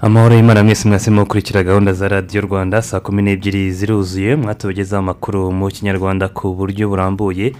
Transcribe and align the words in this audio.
Amahoro 0.00 0.34
y'imana 0.34 0.64
mwese 0.64 0.88
mwasemo 0.88 1.22
gukurikira 1.22 1.62
gahunda 1.62 1.92
za 1.92 2.08
radiyo 2.08 2.40
rwanda 2.42 2.82
saa 2.82 3.00
kumi 3.00 3.22
n'ebyiri 3.22 3.72
ziruzuye 3.72 4.36
mwatubagezaho 4.36 5.02
amakuru 5.02 5.52
mu 5.52 5.68
kinyarwanda 5.68 6.28
ku 6.28 6.54
buryo 6.54 6.88
burambuye. 6.88 7.52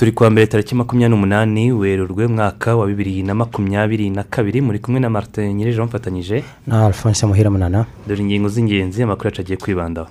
Turi 0.00 0.12
kuwa 0.12 0.30
mbere 0.30 0.46
tariki 0.46 0.74
makumyabiri 0.74 1.10
n'umunani 1.10 1.72
werurwe 1.72 2.26
mwaka 2.26 2.76
wa 2.76 2.86
bibiri 2.86 3.22
na 3.22 3.34
makumyabiri 3.34 4.10
na 4.10 4.22
kabiri 4.22 4.60
muri 4.60 4.78
kumwe 4.78 5.00
na 5.00 5.10
marite 5.10 5.52
nyirije 5.54 5.78
bamufatanyije 5.78 6.44
na 6.66 6.86
alphonse 6.86 7.26
muhira 7.26 7.50
munana. 7.50 7.84
Dore 8.08 8.20
ingingo 8.22 8.48
z'ingenzi 8.48 9.02
amakuru 9.02 9.28
yacu 9.28 9.40
agiye 9.40 9.56
kwibandaho. 9.56 10.08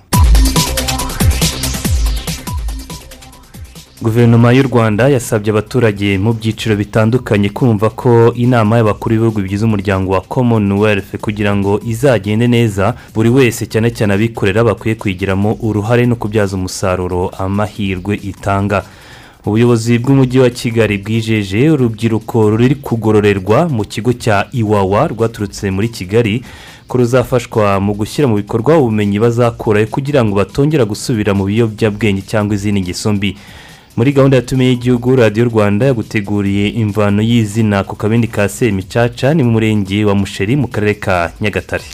Guverinoma 4.02 4.52
y'u 4.52 4.62
rwanda 4.62 5.08
yasabye 5.08 5.50
abaturage 5.50 6.18
mu 6.18 6.32
byiciro 6.32 6.76
bitandukanye 6.76 7.48
kumva 7.50 7.90
ko 7.90 8.32
inama 8.34 8.76
y'abakuru 8.76 9.14
b'ibihugu 9.14 9.40
bigize 9.42 9.64
umuryango 9.66 10.12
wa 10.12 10.20
commonwealth 10.20 11.16
kugira 11.20 11.56
ngo 11.56 11.80
izagende 11.84 12.46
neza 12.46 12.94
buri 13.14 13.28
wese 13.28 13.66
cyane 13.66 13.90
cyane 13.90 14.14
abikorera 14.14 14.64
bakwiye 14.64 14.94
kwigiramo 14.94 15.58
uruhare 15.60 16.06
no 16.06 16.14
kubyaza 16.16 16.56
umusaruro 16.56 17.28
amahirwe 17.38 18.14
itanga. 18.22 18.84
Ubuyobozi 19.46 19.98
bw'umujyi 19.98 20.38
wa 20.38 20.50
kigali 20.50 20.98
bwijeje 20.98 21.70
urubyiruko 21.70 22.50
ruri 22.50 22.74
kugororerwa 22.74 23.68
mu 23.68 23.84
kigo 23.84 24.12
cya 24.12 24.46
iwawa 24.52 25.08
rwaturutse 25.08 25.70
muri 25.70 25.88
kigali 25.88 26.42
ko 26.88 26.98
ruzafashwa 26.98 27.80
mu 27.80 27.92
gushyira 27.94 28.28
mu 28.28 28.36
bikorwa 28.36 28.78
ubumenyi 28.78 29.18
bazakurayo 29.18 29.86
kugira 29.86 30.20
ngo 30.24 30.34
batongera 30.36 30.84
gusubira 30.84 31.32
mu 31.34 31.44
biyobyabwenge 31.48 32.22
cyangwa 32.30 32.54
izindi 32.54 32.80
ngeso 32.84 33.12
mbi. 33.12 33.36
Muri 33.96 34.12
gahunda 34.12 34.36
yatumiye 34.36 34.70
y'igihugu 34.70 35.16
radiyo 35.16 35.44
rwanda 35.50 35.86
yaguteguriye 35.86 36.68
imvano 36.82 37.22
y'izina 37.22 37.84
ku 37.84 37.96
kabindi 37.96 38.26
ka 38.28 38.48
semicaca 38.48 39.34
ni 39.34 39.42
mu 39.42 39.50
murenge 39.56 40.04
wa 40.04 40.14
musheri 40.14 40.56
mu 40.56 40.68
karere 40.68 40.94
ka 40.94 41.32
nyagatare. 41.40 41.84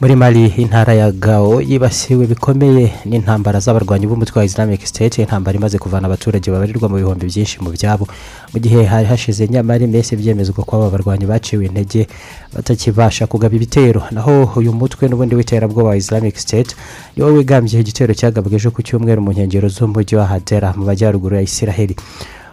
Muri 0.00 0.16
mari 0.16 0.46
intara 0.56 0.92
ya 0.94 1.12
gao 1.12 1.60
yibasiwe 1.60 2.26
bikomeye 2.26 2.92
n'intambara 3.06 3.60
z'abarwanyi 3.60 4.06
b'umutwe 4.06 4.38
wa 4.38 4.44
islamic 4.44 4.86
state. 4.86 5.18
Intambara 5.18 5.56
imaze 5.58 5.78
kuvana 5.78 6.06
abaturage 6.06 6.50
babarirwa 6.50 6.88
mu 6.88 6.96
bihumbi 6.96 7.26
byinshi 7.26 7.62
mu 7.62 7.70
byabo. 7.70 8.04
Mu 8.52 8.58
gihe 8.60 8.84
hari 8.84 9.06
hashize 9.06 9.48
nyamara 9.48 9.84
iminsi 9.84 10.16
byemezwa 10.16 10.64
ko 10.66 10.76
aba 10.76 10.90
barwanyi 10.90 11.26
baciwe 11.26 11.66
intege 11.66 12.06
batakibasha 12.54 13.26
kugaba 13.26 13.54
ibitero. 13.56 14.02
Naho 14.10 14.50
uyu 14.56 14.72
mutwe 14.72 15.08
n'ubundi 15.08 15.34
w'iterabwoba 15.38 15.88
wa 15.88 15.96
islamic 15.96 16.36
state 16.36 16.76
niwo 17.16 17.30
wigambye 17.32 17.80
igitero 17.80 18.14
cyagabwe 18.14 18.56
ejo 18.58 18.70
ku 18.74 18.82
cyumweru 18.82 19.22
mu 19.22 19.30
nkengero 19.32 19.68
z'umujyi 19.70 20.16
wa 20.18 20.26
hadera 20.26 20.74
mu 20.76 20.84
majyaruguru 20.84 21.36
ya 21.36 21.42
isiraheli. 21.42 21.96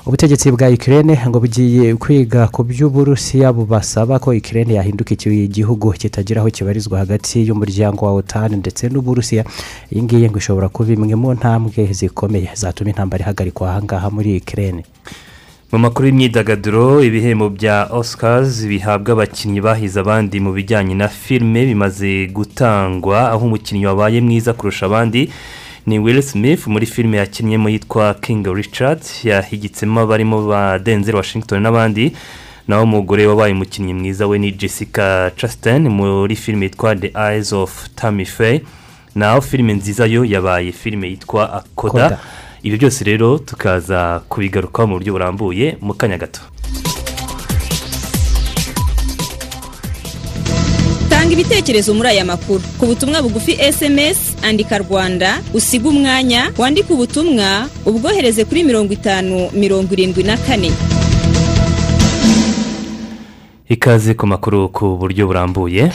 Ubutegetsi 0.06 0.52
bwa 0.52 0.70
ikirere 0.70 1.18
ngo 1.30 1.40
bugiye 1.40 1.96
kwiga 1.96 2.48
ku 2.48 2.64
by'uburusiya 2.64 3.54
bubasaba 3.54 4.20
ko 4.20 4.34
ikirere 4.34 4.74
yahinduka 4.74 5.14
igihugu 5.14 5.92
kitagira 5.94 6.42
aho 6.42 6.50
kibarizwa 6.50 7.00
hagati 7.00 7.46
y'umuryango 7.48 8.06
wa 8.06 8.14
otani 8.14 8.56
ndetse 8.56 8.90
n'uburusiya. 8.90 9.46
Iyi 9.94 10.04
ngiyi 10.04 10.30
ngo 10.30 10.38
ishobora 10.42 10.70
kuba 10.70 10.94
imwe 10.94 11.16
mu 11.16 11.34
ntambwe 11.38 11.86
zikomeye 11.94 12.50
zatuma 12.56 12.90
intambara 12.90 13.24
ihagarikwa 13.24 13.70
ahangaha 13.70 14.10
muri 14.10 14.36
ikirere 14.42 14.84
mu 15.72 15.80
makuru 15.80 16.08
y'imyidagaduro 16.08 17.00
ibihembo 17.04 17.50
bya 17.50 17.88
oscars 17.94 18.66
bihabwa 18.68 19.14
abakinnyi 19.14 19.62
bahize 19.62 19.96
abandi 20.02 20.40
mu 20.44 20.52
bijyanye 20.52 20.96
na 20.98 21.08
filime 21.08 21.64
bimaze 21.66 22.28
gutangwa 22.28 23.32
aho 23.32 23.46
umukinnyi 23.46 23.86
wabaye 23.86 24.20
mwiza 24.22 24.52
kurusha 24.54 24.86
abandi 24.92 25.32
ni 25.86 26.00
will 26.00 26.22
smith 26.22 26.68
muri 26.68 26.86
filime 26.86 27.18
yakinnyemo 27.18 27.70
yitwa 27.70 28.14
king 28.14 28.46
richard 28.56 29.02
yahigitsemo 29.24 30.02
abarimo 30.02 30.48
ba 30.48 30.80
denzel 30.80 31.16
washington 31.16 31.62
n'abandi. 31.64 32.12
Naho 32.68 32.84
umugore 32.84 33.26
wabaye 33.28 33.54
umukinnyi 33.54 33.94
mwiza 33.94 34.28
we 34.28 34.40
ni 34.40 34.52
jessica 34.52 35.32
chastain 35.36 35.90
muri 35.90 36.36
filime 36.36 36.66
yitwa 36.66 36.96
the 36.96 37.12
eyes 37.16 37.54
of 37.54 37.90
tammy 37.96 38.26
faye. 38.26 38.62
Naho 39.16 39.42
filime 39.42 39.74
nziza 39.74 40.06
yo 40.06 40.26
yabaye 40.26 40.72
filime 40.72 41.08
yitwa 41.10 41.54
akoda. 41.54 41.92
Koda. 42.10 42.20
ibyo 42.64 42.78
byose 42.78 43.04
rero 43.04 43.38
tukaza 43.38 44.22
kubigarukaho 44.30 44.88
mu 44.88 44.94
buryo 44.96 45.14
burambuye 45.14 45.78
mu 45.82 45.94
kanya 45.94 46.18
gato. 46.18 46.42
Ibitekerezo 51.42 51.94
muri 51.98 52.10
aya 52.10 52.26
makuru. 52.26 52.62
Ku 52.78 52.86
butumwa 52.86 53.22
bugufi 53.22 53.58
sms 53.58 54.38
andika 54.46 54.78
rwanda 54.78 55.42
usiga 55.54 55.90
umwanya 55.90 56.52
wandike 56.58 56.94
ubutumwa 56.94 57.66
ubwohereze 57.86 58.46
kuri 58.46 58.64
mirongo 58.64 58.94
itanu 58.94 59.50
mirongo 59.54 59.90
irindwi 59.94 60.24
na 60.24 60.38
kane. 60.38 60.72
Ikaze 63.70 64.14
ku 64.14 64.28
makuru 64.28 64.70
ku 64.70 64.98
buryo 65.02 65.28
burambuye. 65.28 65.92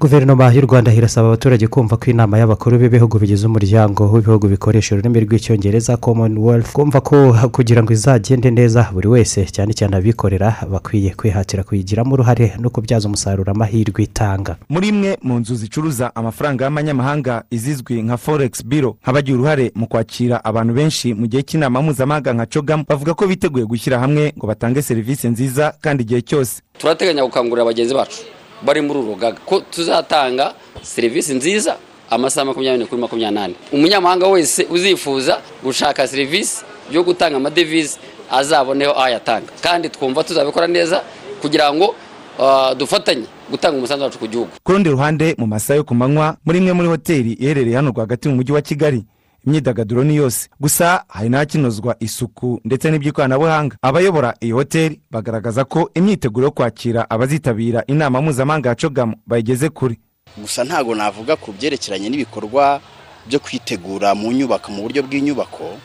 Guverinoma 0.00 0.52
y'u 0.52 0.60
rwanda 0.60 0.92
irasaba 0.92 1.28
abaturage 1.28 1.66
kumva 1.66 1.96
ko 1.96 2.10
inama 2.10 2.38
y'abakuru 2.38 2.78
b'ibihugu 2.78 3.18
bigize 3.18 3.46
umuryango 3.46 4.12
w'ibihugu 4.12 4.48
bikoresha 4.48 4.94
ururimi 4.94 5.20
rw'icyongereza 5.20 5.96
commonwealth 5.96 6.72
kumva 6.72 7.00
ko 7.00 7.32
kugira 7.52 7.82
ngo 7.82 7.92
izagende 7.92 8.50
neza 8.50 8.90
buri 8.92 9.08
wese 9.08 9.44
cyane 9.48 9.72
cyane 9.72 9.96
abikorera 9.96 10.56
bakwiye 10.70 11.14
kwihatira 11.16 11.62
kuyigiramo 11.64 12.12
uruhare 12.14 12.52
no 12.60 12.70
kubyaza 12.70 13.08
umusaruro 13.08 13.52
amahirwe 13.52 14.02
itanga. 14.04 14.56
Muri 14.68 14.88
imwe 14.88 15.16
mu 15.22 15.38
nzu 15.40 15.54
zicuruza 15.54 16.12
amafaranga 16.14 16.64
y'amanyamahanga 16.64 17.42
izizwi 17.50 18.02
nka 18.02 18.16
forex 18.16 18.64
biro 18.64 18.96
nk'abagira 19.02 19.36
uruhare 19.38 19.72
mu 19.74 19.86
kwakira 19.88 20.44
abantu 20.44 20.74
benshi 20.74 21.14
mu 21.14 21.26
gihe 21.26 21.42
cy'inama 21.42 21.82
mpuzamahanga 21.82 22.32
nka 22.32 22.46
cogamu 22.46 22.84
bavuga 22.88 23.14
ko 23.14 23.26
biteguye 23.26 23.64
gushyira 23.64 23.98
hamwe 23.98 24.32
ngo 24.36 24.46
batange 24.46 24.82
serivisi 24.82 25.28
nziza 25.28 25.72
kandi 25.80 26.02
igihe 26.02 26.20
cyose. 26.22 26.60
Turateganya 26.78 27.24
gukangurira 27.24 27.64
bagenzi 27.64 27.94
bacu 27.94 28.20
bari 28.62 28.80
muri 28.80 28.98
uru 28.98 29.08
rugaga. 29.08 29.38
Ko 29.46 29.60
tuzatanga 29.60 30.54
serivisi 30.82 31.34
nziza 31.34 31.76
amasaha 32.10 32.44
makumyabiri 32.44 32.86
kuri 32.86 33.00
makumyabiri 33.00 33.54
umunyamahanga 33.72 34.26
wese 34.26 34.66
uzifuza 34.70 35.38
gushaka 35.62 36.08
serivisi 36.08 36.64
yo 36.90 37.02
gutanga 37.02 37.36
amadevize 37.36 37.98
azaboneho 38.30 38.94
ayatanga 39.02 39.50
kandi 39.62 39.88
twumva 39.88 40.24
tuzabikora 40.24 40.66
neza 40.66 41.02
kugira 41.42 41.72
ngo 41.74 41.94
ah, 42.40 42.74
dufatanye 42.74 43.26
gutanga 43.50 43.76
umusanzu 43.78 44.04
wacu 44.04 44.18
ku 44.18 44.26
gihugu. 44.28 44.50
Ku 44.62 44.72
rundi 44.72 44.90
ruhande 44.90 45.34
mu 45.38 45.46
masaha 45.46 45.76
yo 45.76 45.84
ku 45.84 45.94
manywa 45.94 46.36
muri 46.44 46.58
imwe 46.58 46.72
muri 46.72 46.88
hoteli 46.88 47.32
iherereye 47.32 47.76
hano 47.76 47.90
rwagati 47.90 48.28
mu 48.28 48.34
mujyi 48.34 48.52
wa 48.52 48.62
kigali 48.62 49.04
imyidagaduro 49.46 50.04
ni 50.04 50.16
yose 50.16 50.48
gusa 50.60 51.04
hari 51.08 51.28
n'ahakinozwa 51.28 51.96
isuku 52.00 52.60
ndetse 52.64 52.90
n'iby'ikoranabuhanga. 52.90 53.76
Abayobora 53.82 54.34
iyi 54.42 54.52
hoteli 54.52 55.00
bagaragaza 55.10 55.64
ko 55.64 55.90
imyiteguro 55.94 56.44
yo 56.46 56.50
kwakira 56.50 57.10
abazitabira 57.10 57.84
inama 57.86 58.22
mpuzamahanga 58.22 58.68
ya 58.68 58.74
cogamu 58.74 59.14
bayigeze 59.26 59.68
kure. 59.68 59.96
Gusa 60.36 60.64
ntabwo 60.64 60.94
navuga 60.94 61.36
ku 61.36 61.52
byerekeranye 61.52 62.08
n'ibikorwa 62.10 62.80
byo 63.26 63.38
kwitegura 63.40 64.14
mu 64.14 64.32
nyubako 64.32 64.72
mu 64.72 64.82
buryo 64.82 65.02
bw'inyubako. 65.02 65.78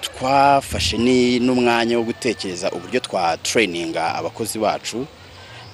Twafashe 0.00 0.96
n'umwanya 1.40 1.98
wo 1.98 2.04
gutekereza 2.04 2.70
uburyo 2.72 3.00
twa 3.00 3.36
tureyininga 3.36 4.14
abakozi 4.14 4.58
bacu. 4.58 5.06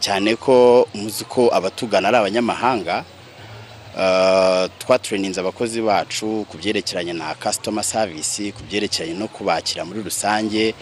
Cyane 0.00 0.36
ko 0.36 0.86
muzi 0.94 1.24
ko 1.24 1.48
abatugana 1.54 2.08
ari 2.08 2.16
abanyamahanga. 2.16 3.04
Uh, 3.94 4.66
twatureyininze 4.78 5.40
abakozi 5.40 5.82
bacu 5.82 6.44
ku 6.50 6.58
byerekeranye 6.58 7.12
na 7.12 7.34
kasitoma 7.34 7.82
savisi 7.82 8.52
ku 8.52 8.62
byerekeranye 8.70 9.14
no 9.14 9.28
kubakira 9.28 9.84
muri 9.84 10.02
rusange. 10.02 10.74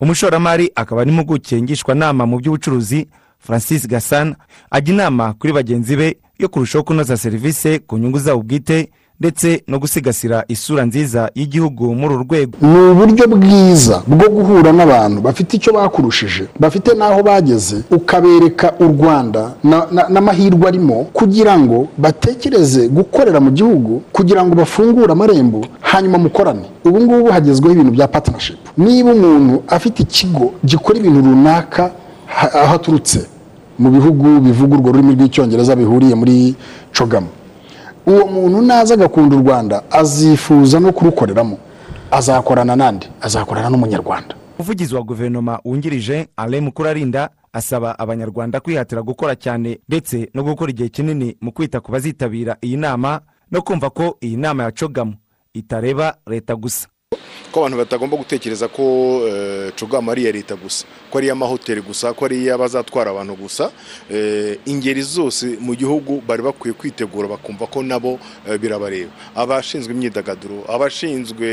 Umushoramari 0.00 0.72
akaba 0.74 1.04
n'impuguke 1.04 1.62
ngishwanama 1.62 2.26
mu 2.26 2.38
by'ubucuruzi. 2.40 3.08
Francis 3.38 3.88
gasana 3.88 4.36
ajya 4.70 4.94
inama 4.94 5.32
kuri 5.32 5.52
bagenzi 5.52 5.96
be 5.96 6.16
yo 6.38 6.48
kurushaho 6.48 6.84
kunoza 6.84 7.16
serivisi 7.16 7.78
ku 7.78 7.98
nyungu 7.98 8.18
zabo 8.18 8.42
bwite. 8.42 8.88
Ndetse 9.20 9.62
no 9.68 9.78
gusigasira 9.78 10.44
isura 10.48 10.84
nziza 10.84 11.30
y'igihugu 11.34 11.94
muri 11.94 12.14
uru 12.14 12.24
rwego. 12.24 12.56
Ni 12.62 12.78
uburyo 12.90 13.24
bwiza 13.28 14.02
bwo 14.06 14.28
guhura 14.28 14.72
n'abantu 14.72 15.20
bafite 15.20 15.56
icyo 15.56 15.72
bakurushije 15.72 16.44
bafite 16.60 16.90
n'aho 16.98 17.22
bageze 17.22 17.76
ukabereka 17.90 18.72
u 18.80 18.84
rwanda 18.84 19.52
na- 19.64 19.86
na- 19.92 20.08
n'amahirwe 20.08 20.68
arimo 20.68 21.04
kugira 21.12 21.58
ngo 21.58 21.88
batekereze 21.98 22.88
gukorera 22.88 23.40
mu 23.40 23.50
gihugu 23.50 24.02
kugira 24.12 24.44
ngo 24.44 24.54
bafungure 24.54 25.12
amarembo 25.12 25.60
hanyuma 25.80 26.18
mukorane. 26.18 26.66
Ubu 26.84 27.00
ngubu 27.00 27.28
hagezweho 27.32 27.72
ibintu 27.74 27.92
bya 27.92 28.08
partnership. 28.08 28.58
Niba 28.76 29.12
umuntu 29.12 29.62
afite 29.68 30.00
ikigo 30.02 30.52
gikora 30.64 30.98
ibintu 30.98 31.20
runaka 31.20 31.90
aho 32.62 32.74
aturutse 32.74 33.20
mu 33.78 33.90
bihugu 33.90 34.40
bivuga 34.40 34.76
urwo 34.76 34.92
rurimi 34.92 35.12
rw'icyongereza 35.14 35.76
bihuriye 35.76 36.14
muri 36.14 36.54
cogamo 36.96 37.28
uwo 38.06 38.26
muntu 38.26 38.62
naza 38.62 38.94
agakunda 38.94 39.36
u 39.36 39.40
rwanda 39.40 39.82
azifuza 39.90 40.80
no 40.80 40.92
kurukoreramo. 40.92 41.58
Azakorana 42.10 42.76
n'andi 42.76 43.06
azakorana 43.20 43.70
n'umunyarwanda. 43.70 44.34
Umuvugizi 44.58 44.94
wa 44.94 45.02
guverinoma 45.02 45.60
wungirije 45.64 46.28
alain 46.36 46.64
mukurarinda 46.64 47.30
asaba 47.52 47.98
abanyarwanda 47.98 48.60
kwihatira 48.60 49.02
gukora 49.02 49.36
cyane 49.36 49.78
ndetse 49.88 50.28
no 50.34 50.42
gukora 50.42 50.70
igihe 50.70 50.88
kinini 50.88 51.36
mu 51.40 51.52
kwita 51.52 51.80
ku 51.80 51.92
bazitabira 51.92 52.56
iyi 52.62 52.76
nama 52.76 53.20
no 53.50 53.62
kumva 53.62 53.90
ko 53.90 54.16
iyi 54.20 54.36
nama 54.36 54.62
ya 54.62 54.70
cogamu 54.72 55.14
itareba 55.54 56.16
leta 56.26 56.56
gusa. 56.56 56.88
Ko 57.52 57.60
abantu 57.60 57.76
batagomba 57.78 58.16
gutekereza 58.16 58.68
ko 58.68 58.82
eh, 59.26 59.72
cogama 59.74 60.12
ari 60.12 60.22
iya 60.22 60.32
leta 60.32 60.54
gusa 60.56 60.86
ko 61.10 61.18
ari 61.18 61.26
iy'amahoteli 61.26 61.80
gusa 61.82 62.12
ko 62.14 62.24
ari 62.24 62.36
iy'abazatwara 62.46 63.10
abantu 63.10 63.34
gusa 63.36 63.72
Eh, 64.10 64.58
ingeri 64.66 65.02
zose 65.02 65.58
mu 65.60 65.74
gihugu 65.74 66.22
bari 66.26 66.42
bakwiye 66.42 66.74
kwitegura 66.74 67.28
bakumva 67.28 67.66
ko 67.66 67.82
nabo 67.82 68.18
eh, 68.46 68.58
birabareba. 68.58 69.10
Abashinzwe 69.34 69.92
imyidagaduro 69.94 70.62
abashinzwe 70.70 71.48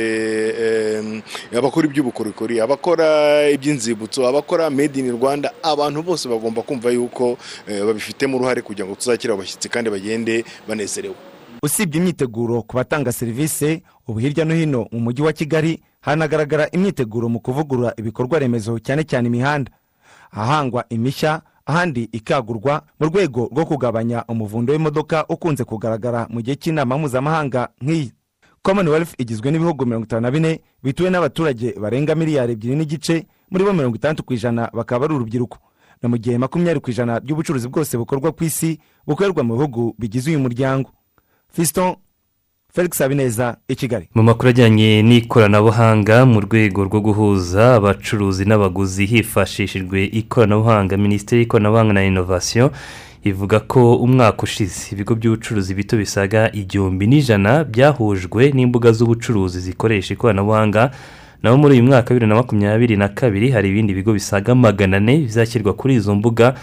abakora 1.57 1.87
iby'ubukorikori 1.87 2.61
abakora 2.61 3.49
iby'inzibutso 3.49 4.27
abakora 4.27 4.69
made 4.69 4.99
in 4.99 5.11
rwanda 5.11 5.53
abantu 5.63 6.03
bose 6.03 6.29
bagomba 6.29 6.61
kumva 6.61 6.89
yuko 6.93 7.37
babifitemo 7.67 8.37
uruhare 8.37 8.61
kugira 8.61 8.85
ngo 8.87 8.95
tuzakire 8.95 9.33
abashyitsi 9.33 9.69
kandi 9.69 9.89
bagende 9.89 10.45
banezerewe. 10.67 11.15
Usibye 11.63 11.97
imyiteguro 12.01 12.61
ku 12.61 12.77
batanga 12.77 13.11
serivisi 13.11 13.81
ubu 14.07 14.19
hirya 14.19 14.45
no 14.45 14.53
hino 14.55 14.87
mu 14.91 14.99
mujyi 14.99 15.21
wa 15.21 15.33
kigali 15.33 15.83
hanagaragara 16.01 16.69
imyiteguro 16.71 17.29
mu 17.29 17.39
kuvugurura 17.39 17.93
ibikorwa 17.97 18.39
remezo 18.39 18.79
cyane 18.79 19.03
cyane 19.03 19.27
imihanda. 19.27 19.71
Ahahangwa 20.31 20.85
imishya 20.89 21.41
ahandi 21.65 22.03
ikagurwa 22.11 22.81
mu 22.99 23.07
rwego 23.07 23.49
rwo 23.51 23.65
kugabanya 23.65 24.23
umuvundo 24.27 24.73
w'imodoka 24.73 25.25
ukunze 25.29 25.63
kugaragara 25.63 26.27
mu 26.29 26.41
gihe 26.41 26.55
cy'inama 26.55 26.97
mpuzamahanga 26.97 27.69
nk'iyi. 27.81 28.11
Commonwealth 28.61 29.13
igizwe 29.17 29.51
n'ibihugu 29.51 29.85
mirongo 29.85 30.05
itanu 30.05 30.21
na 30.21 30.31
bine 30.31 30.61
bituwe 30.83 31.09
n'abaturage 31.09 31.73
barenga 31.79 32.15
miliyari 32.15 32.53
ebyiri 32.53 32.75
n'igice 32.75 33.27
muri 33.51 33.63
bo 33.63 33.73
mirongo 33.73 33.95
itandatu 33.95 34.23
ku 34.23 34.33
ijana 34.33 34.69
bakaba 34.73 35.05
ari 35.05 35.13
urubyiruko. 35.15 35.57
Na 36.01 36.09
mu 36.09 36.17
gihe 36.17 36.37
makumyabiri 36.37 36.79
ku 36.79 36.89
ijana 36.91 37.19
by'ubucuruzi 37.19 37.67
bwose 37.67 37.97
bukorwa 37.97 38.31
ku 38.31 38.43
isi 38.43 38.79
bukorerwa 39.07 39.43
mu 39.43 39.55
bihugu 39.55 39.95
bigize 39.99 40.29
uyu 40.29 40.39
muryango. 40.39 40.91
Fiston 41.51 41.95
felix 42.77 42.99
habineza 42.99 43.57
i 43.67 43.75
kigali 43.75 44.05
mu 44.15 44.23
makuru 44.23 44.49
ajyanye 44.49 45.01
n'ikoranabuhanga 45.01 46.25
mu 46.25 46.39
rwego 46.45 46.83
rwo 46.83 46.99
guhuza 47.01 47.75
abacuruzi 47.75 48.45
n'abaguzi 48.45 49.05
hifashishijwe 49.05 50.05
ikoranabuhanga 50.05 50.97
minisiteri 50.97 51.41
y'ikoranabuhanga 51.41 51.93
na 51.93 52.03
inovasiyo 52.05 52.71
ivuga 53.23 53.59
ko 53.59 53.95
umwaka 53.95 54.43
ushize 54.43 54.79
ibigo 54.93 55.15
by'ubucuruzi 55.15 55.73
bito 55.73 55.97
bisaga 55.97 56.51
igihumbi 56.53 57.07
n'ijana 57.07 57.63
byahujwe 57.63 58.51
n'imbuga 58.53 58.91
z'ubucuruzi 58.91 59.59
zikoresha 59.59 60.13
ikoranabuhanga 60.13 60.91
naho 61.43 61.57
muri 61.57 61.73
uyu 61.73 61.83
mwaka 61.83 62.07
wa 62.09 62.13
bibiri 62.13 62.27
na 62.29 62.35
makumyabiri 62.35 62.95
na 62.97 63.07
kabiri 63.09 63.49
hari 63.51 63.69
ibindi 63.69 63.93
bigo 63.93 64.13
bisaga 64.13 64.55
magana 64.55 64.97
ane 64.97 65.17
bizashyirwa 65.17 65.73
kuri 65.73 65.95
izo 65.95 66.15
mbuga 66.15 66.53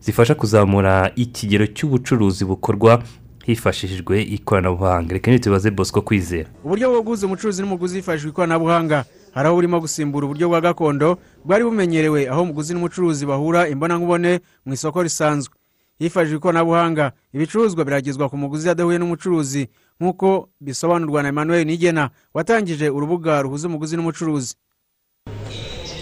zifasha 0.00 0.34
kuzamura 0.34 1.10
ikigero 1.16 1.66
cy'ubucuruzi 1.66 2.44
bukorwa 2.44 3.02
hifashishijwe 3.46 4.22
ikoranabuhanga. 4.22 5.12
Reka 5.14 5.30
ntitubaze 5.30 5.70
bosco 5.70 6.02
kwizera. 6.02 6.48
Uburyo 6.64 6.90
bwo 6.90 7.02
guhuza 7.02 7.26
umucuruzi 7.26 7.62
n'umuguzi 7.62 7.96
hifashishijwe 7.96 8.30
ikoranabuhanga. 8.30 9.04
Hari 9.34 9.46
aho 9.48 9.54
burimo 9.56 9.80
gusimbura 9.80 10.24
uburyo 10.26 10.48
bwa 10.48 10.60
gakondo 10.60 11.18
bwari 11.44 11.64
bumenyerewe 11.64 12.28
aho 12.28 12.42
umuguzi 12.42 12.74
n'umucuruzi 12.74 13.26
bahura 13.26 13.68
imbonankubone 13.68 14.40
mu 14.66 14.72
isoko 14.74 15.02
risanzwe. 15.02 15.54
Hifashishijwe 15.98 16.36
ikoranabuhanga 16.38 17.12
ibicuruzwa 17.32 17.84
biragezwa 17.84 18.28
ku 18.28 18.36
muguzi 18.36 18.70
adahuye 18.70 18.98
n'umucuruzi 18.98 19.68
nk'uko 20.00 20.48
bisobanurwa 20.60 21.22
na 21.22 21.28
emmanuel 21.28 21.66
nigena 21.66 22.10
watangije 22.34 22.88
urubuga 22.90 23.42
ruhuza 23.42 23.68
umuguzi 23.68 23.96
n'umucuruzi. 23.96 24.54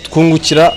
Twungukira 0.02 0.72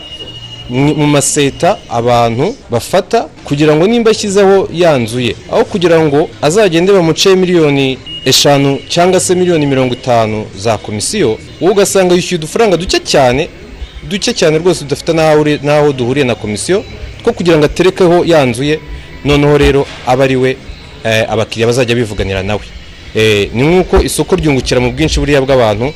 mu 0.69 1.07
maseta 1.07 1.77
abantu 1.89 2.55
bafata 2.71 3.27
kugira 3.43 3.75
ngo 3.75 3.87
nimba 3.87 4.11
ashyizeho 4.11 4.69
yanzuye 4.73 5.35
aho 5.51 5.65
kugira 5.65 5.99
ngo 5.99 6.29
azagende 6.41 6.91
bamuce 6.93 7.35
miliyoni 7.35 7.97
eshanu 8.25 8.79
cyangwa 8.89 9.19
se 9.19 9.35
miliyoni 9.35 9.65
mirongo 9.65 9.93
itanu 9.93 10.45
za 10.57 10.77
komisiyo 10.77 11.37
wowe 11.61 11.71
ugasanga 11.73 12.15
yishyuye 12.15 12.37
udufaranga 12.39 12.77
duke 12.77 12.99
cyane 12.99 13.49
duke 14.09 14.33
cyane 14.33 14.57
rwose 14.57 14.79
tudafite 14.79 15.13
n'aho 15.13 15.41
uri- 15.41 15.59
n'aho 15.63 15.93
duhuriye 15.93 16.25
na 16.25 16.35
komisiyo 16.35 16.83
two 17.23 17.33
kugira 17.33 17.57
ngo 17.57 17.65
aterekeho 17.65 18.25
yanzuye 18.25 18.79
noneho 19.25 19.57
rero 19.57 19.85
abe 20.07 20.23
ari 20.23 20.35
we 20.35 20.57
eh, 21.03 21.25
abakiriya 21.29 21.67
bazajya 21.67 21.95
bivuganira 21.95 22.43
nawe 22.43 22.61
Eh, 23.17 23.49
ni 23.53 23.63
nk'uko 23.63 24.03
isoko 24.03 24.35
ryungukira 24.35 24.79
mu 24.83 24.91
bwinshi 24.91 25.19
buriya 25.19 25.39
bw'abantu 25.41 25.93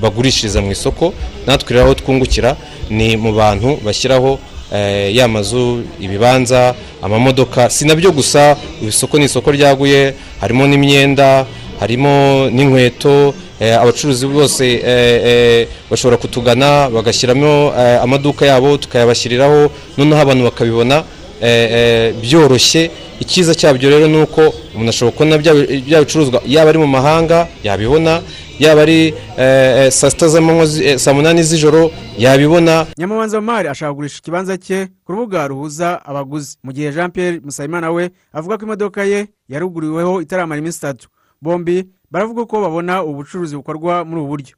bagurishiriza 0.00 0.60
mu 0.62 0.72
isoko 0.72 1.14
natwe 1.46 1.74
rero 1.74 1.84
aho 1.86 1.94
twungukira 1.94 2.56
ni 2.90 3.16
mu 3.16 3.32
bantu 3.32 3.78
bashyiraho 3.84 4.38
eh, 4.74 5.14
ya 5.16 5.28
mazu 5.28 5.82
ibibanza 6.00 6.74
amamodoka 7.02 7.70
si 7.70 7.84
na 7.84 7.94
byo 7.94 8.12
gusa. 8.12 8.56
Isoko 8.88 9.18
ni 9.18 9.24
isoko 9.24 9.50
ryaguye 9.52 10.14
harimo 10.40 10.66
n'imyenda 10.66 11.46
harimo 11.80 12.48
n'inkweto 12.50 13.34
eh, 13.60 13.76
abacuruzi 13.80 14.26
bose 14.26 14.64
eh, 14.84 15.20
eh, 15.26 15.68
bashobora 15.90 16.16
kutugana 16.16 16.90
bagashyiramo 16.90 17.72
eh, 17.78 18.02
amaduka 18.02 18.46
yabo 18.46 18.76
tukayabashyiriraho 18.76 19.70
noneho 19.98 20.20
abantu 20.22 20.44
bakabibona 20.44 21.04
eh, 21.42 21.68
eh, 21.72 22.14
byoroshye. 22.22 22.90
Icyiza 23.20 23.54
cyabyo 23.54 23.90
rero 23.90 24.06
ni 24.08 24.18
uko 24.22 24.40
umuntu 24.74 24.90
ashobora 24.90 25.16
kubona 25.16 25.38
bya 25.38 26.00
bicuruzwa 26.02 26.42
yaba 26.46 26.70
ari 26.70 26.78
mu 26.78 26.86
mahanga 26.86 27.46
yabibona 27.62 28.20
yaba 28.58 28.82
ari 28.82 29.14
eh, 29.38 29.86
eh, 29.86 29.90
saa 29.90 30.10
sita 30.10 30.28
z'amanywa 30.28 30.64
eh, 30.82 30.98
saa 30.98 31.12
munani 31.12 31.42
z'ijoro 31.42 31.90
yabibona. 32.18 32.86
Nyamabanza 32.98 33.40
mari 33.40 33.68
ashaka 33.68 33.90
kugurisha 33.92 34.18
ikibanza 34.18 34.58
cye 34.58 34.88
ku 35.04 35.12
rubuga 35.12 35.46
ruhuza 35.48 36.04
abaguzi. 36.06 36.56
Mu 36.64 36.72
gihe 36.72 36.92
jean 36.92 37.10
pierre 37.10 37.40
musayimana 37.44 37.90
we 37.90 38.10
avuga 38.32 38.58
ko 38.58 38.64
imodoka 38.64 39.04
ye 39.04 39.26
yaruguriweho 39.48 40.22
itaramara 40.22 40.58
iminsi 40.60 40.78
itatu. 40.78 41.08
Bombi 41.42 41.84
baravuga 42.10 42.44
ko 42.44 42.60
babona 42.60 43.02
ubucuruzi 43.04 43.56
bukorwa 43.56 44.04
muri 44.04 44.20
ubu 44.20 44.28
buryo. 44.28 44.54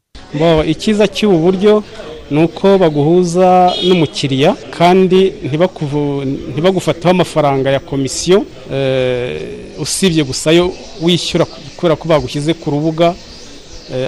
Icyiza 0.67 1.07
cy'ubu 1.09 1.39
buryo 1.39 1.83
ni 2.31 2.45
uko 2.45 2.79
baguhuza 2.79 3.73
n'umukiriya 3.87 4.57
kandi 4.79 5.33
ntibagufataho 6.53 7.11
amafaranga 7.11 7.71
ya 7.71 7.81
komisiyo 7.81 8.45
eh, 8.73 9.41
usibye 9.79 10.25
gusa 10.25 10.53
yo 10.53 10.73
wishyura 11.03 11.45
kubera 11.77 11.97
ko 11.97 12.09
bagushyize 12.09 12.55
ku 12.55 12.71
rubuga. 12.71 13.15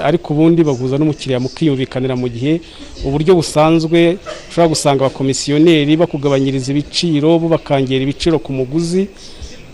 Ariko 0.05 0.35
ubundi 0.35 0.61
baguhuza 0.65 0.99
n'umukiriya 0.99 1.41
mukiyumvikanira 1.41 2.17
mu 2.17 2.29
gihe 2.29 2.61
uburyo 3.07 3.33
busanzwe 3.39 4.19
ushobora 4.51 4.69
gusanga 4.75 5.01
abakomisiyoneri 5.07 5.93
bakugabanyiriza 5.97 6.69
ibiciro 6.75 7.39
bo 7.39 7.47
bakangera 7.55 8.03
ibiciro 8.03 8.37
ku 8.43 8.51
muguzi 8.53 9.07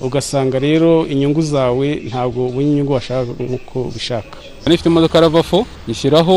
ugasanga 0.01 0.59
rero 0.59 1.07
inyungu 1.09 1.43
zawe 1.43 1.87
ntabwo 2.09 2.47
ubonye 2.51 2.71
inyungu 2.73 2.93
washaka 2.93 3.31
nk'uko 3.41 3.77
ubishaka. 3.89 4.37
Nifite 4.67 4.89
imodoka 4.89 5.21
ravafo 5.21 5.67
nyishyiraho 5.89 6.37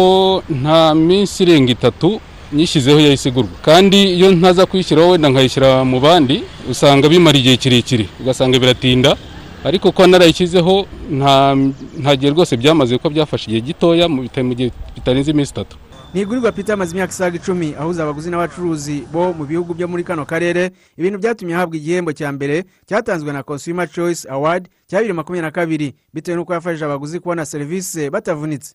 nta 0.61 0.95
minsi 0.95 1.43
irenga 1.43 1.71
itatu 1.71 2.21
nyishyizeho 2.53 2.99
yahise 2.99 3.29
igurwa 3.29 3.57
kandi 3.67 3.99
iyo 4.17 4.31
ntaza 4.31 4.63
kuyishyiraho 4.65 5.09
wenda 5.11 5.27
nkayishyira 5.29 5.83
mu 5.83 5.99
bandi 5.99 6.43
usanga 6.71 7.09
bimara 7.11 7.37
igihe 7.37 7.57
kirekire. 7.57 8.05
Ugasanga 8.21 8.55
biratinda 8.59 9.17
ariko 9.63 9.91
ko 9.91 10.07
narayishyizeho 10.07 10.85
nta 11.11 11.55
nta 12.01 12.15
gihe 12.15 12.31
rwose 12.31 12.57
byamaze 12.57 12.97
kuko 12.97 13.09
byafashe 13.09 13.45
igihe 13.51 13.61
gitoya 13.61 14.07
mu 14.07 14.23
gihe 14.55 14.71
bitarenze 14.95 15.31
iminsi 15.31 15.51
itatu. 15.51 15.77
Ntigurirwa 16.13 16.51
peter 16.51 16.73
amaze 16.73 16.91
imyaka 16.91 17.11
isaga 17.13 17.35
icumi 17.35 17.75
ahuza 17.79 18.03
abaguzi 18.03 18.29
n'abacuruzi 18.31 19.03
bo 19.11 19.33
mu 19.33 19.43
bihugu 19.45 19.73
byo 19.73 19.87
muri 19.87 20.03
kano 20.03 20.25
karere 20.25 20.71
ibintu 20.97 21.19
byatumye 21.19 21.55
ahabwa 21.55 21.75
igihembo 21.77 22.13
cya 22.13 22.31
mbere 22.31 22.63
cyatanzwe 22.87 23.33
na 23.33 23.43
consumer 23.43 23.89
choice 23.91 24.23
award 24.29 24.69
cya 24.89 24.97
bibiri 25.03 25.13
makumyabiri 25.13 25.45
na 25.45 25.51
kabiri 25.51 25.87
bitewe 26.13 26.37
n'uko 26.37 26.53
yafashije 26.53 26.85
abaguzi 26.85 27.19
kubona 27.19 27.45
serivisi 27.45 28.09
batavunitse. 28.09 28.73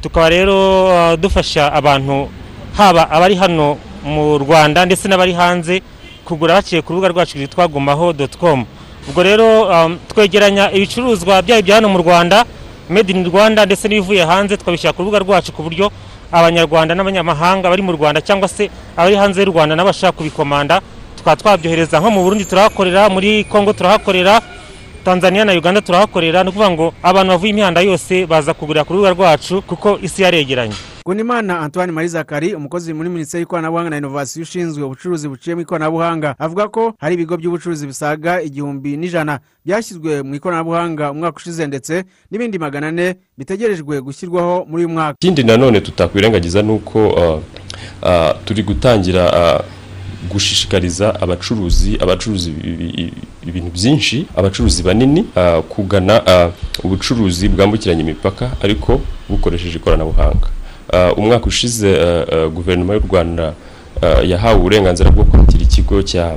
Tukaba 0.00 0.28
rero 0.28 0.84
uh, 0.86 1.14
dufasha 1.20 1.72
abantu 1.72 2.28
haba 2.76 3.10
abari 3.10 3.34
hano 3.34 3.78
mu 4.04 4.38
rwanda 4.38 4.84
ndetse 4.86 5.08
n'abari 5.08 5.32
hanze 5.32 5.82
kugura 6.24 6.54
baciye 6.60 6.82
ku 6.82 6.92
rubuga 6.92 7.08
rwacu 7.08 7.38
rwitwa 7.38 7.68
gumaho 7.68 8.12
doti 8.12 8.38
komu 8.38 8.66
ubwo 9.08 9.22
rero 9.22 9.68
um, 9.68 9.98
twegeranya 10.08 10.72
ibicuruzwa 10.72 11.42
byaba 11.42 11.60
ibya 11.60 11.74
hano 11.74 11.88
mu 11.88 11.98
rwanda 11.98 12.44
made 12.88 13.12
in 13.12 13.24
rwanda 13.24 13.66
ndetse 13.66 13.88
n'ibivuye 13.88 14.24
hanze 14.24 14.56
twabishyira 14.56 14.92
ku 14.92 15.02
rubuga 15.02 15.18
rwacu 15.18 15.52
ku 15.52 15.62
buryo 15.62 15.90
abanyarwanda 16.32 16.94
n'abanyamahanga 16.94 17.68
bari 17.68 17.82
mu 17.82 17.92
rwanda 17.92 18.20
cyangwa 18.20 18.48
se 18.48 18.70
abari 18.96 19.16
hanze 19.16 19.40
y'u 19.42 19.52
rwanda 19.52 19.76
n'abashaka 19.76 20.16
kubikomanda. 20.18 20.80
Tukaba 21.16 21.36
twabyohereza 21.36 22.00
nko 22.00 22.10
mu 22.10 22.20
burundi 22.24 22.44
turahakorera 22.44 23.08
muri 23.08 23.44
congo 23.44 23.72
turahakorera 23.72 24.40
tanzania 25.04 25.44
na 25.44 25.52
uganda 25.52 25.80
turahakorera. 25.80 26.42
Ni 26.42 26.48
ukuvuga 26.50 26.70
ngo 26.70 26.86
abantu 27.02 27.30
bavuye 27.32 27.50
imihanda 27.52 27.80
yose 27.80 28.26
baza 28.26 28.52
kugurira 28.54 28.84
ku 28.84 28.92
rubuga 28.92 29.10
rwacu 29.14 29.62
kuko 29.62 29.98
isi 30.02 30.22
yaregeranye 30.22 30.74
Gunimana 31.14 31.60
Antoine 31.60 31.92
Marie 31.92 32.08
Zakari 32.08 32.54
umukozi 32.54 32.94
muri 32.94 33.08
Minisiteri 33.08 33.40
y'Ikoranabuhanga 33.42 33.90
na 33.90 33.96
Inovasiyo 33.96 34.42
ushinzwe 34.42 34.84
ubucuruzi 34.84 35.28
buciye 35.28 35.54
mu 35.56 35.60
ikoranabuhanga 35.62 36.34
avuga 36.38 36.68
ko 36.68 36.94
hari 36.98 37.14
ibigo 37.14 37.36
by'ubucuruzi 37.36 37.86
bisaga 37.86 38.40
igihumbi 38.42 38.96
n'ijana 38.96 39.40
byashyizwe 39.66 40.22
mu 40.22 40.34
ikoranabuhanga 40.34 41.10
umwaka 41.10 41.36
ushize 41.36 41.66
ndetse 41.66 42.04
n'ibindi 42.30 42.58
magana 42.58 42.88
ane 42.88 43.16
bitegerejwe 43.38 44.00
gushyirwaho 44.00 44.64
muri 44.68 44.84
uyu 44.84 44.88
mwaka. 44.94 45.16
Ikindi 45.20 45.42
nanone 45.44 45.80
tutakwirengagiza 45.80 46.62
ni 46.62 46.72
uko 46.72 47.08
uh, 47.08 47.40
uh, 48.02 48.30
turi 48.44 48.62
gutangira 48.62 49.22
uh, 49.32 49.60
gushishikariza 50.32 51.20
abacuruzi 51.20 51.98
abacuruzi 52.00 52.50
ibi- 52.50 52.88
ibi- 52.90 53.12
ibintu 53.46 53.70
byinshi 53.70 54.26
abacuruzi 54.36 54.82
banini 54.82 55.20
uh, 55.36 55.60
kugana 55.68 56.22
uh, 56.22 56.84
ubucuruzi 56.84 57.48
bwambukiranya 57.48 58.00
imipaka 58.02 58.50
ariko 58.62 59.00
bukoresheje 59.28 59.76
ikoranabuhanga. 59.78 60.46
Uh, 60.46 60.63
umwaka 61.16 61.46
ushize 61.46 61.88
uh, 61.92 62.44
uh, 62.46 62.52
guverinoma 62.52 62.94
y'u 62.94 63.02
rwanda 63.10 63.52
uh, 64.02 64.28
yahawe 64.28 64.56
uburenganzira 64.58 65.10
bwo 65.10 65.24
kwakira 65.24 65.62
ikigo 65.62 66.02
cya 66.02 66.36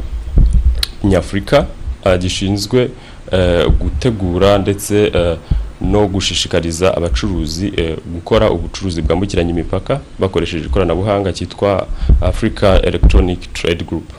nyafurika 1.03 1.65
uh, 2.05 2.15
gishinzwe 2.15 2.89
uh, 3.31 3.71
gutegura 3.73 4.57
ndetse 4.57 5.07
uh, 5.07 5.37
no 5.81 6.07
gushishikariza 6.07 6.97
abacuruzi 6.97 7.67
uh, 7.67 7.97
gukora 8.13 8.51
ubucuruzi 8.51 9.01
bwambukiranya 9.01 9.49
imipaka 9.49 9.99
bakoresheje 10.19 10.65
ikoranabuhanga 10.65 11.33
cyitwa 11.33 11.87
Africa 12.21 12.79
Electronic 12.83 13.53
Trade 13.53 13.83
Group. 13.83 14.09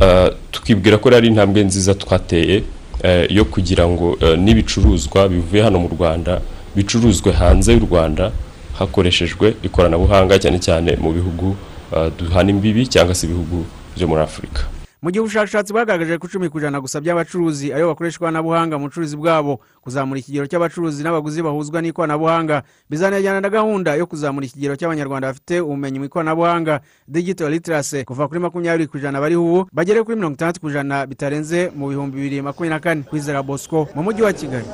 Uh, 0.00 0.28
tukibwira 0.50 0.98
ko 0.98 1.08
ari 1.08 1.28
intambwe 1.28 1.64
nziza 1.64 1.94
twateye 1.94 2.62
uh, 3.04 3.32
yo 3.36 3.44
kugira 3.44 3.88
ngo 3.88 4.10
uh, 4.12 4.34
n'ibicuruzwa 4.38 5.28
bivuye 5.28 5.62
hano 5.62 5.78
mu 5.78 5.88
Rwanda 5.98 6.40
bicuruzwe 6.76 7.32
hanze 7.32 7.72
y'u 7.72 7.86
Rwanda 7.90 8.30
hakoreshejwe 8.78 9.56
ikoranabuhanga 9.62 10.38
cyane 10.38 10.58
cyane 10.58 10.96
mu 10.96 11.12
bihugu 11.12 11.56
uh, 11.92 12.08
duhana 12.18 12.50
imbibi 12.50 12.86
cyangwa 12.86 13.14
se 13.14 13.26
ibihugu 13.26 13.64
byo 13.96 14.08
muri 14.08 14.22
Afurika 14.22 14.62
mu 15.04 15.10
gihe 15.12 15.20
ubushakashatsi 15.20 15.68
bwagaragaje 15.72 16.16
ko 16.18 16.26
icumi 16.26 16.48
ku 16.48 16.56
ijana 16.58 16.80
gusa 16.80 16.96
by'abacuruzi 17.00 17.76
ari 17.76 17.84
bo 17.84 17.92
bakoresha 17.92 18.16
ikoranabuhanga 18.16 18.78
mu 18.80 18.88
bucuruzi 18.88 19.16
bwabo 19.20 19.60
kuzamura 19.84 20.16
ikigero 20.16 20.48
cy'abacuruzi 20.48 21.04
n'abaguzi 21.04 21.44
bahuzwa 21.44 21.84
n'ikoranabuhanga 21.84 22.62
bizanajyana 22.88 23.40
na 23.44 23.50
gahunda 23.52 24.00
yo 24.00 24.08
kuzamura 24.08 24.46
ikigero 24.48 24.80
cy'abanyarwanda 24.80 25.28
bafite 25.28 25.60
ubumenyi 25.60 25.98
mu 26.00 26.04
ikoranabuhanga 26.08 26.80
digital 27.04 27.52
literacy 27.52 28.04
kuva 28.08 28.28
kuri 28.32 28.40
makumyabiri 28.40 28.88
ku 28.88 28.96
ijana 28.96 29.20
bari 29.20 29.36
ubu 29.36 29.68
bagere 29.72 30.00
kuri 30.02 30.16
mirongo 30.16 30.40
itandatu 30.40 30.60
ku 30.64 30.72
ijana 30.72 31.04
bitarenze 31.06 31.68
mu 31.76 31.92
bihumbi 31.92 32.16
bibiri 32.16 32.40
makumyabiri 32.42 32.72
na 32.72 32.80
kane. 32.80 33.02
Kwizera 33.04 33.42
bosco 33.44 33.84
mu 33.92 34.00
mujyi 34.02 34.22
wa 34.24 34.32
kigali. 34.32 34.64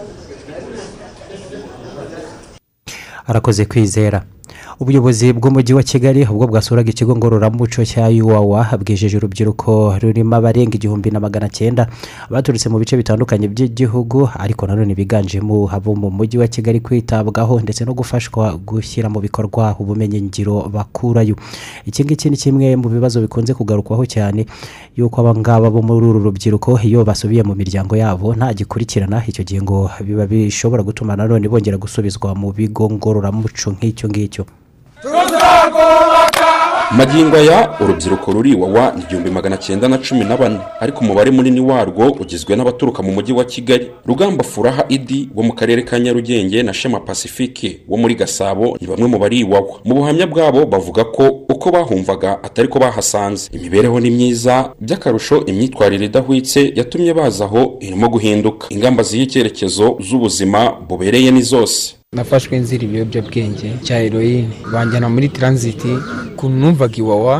Arakoze 3.30 3.64
kwizera. 3.64 4.18
Ubuyobozi 4.78 5.32
bw'umujyi 5.32 5.74
wa 5.74 5.82
kigali 5.82 6.22
ubwo 6.30 6.46
bwasuraga 6.46 6.90
ikigo 6.90 7.16
ngororamuco 7.16 7.84
cya 7.84 8.08
yuwawa 8.08 8.78
bwijeje 8.80 9.16
urubyiruko 9.16 9.98
rurimo 10.00 10.36
abarenga 10.36 10.74
igihumbi 10.76 11.10
na 11.10 11.20
magana 11.20 11.48
cyenda 11.48 11.88
baturutse 12.30 12.68
mu 12.68 12.78
bice 12.78 12.96
bitandukanye 12.96 13.48
by'igihugu 13.48 14.28
ariko 14.38 14.66
nanone 14.66 14.94
biganjemo 14.94 15.68
abo 15.72 15.94
mu 15.94 16.08
mujyi 16.10 16.38
wa 16.38 16.46
kigali 16.48 16.80
kwitabwaho 16.80 17.60
ndetse 17.60 17.84
no 17.84 17.92
gufashwa 17.94 18.56
gushyira 18.66 19.08
mu 19.10 19.20
bikorwa 19.20 19.74
ubumenyingiro 19.78 20.68
bakurayo. 20.72 21.36
Iki 21.84 22.04
ngiki 22.04 22.30
ni 22.30 22.36
kimwe 22.36 22.76
mu 22.76 22.88
bibazo 22.88 23.20
bikunze 23.20 23.54
kugarukwaho 23.54 24.06
cyane 24.06 24.46
yuko 24.96 25.20
aba 25.20 25.34
ngaba 25.34 25.70
bo 25.70 25.82
muri 25.82 26.06
uru 26.06 26.20
rubyiruko 26.24 26.80
iyo 26.80 27.04
basubiye 27.04 27.42
mu 27.42 27.54
miryango 27.54 27.96
yabo 27.96 28.34
nta 28.34 28.54
gikurikirana 28.54 29.24
icyo 29.26 29.44
gihe 29.44 29.60
ngo 29.62 29.90
biba 30.04 30.26
bishobora 30.26 30.82
gutuma 30.82 31.16
nanone 31.16 31.48
bongera 31.48 31.76
gusubizwa 31.76 32.34
mu 32.34 32.52
bigo 32.52 32.88
ngororamuco 32.90 33.72
nk'icyo 33.76 34.08
ngicyo. 34.08 34.44
Magingo 36.96 37.36
aya 37.36 37.70
urubyiruko 37.80 38.32
ruri 38.32 38.50
iwawa 38.50 38.92
ni 38.96 39.02
igihumbi 39.02 39.30
magana 39.30 39.56
cyenda 39.56 39.88
na 39.88 39.98
cumi 39.98 40.24
na 40.24 40.36
bane. 40.36 40.58
Ariko 40.80 41.00
umubare 41.00 41.30
munini 41.30 41.60
warwo 41.60 42.06
ugizwe 42.20 42.56
n'abaturuka 42.56 43.02
mu 43.02 43.12
mujyi 43.12 43.32
wa 43.32 43.44
kigali 43.44 43.90
rugamba 44.06 44.44
furaha 44.44 44.84
idi 44.88 45.28
wo 45.34 45.42
mu 45.42 45.52
karere 45.52 45.82
ka 45.82 45.98
nyarugenge 45.98 46.62
na 46.62 46.72
shema 46.74 47.00
pacifique 47.00 47.80
wo 47.88 47.96
muri 47.96 48.14
gasabo 48.14 48.76
ni 48.80 48.86
bamwe 48.86 49.08
mu 49.08 49.18
bari 49.18 49.38
iwawa 49.40 49.80
mu 49.84 49.94
buhamya 49.94 50.26
bwabo 50.26 50.66
bavuga 50.66 51.04
ko 51.04 51.24
uko 51.48 51.70
bahumvaga 51.70 52.42
atari 52.42 52.68
ko 52.68 52.78
bahasanze. 52.78 53.50
Imibereho 53.52 54.00
ni 54.00 54.10
myiza 54.10 54.70
by'akarusho 54.80 55.44
imyitwarire 55.46 56.04
idahwitse 56.06 56.72
yatumye 56.76 57.14
baza 57.14 57.44
aho 57.44 57.76
irimo 57.80 58.08
guhinduka. 58.08 58.66
Ingamba 58.70 59.02
ziha 59.02 59.22
icyerekezo 59.24 59.96
z'ubuzima 60.00 60.70
bubereye 60.88 61.30
ni 61.30 61.42
zose. 61.42 61.99
Nafashwe 62.16 62.58
nzira 62.58 62.82
ibiyobyabwenge. 62.84 63.68
Cya 63.86 63.96
heroine 64.02 64.48
banjyana 64.72 65.08
muri 65.14 65.28
taransiti 65.28 65.92
ukuntu 66.34 66.56
numvaga 66.58 66.96
iwawa 67.02 67.36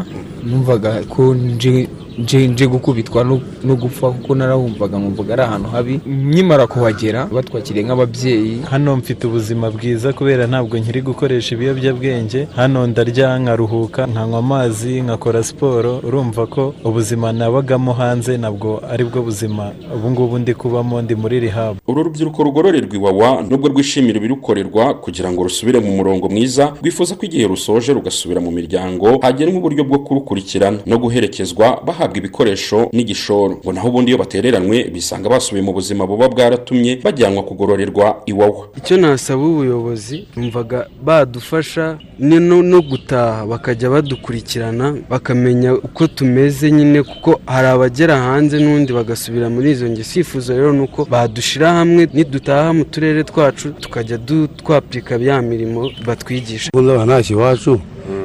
numvaga 0.49 0.91
ko 1.13 1.35
nje 1.35 1.89
nje 2.19 2.67
gukubitwa 2.67 3.25
no- 3.25 3.41
gupfa 3.77 4.11
kuko 4.11 4.35
narahumvaga 4.35 4.99
nkumvaga 4.99 5.33
ari 5.33 5.43
ahantu 5.43 5.69
habi. 5.69 6.01
Nkimara 6.07 6.67
kuhagera 6.67 7.27
batwakiriye 7.27 7.85
nk'ababyeyi. 7.85 8.61
Hano 8.71 8.97
mfite 8.97 9.27
ubuzima 9.27 9.71
bwiza 9.71 10.13
kubera 10.13 10.47
ntabwo 10.47 10.79
nkiri 10.79 11.03
gukoresha 11.03 11.55
ibiyobyabwenge. 11.55 12.49
Hano 12.57 12.87
ndarya 12.87 13.39
nkaruhuka 13.39 14.07
nkanywa 14.07 14.39
amazi 14.39 15.01
nkakora 15.03 15.43
siporo. 15.43 15.99
Urumva 16.05 16.47
ko 16.47 16.75
ubuzima 16.85 17.33
nabagamo 17.33 17.93
hanze 17.93 18.37
nabwo 18.37 18.83
ari 18.91 19.05
bwo 19.05 19.23
buzima. 19.23 19.73
Ubu 19.97 20.11
ngubu 20.11 20.39
ndi 20.39 20.55
kubamo 20.55 21.03
ndi 21.03 21.15
muri 21.15 21.41
rihabu 21.41 21.79
uru 21.89 22.03
rubyiruko 22.03 22.43
rugororerwa 22.43 22.95
iwawa 22.97 23.43
nubwo 23.43 23.69
rwishimira 23.69 24.17
ibirukorerwa 24.19 24.95
kugira 24.95 25.33
ngo 25.33 25.43
rusubire 25.43 25.81
mu 25.81 25.97
murongo 25.97 26.29
mwiza. 26.29 26.73
Rwifuza 26.83 27.15
ko 27.15 27.25
igihe 27.27 27.47
rusoje 27.49 27.93
rugasubira 27.93 28.41
mu 28.41 28.51
miryango 28.51 29.19
hagenwa 29.23 29.57
uburyo 29.59 29.85
bwo 29.85 29.99
kurukurikirana 29.99 30.79
no 30.87 30.99
guherekezwa 30.99 31.81
bahabwa 32.01 32.19
ibikoresho 32.19 32.89
n'igishoro. 32.93 33.55
Ngo 33.63 33.73
naho 33.73 33.89
ubundi 33.89 34.11
iyo 34.11 34.19
batereranwe 34.19 34.85
bisanga 34.95 35.29
basubiye 35.29 35.63
mu 35.65 35.73
buzima 35.73 36.07
buba 36.07 36.29
bwaratumye 36.29 37.01
bajyanwa 37.05 37.43
kugororerwa 37.43 38.23
iwawa. 38.27 38.69
Icyo 38.79 38.97
nasaba 38.97 39.43
ubuyobozi 39.45 40.27
numvaga 40.37 40.87
badufasha 41.05 41.99
no 42.19 42.81
gutaha 42.83 43.47
bakajya 43.47 43.91
badukurikirana 43.91 44.97
bakamenya 45.11 45.75
uko 45.75 46.07
tumeze 46.07 46.71
nyine 46.71 47.03
kuko 47.03 47.41
hari 47.47 47.69
abagera 47.69 48.17
hanze 48.17 48.57
n'undi 48.59 48.93
bagasubira 48.93 49.51
muri 49.51 49.71
izo 49.71 49.87
ngeso 49.89 50.11
icyifuzo 50.11 50.57
rero 50.57 50.73
ni 50.73 50.81
uko 50.81 51.05
badushyira 51.05 51.69
hamwe 51.73 52.09
nidutaha 52.15 52.73
mu 52.73 52.85
turere 52.85 53.25
twacu 53.25 53.69
tukajya 53.81 54.19
twapurika 54.57 55.15
ya 55.17 55.43
mirimo 55.43 55.91
batwigisha. 56.07 56.71
Ubundi 56.75 57.05
ntashye 57.05 57.35
iwacu 57.37 57.81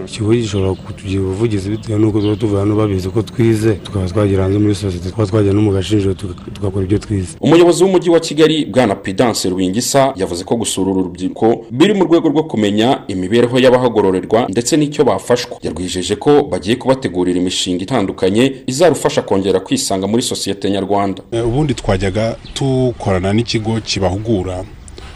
ikigo 0.07 0.33
gishobora 0.33 0.73
kutugira 0.73 1.21
ubuvugizi 1.21 1.69
bitewe 1.69 1.99
n'uko 1.99 2.19
tuba 2.21 2.35
tuvuye 2.35 2.59
hano 2.59 2.75
babizi 2.75 3.09
ko 3.09 3.21
twize 3.21 3.73
tukaba 3.73 4.07
twagera 4.07 4.43
hanze 4.43 4.59
muri 4.59 4.75
sosiyete 4.75 5.09
tukaba 5.09 5.27
twajya 5.27 5.53
no 5.53 5.61
mu 5.61 5.71
gashinjiro 5.71 6.13
tuga- 6.13 6.35
tugakora 6.53 6.85
ibyo 6.85 6.97
twize. 6.99 7.37
Umuyobozi 7.41 7.83
w'umujyi 7.83 8.09
wa 8.09 8.19
kigali 8.19 8.65
bwana 8.65 8.95
pidanse 8.95 9.49
rwingisa 9.49 10.13
yavuze 10.15 10.43
ko 10.43 10.55
gusura 10.55 10.91
uru 10.91 11.03
rubyiruko 11.03 11.65
biri 11.71 11.93
mu 11.93 12.03
rwego 12.03 12.29
rwo 12.29 12.43
kumenya 12.43 13.01
imibereho 13.07 13.59
y'abahagororerwa 13.59 14.47
ndetse 14.49 14.77
n'icyo 14.77 15.03
bafashwa. 15.05 15.57
Yarwijeje 15.61 16.15
ko 16.15 16.43
bagiye 16.51 16.75
kubategurira 16.75 17.39
imishinga 17.39 17.83
itandukanye 17.83 18.53
izarufasha 18.67 19.21
kongera 19.21 19.59
kwisanga 19.59 20.07
muri 20.07 20.21
sosiyete 20.23 20.69
nyarwanda. 20.71 21.21
Eh, 21.31 21.47
ubundi 21.47 21.73
twajyaga 21.73 22.35
dukorana 22.59 23.33
n'ikigo 23.33 23.79
kibahugura 23.81 24.63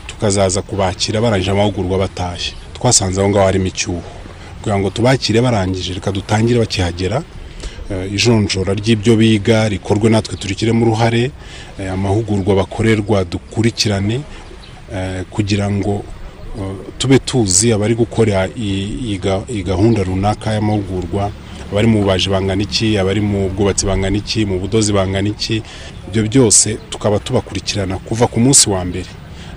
tukazaza 0.08 0.62
kubakira 0.62 1.22
barangije 1.22 1.52
amahugurwa 1.52 1.98
batashye. 1.98 2.54
Twasanze 2.74 3.22
aho 3.22 3.30
ngaho 3.30 3.46
harimo 3.46 3.66
icyuho 3.68 4.02
kugira 4.60 4.80
ngo 4.80 4.90
tubakire 4.90 5.42
barangije 5.42 5.94
reka 5.94 6.12
dutangire 6.12 6.60
bakihagera. 6.60 7.24
Eh, 7.92 8.14
ijonjora 8.14 8.74
ry'ibyo 8.74 9.16
biga 9.16 9.70
rikorwe 9.70 10.10
natwe 10.10 10.38
turikiremo 10.38 10.86
uruhare 10.86 11.32
eh, 11.80 11.92
amahugurwa 11.92 12.56
bakorerwa 12.56 13.26
dukurikirane 13.26 14.22
eh, 14.94 15.24
kugira 15.30 15.72
ngo 15.72 16.04
tube 16.98 17.20
tuzi 17.20 17.74
abari 17.74 17.96
gukora 17.96 18.50
iyi 18.58 19.64
gahunda 19.66 20.04
runaka 20.04 20.54
y'amahugurwa 20.54 21.32
abari 21.72 21.88
mu 21.88 22.02
bubaji 22.02 22.30
bangana 22.30 22.62
iki 22.64 22.98
abari 22.98 23.22
mu 23.22 23.50
bwubatsi 23.50 23.86
bangana 23.86 24.18
iki 24.18 24.46
mu 24.46 24.60
budozi 24.60 24.94
bangana 24.94 25.30
iki. 25.30 25.64
Ibyo 26.08 26.24
byose 26.30 26.78
tukaba 26.90 27.20
tubakurikirana 27.20 27.98
kuva 27.98 28.28
ku 28.28 28.40
munsi 28.40 28.70
wa 28.70 28.86
mbere. 28.86 29.10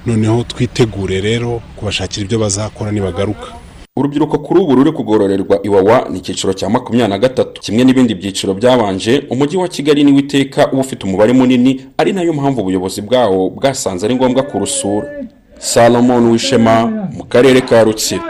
Noneho 0.06 0.44
twitegure 0.44 1.20
rero 1.20 1.60
kubashakira 1.76 2.24
ibyo 2.24 2.38
bazakora 2.38 2.92
nibagaruka. 2.92 3.61
Urubyiruko 3.98 4.36
kuri 4.38 4.58
ubu 4.60 4.72
ruri 4.76 4.92
kugororerwa 4.98 5.56
iwawa 5.66 5.96
ni 6.10 6.18
icyiciro 6.20 6.52
cya 6.58 6.68
makumyabiri 6.74 7.10
na 7.12 7.18
gatatu. 7.24 7.56
Kimwe 7.64 7.82
n'ibindi 7.84 8.12
byiciro 8.20 8.52
byabanje 8.60 9.12
umujyi 9.32 9.56
wa 9.62 9.68
kigali 9.74 10.00
niwo 10.04 10.18
iteka 10.24 10.60
uba 10.72 10.80
ufite 10.84 11.00
umubare 11.04 11.32
munini 11.38 11.72
ari 12.00 12.10
na 12.12 12.22
yo 12.26 12.32
mpamvu 12.38 12.58
ubuyobozi 12.60 13.00
bwawo 13.06 13.40
bwasanze 13.56 14.02
ari 14.06 14.14
ngombwa 14.16 14.42
kurusura. 14.50 15.06
Salomon 15.70 16.22
wishema 16.32 16.74
mu 17.16 17.24
karere 17.32 17.60
ka 17.68 17.78
rutsiro. 17.84 18.24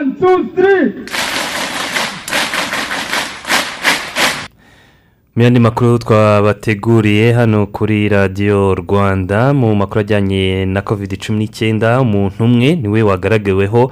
Mu 5.36 5.42
yandi 5.42 5.60
makuru 5.60 5.98
twabateguriye 5.98 7.32
hano 7.32 7.66
kuri 7.66 8.08
radiyo 8.08 8.74
rwanda 8.74 9.54
mu 9.54 9.74
makuru 9.74 10.00
ajyanye 10.00 10.66
na 10.66 10.82
covid 10.82 11.16
cumi 11.22 11.38
n'icyenda 11.38 12.00
umuntu 12.00 12.44
umwe 12.44 12.76
ni 12.76 12.88
we 12.88 13.00
wagaragaweho 13.02 13.90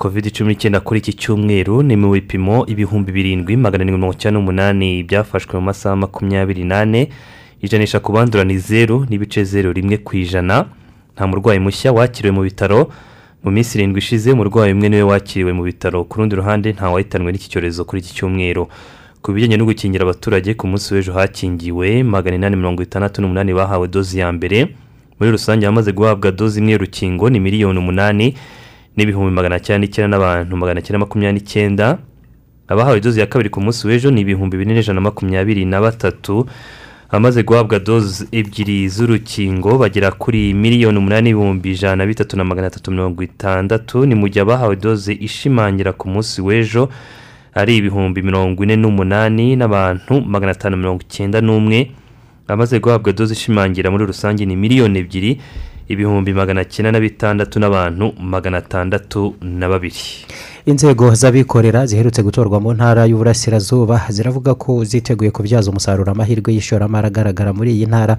covid 0.00 0.32
cumi 0.32 0.48
n'icyenda 0.54 0.80
kuri 0.80 0.98
iki 1.00 1.12
cyumweru 1.12 1.82
ni 1.82 1.96
mu 1.96 2.08
bipimo 2.16 2.64
ibihumbi 2.72 3.12
birindwi 3.12 3.56
magana 3.56 3.82
arindwi 3.84 3.98
mirongo 4.00 4.14
icyenda 4.16 4.38
n'umunani 4.40 4.88
byafashwe 5.04 5.52
mu 5.60 5.64
masaha 5.68 5.96
makumyabiri 5.96 6.64
n'ane. 6.64 7.08
Ijanisha 7.60 8.00
ku 8.00 8.12
bandura 8.12 8.44
ni 8.44 8.56
zeru 8.58 9.04
n'ibice 9.08 9.44
zeru 9.44 9.72
rimwe 9.72 9.96
ku 10.00 10.16
ijana. 10.16 10.64
Nta 11.14 11.26
murwayi 11.28 11.60
mushya 11.60 11.92
wakiriwe 11.92 12.32
mu 12.32 12.42
bitaro. 12.48 12.88
Mu 13.44 13.50
minsi 13.50 13.76
irindwi 13.78 13.98
ishize 14.00 14.32
umurwayi 14.32 14.72
umwe 14.72 14.88
ni 14.88 14.96
we 14.96 15.02
wakiriwe 15.02 15.52
mu 15.52 15.62
bitaro. 15.68 16.04
Ku 16.08 16.16
rundi 16.18 16.36
ruhande 16.36 16.72
nta 16.72 16.88
wahitanwe 16.88 17.32
n'iki 17.32 17.48
cyorezo 17.52 17.84
kuri 17.84 18.00
iki 18.00 18.14
cyumweru. 18.16 18.68
Ku 19.20 19.32
bijyanye 19.36 19.56
no 19.60 19.64
gukingira 19.68 20.08
abaturage 20.08 20.54
ku 20.56 20.64
munsi 20.66 20.94
w'ejo 20.96 21.12
hakingiwe 21.12 22.02
magana 22.02 22.36
inani 22.40 22.56
mirongo 22.56 22.80
itandatu 22.82 23.20
n'umunani 23.20 23.52
bahawe 23.52 23.84
dozi 23.88 24.18
ya 24.24 24.32
mbere. 24.32 24.72
Muri 25.20 25.30
rusange 25.36 25.66
hamaze 25.68 25.92
guhabwa 25.92 26.32
dozi 26.32 26.60
imwe 26.64 26.72
y'urukingo 26.72 27.28
ni 27.28 27.40
miliyoni 27.40 27.78
umunani. 27.78 28.32
N'ibihumbi 29.00 29.32
magana 29.32 29.56
cyenda 29.60 29.80
n'icyenda 29.86 30.08
n'abantu 30.16 30.56
magana 30.56 30.80
cyenda 30.84 30.98
makumyabiri 30.98 31.40
n'icyenda 31.40 31.98
abahawe 32.68 33.00
dozi 33.00 33.20
ya 33.20 33.26
kabiri 33.26 33.50
ku 33.50 33.60
munsi 33.60 33.86
w'ejo 33.88 34.10
ni 34.10 34.20
ibihumbi 34.20 34.56
bine 34.56 34.74
n'ijana 34.74 35.00
na 35.00 35.08
makumyabiri 35.08 35.64
na 35.64 35.80
batatu 35.80 36.46
abamaze 37.10 37.42
guhabwa 37.42 37.78
dozi 37.78 38.28
ebyiri 38.32 38.88
z'urukingo 38.88 39.78
bagera 39.78 40.10
kuri 40.14 40.54
miliyoni 40.54 40.98
umunani 40.98 41.30
n'ibihumbi 41.34 41.70
ijana 41.74 41.96
na 41.96 42.06
bitatu 42.06 42.36
na 42.36 42.44
magana 42.44 42.66
atatu 42.66 42.90
mirongo 42.90 43.22
itandatu 43.22 44.06
ni 44.06 44.14
mu 44.14 44.28
gihe 44.28 44.42
abahawe 44.46 44.76
dozi 44.76 45.12
ishimangira 45.18 45.92
ku 45.92 46.06
munsi 46.08 46.38
w'ejo 46.42 46.86
ari 47.54 47.76
ibihumbi 47.82 48.22
mirongo 48.22 48.62
ine 48.62 48.76
n'umunani 48.76 49.56
n'abantu 49.58 50.20
magana 50.22 50.52
atanu 50.54 50.76
mirongo 50.76 51.02
icyenda 51.02 51.40
n'umwe 51.42 51.90
abamaze 52.46 52.78
guhabwa 52.78 53.10
dozi 53.12 53.34
ishimangira 53.34 53.90
muri 53.90 54.06
rusange 54.06 54.46
ni 54.46 54.54
miliyoni 54.56 54.98
ebyiri 55.02 55.40
ibihumbi 55.90 56.30
magana 56.32 56.62
cyenda 56.64 56.92
na 56.94 57.00
bitandatu 57.02 57.58
n'abantu 57.58 58.14
magana 58.22 58.62
atandatu 58.62 59.34
na 59.42 59.66
babiri 59.68 59.98
inzego 60.66 61.10
z'abikorera 61.14 61.86
ziherutse 61.86 62.22
gutorwa 62.22 62.60
mu 62.60 62.70
ntara 62.78 63.02
y'uburasirazuba 63.10 64.06
ziravuga 64.08 64.54
ko 64.54 64.84
ziteguye 64.84 65.30
kubyaza 65.34 65.70
umusaruro 65.70 66.12
amahirwe 66.12 66.54
y'ishoramari 66.54 67.06
agaragara 67.10 67.50
muri 67.52 67.74
iyi 67.74 67.86
ntara 67.90 68.14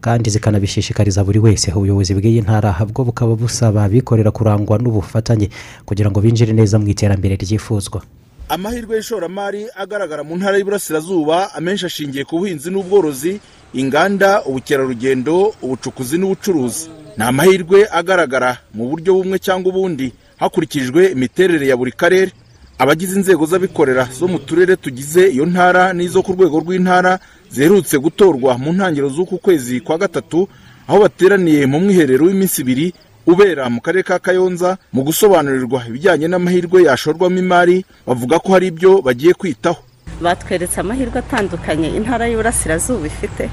kandi 0.00 0.30
zikanabishishikariza 0.30 1.24
buri 1.24 1.38
wese. 1.42 1.72
Ubuyobozi 1.72 2.14
bw'iyi 2.14 2.40
ntara 2.46 2.70
bwo 2.86 3.04
bukaba 3.10 3.34
busaba 3.34 3.82
abikorera 3.88 4.30
kurangwa 4.30 4.78
n'ubufatanye 4.78 5.48
kugira 5.88 6.10
ngo 6.12 6.20
binjire 6.20 6.52
neza 6.52 6.78
mu 6.78 6.86
iterambere 6.86 7.34
ryifuzwa. 7.42 8.02
Amahirwe 8.48 8.96
y'ishoramari 9.02 9.66
agaragara 9.74 10.22
mu 10.22 10.36
ntara 10.36 10.60
y'Iburasirazuba 10.60 11.54
amenshi 11.58 11.86
ashingiye 11.90 12.22
ku 12.28 12.38
buhinzi 12.38 12.70
n'ubworozi 12.70 13.40
inganda 13.74 14.44
ubukerarugendo 14.46 15.56
ubucukuzi 15.64 16.18
n'ubucuruzi. 16.20 16.86
Ni 17.16 17.24
amahirwe 17.24 17.88
agaragara 17.90 18.58
mu 18.74 18.88
buryo 18.88 19.14
bumwe 19.14 19.38
cyangwa 19.38 19.68
ubundi 19.72 20.12
hakurikijwe 20.36 21.06
imiterere 21.12 21.66
ya 21.68 21.76
buri 21.76 21.92
karere. 21.92 22.32
Abagize 22.78 23.16
inzego 23.16 23.46
z'abikorera 23.46 24.04
zo 24.12 24.28
mu 24.28 24.38
turere 24.38 24.76
tugize 24.76 25.28
iyo 25.32 25.46
ntara 25.46 25.92
n'izo 25.96 26.20
ku 26.22 26.32
rwego 26.36 26.60
rw'intara 26.60 27.18
ziherutse 27.50 27.96
gutorwa 27.98 28.58
mu 28.60 28.72
ntangiriro 28.76 29.08
z'uku 29.08 29.38
kwezi 29.40 29.80
kwa 29.80 29.96
gatatu 29.98 30.48
aho 30.88 30.98
bateraniye 31.00 31.64
mu 31.66 31.80
mwiherero 31.80 32.26
w'iminsi 32.28 32.60
ibiri 32.60 32.92
ubera 33.26 33.64
mu 33.72 33.80
karere 33.80 34.02
ka 34.04 34.18
kayonza 34.20 34.76
mu 34.92 35.02
gusobanurirwa 35.08 35.88
ibijyanye 35.88 36.28
n'amahirwe 36.28 36.84
yashorwamo 36.84 37.38
imari 37.40 37.84
bavuga 38.06 38.36
ko 38.44 38.52
hari 38.52 38.66
ibyo 38.68 39.00
bagiye 39.00 39.32
kwitaho. 39.32 39.80
Batweretse 40.20 40.76
amahirwe 40.80 41.18
atandukanye 41.24 41.88
intara 41.96 42.28
y'uburasirazuba 42.28 43.06
ifite. 43.08 43.48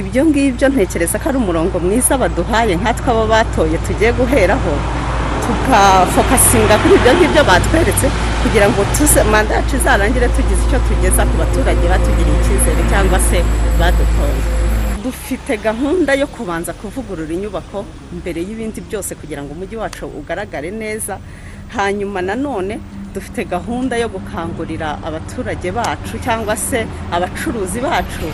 Ibyo 0.00 0.22
ngibyo 0.26 0.66
ntekereza 0.72 1.18
ko 1.20 1.28
ari 1.28 1.38
umurongo 1.38 1.76
mwiza 1.84 2.16
baduhaye 2.22 2.72
nkatwe 2.80 3.08
abo 3.12 3.24
batoye 3.32 3.76
tugiye 3.86 4.10
guheraho. 4.18 4.72
Tugafokasinga 5.44 6.74
kuri 6.80 6.94
ibyo 6.98 7.12
ngibyo 7.16 7.42
batweretse 7.50 8.06
kugira 8.42 8.66
ngo 8.70 8.80
manda 9.32 9.54
yacu 9.56 9.76
izarangire 9.76 10.28
tugize 10.36 10.62
icyo 10.66 10.78
tugeza 10.88 11.22
ku 11.28 11.34
baturage 11.42 11.84
batugiriye 11.92 12.36
icyizere 12.40 12.82
cyangwa 12.90 13.18
se 13.28 13.38
badutoye. 13.78 14.40
Dufite 15.04 15.52
gahunda 15.58 16.14
yo 16.14 16.26
kubanza 16.26 16.72
kuvugurura 16.72 17.32
inyubako 17.34 17.84
mbere 18.18 18.40
y'ibindi 18.46 18.80
byose 18.88 19.14
kugira 19.20 19.42
ngo 19.42 19.50
umujyi 19.52 19.76
wacu 19.76 20.06
ugaragare 20.06 20.70
neza. 20.70 21.18
Hanyuma 21.76 22.20
nanone 22.22 22.78
dufite 23.14 23.44
gahunda 23.44 23.96
yo 23.96 24.08
gukangurira 24.08 24.88
abaturage 25.04 25.68
bacu 25.72 26.14
cyangwa 26.24 26.56
se 26.56 26.86
abacuruzi 27.10 27.80
bacu 27.80 28.26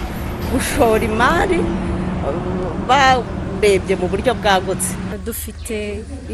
gushora 0.52 1.02
imari 1.10 1.58
barebye 2.88 3.94
mu 4.00 4.06
buryo 4.12 4.32
bwagutse. 4.38 4.92
Dufite 5.26 5.76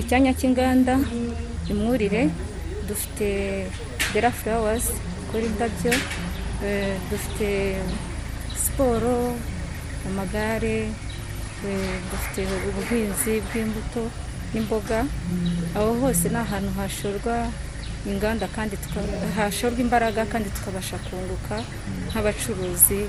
icyanya 0.00 0.32
cy'inganda 0.38 0.94
imwurire 1.72 2.22
dufite 2.88 3.26
bera 4.12 4.30
furawazi 4.38 4.92
ikora 5.22 5.44
indabyo 5.50 5.92
dufite 7.10 7.48
siporo 8.62 9.34
amagare 10.08 10.78
dufite 12.10 12.40
ubuhinzi 12.68 13.32
bw'imbuto 13.46 14.02
n'imboga. 14.52 15.00
Aho 15.76 15.90
hose 16.00 16.24
ni 16.30 16.38
ahantu 16.44 16.70
hashorwa 16.78 17.36
inganda 18.06 18.46
kandi 18.56 18.74
hashorwa 19.36 19.80
imbaraga 19.86 20.20
kandi 20.32 20.48
tukabasha 20.56 20.96
kunguka 21.06 21.56
nk'abacuruzi 22.10 23.00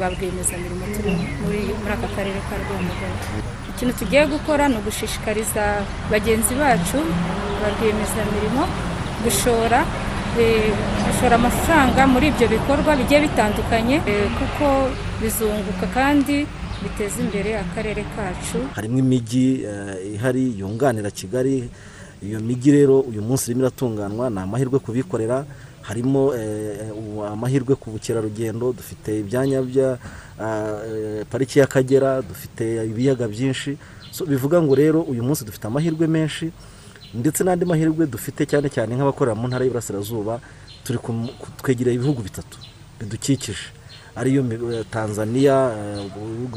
ba 0.00 0.06
rwiyemezamirimo 0.12 0.84
turi 0.94 1.12
muri 1.42 1.60
aka 1.92 2.08
karere 2.16 2.38
ka 2.48 2.54
rwamagana. 2.60 3.18
Ikintu 3.70 3.92
tugiye 3.98 4.22
gukora 4.26 4.68
ni 4.68 4.76
ugushishikariza 4.80 5.64
bagenzi 6.10 6.52
bacu 6.54 6.98
ba 7.60 7.66
rwiyemezamirimo 7.74 8.62
gushora 9.24 9.80
gushora 11.06 11.34
amafaranga 11.40 12.00
muri 12.06 12.28
ibyo 12.28 12.46
bikorwa 12.48 12.92
bigiye 12.96 13.20
bitandukanye 13.24 13.96
kuko 14.36 14.66
bizunguka 15.20 15.86
kandi 15.96 16.44
biteza 16.82 17.16
imbere 17.24 17.56
akarere 17.56 18.04
kacu. 18.16 18.58
Harimo 18.76 18.98
imijyi 19.00 19.64
ihari 20.14 20.52
yunganira 20.60 21.10
kigali. 21.10 21.68
Iyo 22.20 22.40
mijyi 22.40 22.72
rero 22.72 23.00
uyu 23.00 23.20
munsi 23.22 23.48
irimo 23.50 23.64
iratunganywa 23.64 24.30
ni 24.30 24.40
amahirwe 24.40 24.78
kubikorera. 24.78 25.44
Harimo 25.88 26.34
amahirwe 27.32 27.74
ku 27.78 27.90
bukerarugendo 27.94 28.72
dufite 28.72 29.20
ibyanya 29.22 29.62
bya 29.62 29.88
pariki 31.30 31.58
y'akagera 31.58 32.22
dufite 32.22 32.84
ibiyaga 32.90 33.28
byinshi. 33.28 33.78
Bivuga 34.26 34.62
ngo 34.62 34.74
rero 34.74 35.00
uyu 35.02 35.22
munsi 35.22 35.44
dufite 35.44 35.64
amahirwe 35.68 36.06
menshi 36.06 36.50
ndetse 37.14 37.44
n'andi 37.44 37.64
mahirwe 37.64 38.06
dufite 38.06 38.42
cyane 38.50 38.68
cyane 38.72 38.96
nk'abakorera 38.96 39.36
mu 39.36 39.46
ntara 39.48 39.64
y'Iburasirazuba 39.64 40.40
turi 40.84 40.98
twegereye 41.60 41.96
ibihugu 41.96 42.20
bitatu 42.22 42.56
bidukikije. 43.00 43.76
Ariyo 44.16 44.40
tanzania 44.90 45.54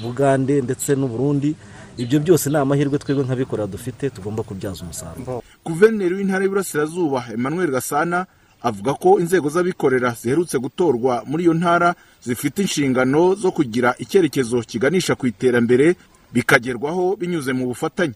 bugande 0.02 0.62
ndetse 0.64 0.96
n'uburundi. 0.96 1.56
Ibyo 2.00 2.20
byose 2.24 2.48
ni 2.50 2.56
amahirwe 2.56 2.96
twebwe 2.98 3.24
nk'abikorera 3.28 3.68
dufite 3.68 4.08
tugomba 4.10 4.44
kubyaza 4.44 4.84
umusaruro. 4.88 5.44
Guverineri 5.68 6.16
w'intara 6.16 6.44
y'Iburasirazuba 6.48 7.28
emmanuel 7.36 7.72
gasana 7.72 8.26
avuga 8.62 8.94
ko 8.94 9.20
inzego 9.20 9.50
z'abikorera 9.50 10.16
ziherutse 10.22 10.58
gutorwa 10.60 11.24
muri 11.26 11.44
iyo 11.44 11.54
ntara 11.54 11.96
zifite 12.24 12.60
inshingano 12.62 13.36
zo 13.36 13.52
kugira 13.52 13.96
icyerekezo 14.00 14.62
kiganisha 14.62 15.16
ku 15.16 15.28
iterambere 15.28 15.96
bikagerwaho 16.34 17.16
binyuze 17.16 17.54
mu 17.54 17.66
bufatanye. 17.72 18.14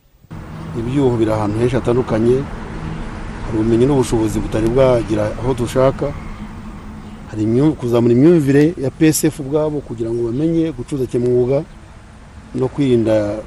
Ibyuho 0.79 1.17
biri 1.17 1.31
ahantu 1.31 1.59
henshi 1.59 1.75
hatandukanye 1.75 2.35
hari 3.45 3.55
ubumenyi 3.57 3.85
n'ubushobozi 3.85 4.39
butari 4.39 4.67
bwagera 4.69 5.25
aho 5.39 5.53
dushaka 5.53 6.11
hari 7.29 7.43
kuzamura 7.79 8.13
imyumvire 8.13 8.73
ya 8.77 8.89
psf 8.91 9.39
ubwabo 9.39 9.79
kugira 9.81 10.09
ngo 10.11 10.23
bamenye 10.29 10.71
gucuruza 10.71 11.05
kimwuga 11.09 11.63
no 12.55 12.67
kwirinda 12.67 13.37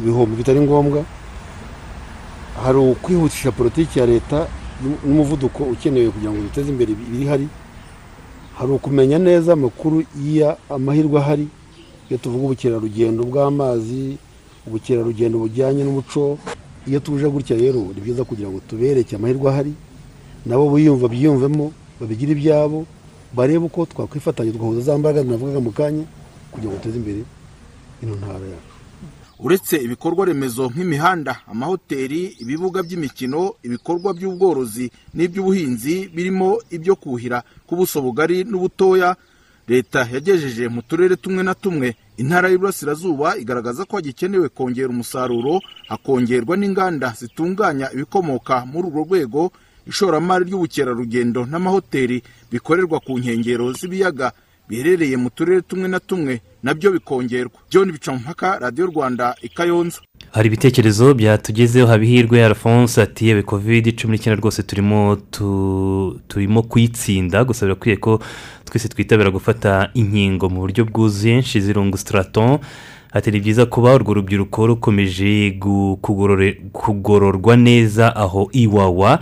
ibihombo 0.00 0.36
bitari 0.36 0.60
ngombwa 0.60 1.04
hari 2.64 2.78
ukwihutisha 2.78 3.52
politiki 3.52 3.98
ya 3.98 4.06
leta 4.06 4.46
n'umuvuduko 4.82 5.62
ukenewe 5.72 6.10
kugira 6.10 6.30
ngo 6.32 6.40
duteze 6.42 6.68
imbere 6.70 6.92
ibihari 6.92 7.48
hari. 8.56 8.70
Ukumenya 8.72 9.18
neza 9.18 9.52
amakuru 9.52 10.04
y'amahirwe 10.16 11.16
ahari 11.20 11.46
iyo 12.08 12.18
tuvuga 12.22 12.44
ubukerarugendo 12.44 13.20
bw'amazi 13.24 14.16
ubukerarugendo 14.66 15.36
bujyanye 15.38 15.82
n'umuco 15.84 16.38
iyo 16.86 17.00
tuje 17.00 17.26
gutya 17.28 17.56
rero 17.56 17.80
ni 17.94 18.00
byiza 18.04 18.24
kugira 18.24 18.48
ngo 18.48 18.60
tubereke 18.68 19.16
amahirwe 19.16 19.46
ahari 19.50 19.72
nabo 20.46 20.70
biyumva 20.70 21.08
byiyumvemo 21.08 21.72
babigira 22.00 22.32
ibyabo 22.32 22.86
barebe 23.34 23.64
uko 23.66 23.86
twakwifatanya 23.90 24.52
tugahuza 24.52 24.80
za 24.80 24.98
mbaraga 24.98 25.24
navugaga 25.24 25.60
mu 25.60 25.72
kanya 25.72 26.04
kugira 26.52 26.70
ngo 26.70 26.78
duteze 26.78 26.96
imbere 27.00 27.20
ino 28.02 28.14
ntara 28.16 28.46
yacu. 28.54 28.75
Uretse 29.40 29.76
ibikorwa 29.76 30.26
remezo 30.26 30.70
nk'imihanda 30.70 31.40
amahoteli 31.46 32.36
ibibuga 32.40 32.82
by'imikino 32.82 33.54
ibikorwa 33.62 34.14
by'ubworozi 34.14 34.90
n'iby'ubuhinzi 35.14 36.08
birimo 36.14 36.58
ibyo 36.70 36.96
kuhira 36.96 37.42
ku 37.66 37.76
buso 37.76 38.00
bugari 38.02 38.44
n'ubutoya 38.44 39.16
leta 39.68 40.08
yagejeje 40.12 40.68
mu 40.68 40.82
turere 40.82 41.16
tumwe 41.16 41.42
na 41.42 41.54
tumwe 41.54 41.96
intara 42.16 42.48
y'iburasirazuba 42.48 43.36
igaragaza 43.36 43.84
ko 43.84 43.96
hagikenewe 43.96 44.48
kongera 44.48 44.88
umusaruro 44.88 45.60
hakongerwa 45.88 46.56
n'inganda 46.56 47.12
zitunganya 47.18 47.92
ibikomoka 47.92 48.64
muri 48.64 48.88
urwo 48.88 49.02
rwego 49.04 49.52
ishoramari 49.86 50.44
ry'ubukerarugendo 50.48 51.44
n'amahoteli 51.46 52.22
bikorerwa 52.50 53.00
ku 53.04 53.18
nkengero 53.18 53.72
z'ibiyaga 53.76 54.32
biherereye 54.68 55.16
mu 55.16 55.30
turere 55.30 55.60
tumwe 55.62 55.88
na 55.88 56.00
tumwe 56.00 56.40
na 56.66 56.74
byo 56.74 56.90
bikongerwa. 56.92 57.50
John 57.70 57.92
bicampaka 57.92 58.58
radiyo 58.58 58.86
rwanda 58.86 59.34
i 59.42 59.48
kayonza. 59.48 60.00
Hari 60.30 60.46
ibitekerezo 60.46 61.14
byatugezeho 61.14 61.86
habihirwe 61.86 62.44
alphonse 62.44 63.02
ati 63.02 63.28
yewe 63.28 63.42
kovide 63.42 63.92
cumi 63.92 64.12
n'icyenda 64.16 64.40
rwose 64.40 64.62
turimo 64.62 65.16
tu- 65.30 66.20
turimo 66.28 66.62
kuyitsinda 66.62 67.44
gusa 67.44 67.66
birakwiye 67.66 67.96
ko 67.96 68.20
twese 68.64 68.88
twitabira 68.88 69.30
gufata 69.30 69.90
inkingo 69.94 70.48
mu 70.48 70.60
buryo 70.60 70.84
bwuzuye 70.84 71.36
nshizirungu 71.38 71.96
sitaraton 71.98 72.58
ati 73.12 73.30
ni 73.30 73.40
byiza 73.40 73.66
kuba 73.66 73.94
urwo 73.94 74.14
rubyiruko 74.14 74.66
rukomeje 74.66 75.58
kugororwa 76.72 77.56
neza 77.56 78.16
aho 78.16 78.48
iwawa. 78.52 79.18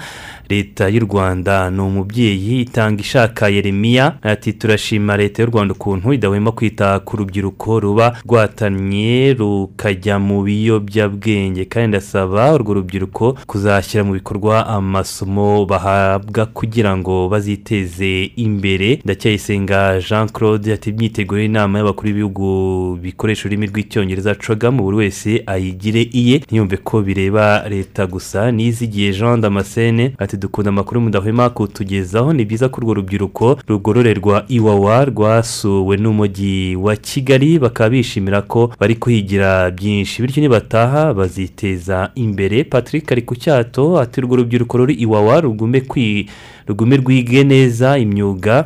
Leta 0.48 0.88
y'u 0.88 1.00
rwanda 1.00 1.70
ni 1.70 1.80
umubyeyi 1.80 2.60
itanga 2.60 3.00
ishaka 3.00 3.48
yeremiya 3.48 4.22
ati 4.22 4.52
turashima 4.52 5.16
leta 5.16 5.42
y'u 5.42 5.50
rwanda 5.50 5.74
ukuntu 5.74 6.12
idahwema 6.12 6.52
kwita 6.52 6.98
ku 7.00 7.16
rubyiruko 7.16 7.80
ruba 7.80 8.16
rwatanye 8.26 9.34
rukajya 9.34 10.18
mu 10.18 10.42
biyobyabwenge 10.42 11.64
kandi 11.64 11.88
ndasaba 11.88 12.54
urwo 12.54 12.74
rubyiruko 12.74 13.38
kuzashyira 13.46 14.04
mu 14.04 14.12
bikorwa 14.12 14.66
amasomo 14.66 15.66
bahabwa 15.66 16.46
kugira 16.46 16.96
ngo 16.96 17.28
baziteze 17.28 18.24
imbere. 18.36 19.00
Ndacyayisenga 19.04 20.00
jean 20.08 20.28
claude 20.28 20.72
ati 20.72 20.90
imyiteguro 20.90 21.40
y'inama 21.40 21.78
y'abakuru 21.78 22.08
b'ibihugu 22.08 22.98
bikoresha 23.02 23.42
ururimi 23.48 23.66
rw'icyongereza 23.66 24.34
cogamu 24.34 24.82
buri 24.82 24.96
wese 24.96 25.42
ayigire 25.46 26.02
iye 26.02 26.36
ntiyumve 26.38 26.76
ko 26.76 27.02
bireba 27.02 27.68
leta 27.68 28.06
gusa. 28.06 28.52
Nizigiye 28.52 29.12
jean 29.12 29.40
damascene 29.40 30.12
ati 30.18 30.33
dukunda 30.36 30.68
amakuru 30.68 31.00
mudahwema 31.00 31.50
kutugezaho 31.50 32.32
ni 32.32 32.44
byiza 32.44 32.68
ko 32.68 32.80
urwo 32.80 32.94
rubyiruko 32.94 33.58
rugororerwa 33.68 34.44
iwawa 34.48 35.04
rwasuwe 35.04 35.96
n'umujyi 35.96 36.76
wa 36.76 36.96
kigali 36.96 37.58
bakaba 37.58 37.90
bishimira 37.90 38.42
ko 38.42 38.72
bari 38.80 38.94
kuhigira 38.96 39.70
byinshi. 39.70 40.22
Bityo 40.22 40.40
nibataha 40.42 41.14
baziteza 41.14 42.10
imbere. 42.14 42.64
Patrick 42.64 43.12
ari 43.12 43.22
ku 43.22 43.34
cyato 43.36 43.98
ati 44.00 44.20
urwo 44.20 44.36
rubyiruko 44.36 44.78
ruri 44.78 44.94
iwawa 44.94 45.40
rugume 45.40 45.80
kwi 45.80 46.28
rugume 46.66 46.96
rwige 46.96 47.44
neza 47.44 47.98
imyuga 47.98 48.64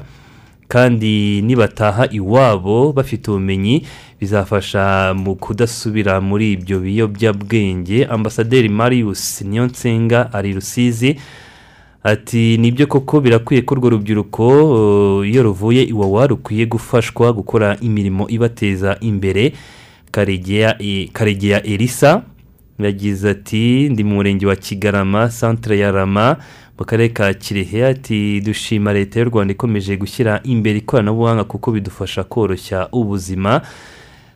kandi 0.68 1.42
nibataha 1.42 2.09
iwabo 2.12 2.92
bafite 2.92 3.31
ubumenyi 3.31 3.83
bizafasha 4.20 5.14
mu 5.16 5.35
kudasubira 5.35 6.20
muri 6.20 6.52
ibyo 6.52 6.81
biyobyabwenge. 6.81 8.04
Ambasaderi 8.04 8.68
marius 8.68 9.42
niyonsenga 9.42 10.33
ari 10.33 10.52
rusizi 10.52 11.16
ati 12.11 12.59
ni 12.59 12.71
byo 12.73 12.87
koko 12.87 13.21
birakwiye 13.21 13.62
ko 13.62 13.75
urwo 13.75 13.90
rubyiruko 13.90 14.44
uh, 15.21 15.29
iyo 15.29 15.42
ruvuye 15.42 15.83
iwawa 15.83 16.27
rukwiye 16.27 16.66
gufashwa 16.66 17.33
gukora 17.33 17.77
imirimo 17.81 18.29
ibateza 18.29 18.97
imbere. 19.01 19.53
Karegeya 21.12 21.62
elisa 21.62 22.23
yagize 22.79 23.31
ati 23.31 23.88
ndi 23.88 24.05
mu 24.05 24.14
murenge 24.14 24.47
wa 24.47 24.57
kigarama 24.57 25.29
centre 25.40 25.79
ya 25.79 25.92
rama 25.92 26.37
mu 26.79 26.85
karere 26.85 27.09
ka 27.09 27.35
kirehe. 27.35 27.87
Ati 27.87 28.40
dushima 28.40 28.92
leta 28.92 29.21
y'u 29.21 29.31
rwanda 29.31 29.53
ikomeje 29.53 29.97
gushyira 29.97 30.40
imbere 30.44 30.79
ikoranabuhanga 30.79 31.44
kuko 31.44 31.73
bidufasha 31.73 32.25
koroshya 32.25 32.88
ubuzima. 32.92 33.61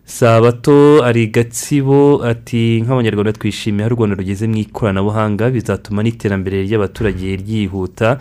Sabato 0.04 1.04
ari 1.04 1.26
gatsibo 1.26 2.24
ati 2.24 2.82
nk'abanyarwanda 2.82 3.32
twishimiye 3.32 3.84
aho 3.86 3.94
u 3.94 3.96
rwanda 3.96 4.16
rugeze 4.16 4.46
mu 4.46 4.56
ikoranabuhanga 4.56 5.50
bizatuma 5.50 6.02
n'iterambere 6.02 6.62
ry'abaturage 6.66 7.36
ryihuta. 7.36 8.18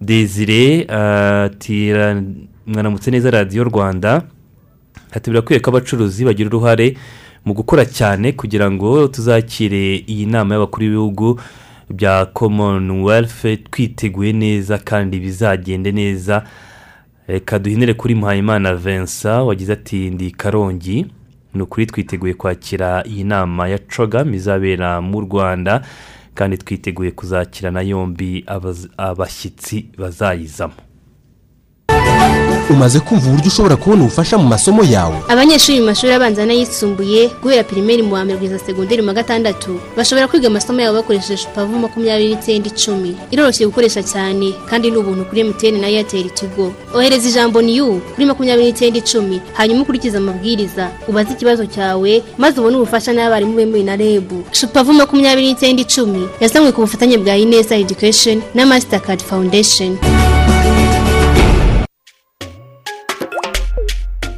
Desire 0.00 0.84
ati 0.88 1.92
"Ra- 1.92 2.22
mwaramutse 2.66 3.10
neza 3.10 3.30
radiyo 3.30 3.64
rwanda. 3.64 4.22
Ati 5.12 5.30
birakwiye 5.30 5.60
ko 5.60 5.70
abacuruzi 5.70 6.24
bagira 6.24 6.48
uruhare 6.48 6.96
mu 7.44 7.54
gukora 7.54 7.84
cyane 7.84 8.32
kugira 8.32 8.70
ngo 8.70 9.08
tuzakire 9.08 10.04
iyi 10.06 10.26
nama 10.26 10.54
y'abakuru 10.54 10.80
b'ibihugu 10.86 11.40
bya 11.90 12.26
commonwealth 12.32 13.44
twiteguye 13.70 14.32
neza 14.32 14.78
kandi 14.78 15.18
bizagende 15.20 15.92
neza. 15.92 16.44
Reka 17.28 17.58
duhinire 17.58 17.94
kuri 17.94 18.14
muhayimana 18.14 18.74
vincent 18.74 19.46
wagize 19.46 19.72
ati 19.72 20.10
ndi 20.10 20.30
karongi. 20.30 21.06
Ni 21.54 21.62
ukuri 21.62 21.86
twiteguye 21.86 22.34
kwakira 22.34 23.04
iyi 23.06 23.24
nama 23.24 23.68
ya 23.68 23.78
cogam 23.78 24.34
izabera 24.34 25.00
mu 25.00 25.20
rwanda 25.20 25.82
kandi 26.34 26.58
twiteguye 26.58 27.10
kuzakirana 27.10 27.82
yombi 27.82 28.44
abashyitsi 28.96 29.86
bazayizamo. 29.98 30.74
Umaze 32.70 33.00
kumva 33.00 33.26
uburyo 33.28 33.46
ushobora 33.48 33.76
kubona 33.76 34.02
ubufasha 34.02 34.38
mu 34.38 34.44
masomo 34.48 34.82
yawe. 34.84 35.16
Abanyeshuri 35.28 35.80
mu 35.80 35.86
mashuri 35.86 36.12
abanza 36.12 36.44
n'ayisumbuye 36.46 37.30
guhera 37.42 37.62
pirimeri 37.64 38.02
mu 38.02 38.14
wa 38.14 38.24
mbere 38.24 38.38
kugeza 38.38 38.58
segonderi 38.58 39.02
mu 39.02 39.08
wa 39.08 39.14
gatandatu 39.14 39.80
bashobora 39.96 40.28
kwiga 40.28 40.48
amasomo 40.48 40.80
yabo 40.80 40.96
bakoresheje 40.98 41.36
shupavu 41.44 41.76
makumyabiri 41.78 42.34
n'icyenda 42.34 42.68
icumi. 42.72 43.16
Iroroshye 43.30 43.66
gukoresha 43.68 44.02
cyane 44.02 44.54
kandi 44.70 44.90
ni 44.90 44.96
ubuntu 44.96 45.24
kuri 45.28 45.40
emutiyeni 45.40 45.78
na 45.80 45.88
eyateri 45.88 46.30
tigo. 46.30 46.72
Ohereza 46.94 47.28
ijambo 47.28 47.62
ni 47.62 47.76
yu 47.76 48.00
kuri 48.14 48.26
makumyabiri 48.26 48.66
n'icyenda 48.72 48.98
icumi 48.98 49.40
hanyuma 49.52 49.82
ukurikize 49.82 50.16
amabwiriza. 50.18 50.88
Ubaze 51.08 51.32
ikibazo 51.32 51.66
cyawe 51.66 52.22
maze 52.38 52.60
ubone 52.60 52.76
ubufasha 52.76 53.12
n'abarimu 53.12 53.54
bemewe 53.56 53.82
na 53.84 53.96
rebu 53.96 54.44
shupavu 54.52 54.92
makumyabiri 54.92 55.46
n'icyenda 55.52 55.82
icumi 55.84 56.28
yazanywe 56.40 56.72
ku 56.72 56.80
bufatanye 56.80 57.18
bwa 57.20 57.36
ineza 57.36 57.76
education 57.76 58.42
na 58.54 58.66
masitakadi 58.66 59.24
foundation. 59.24 59.98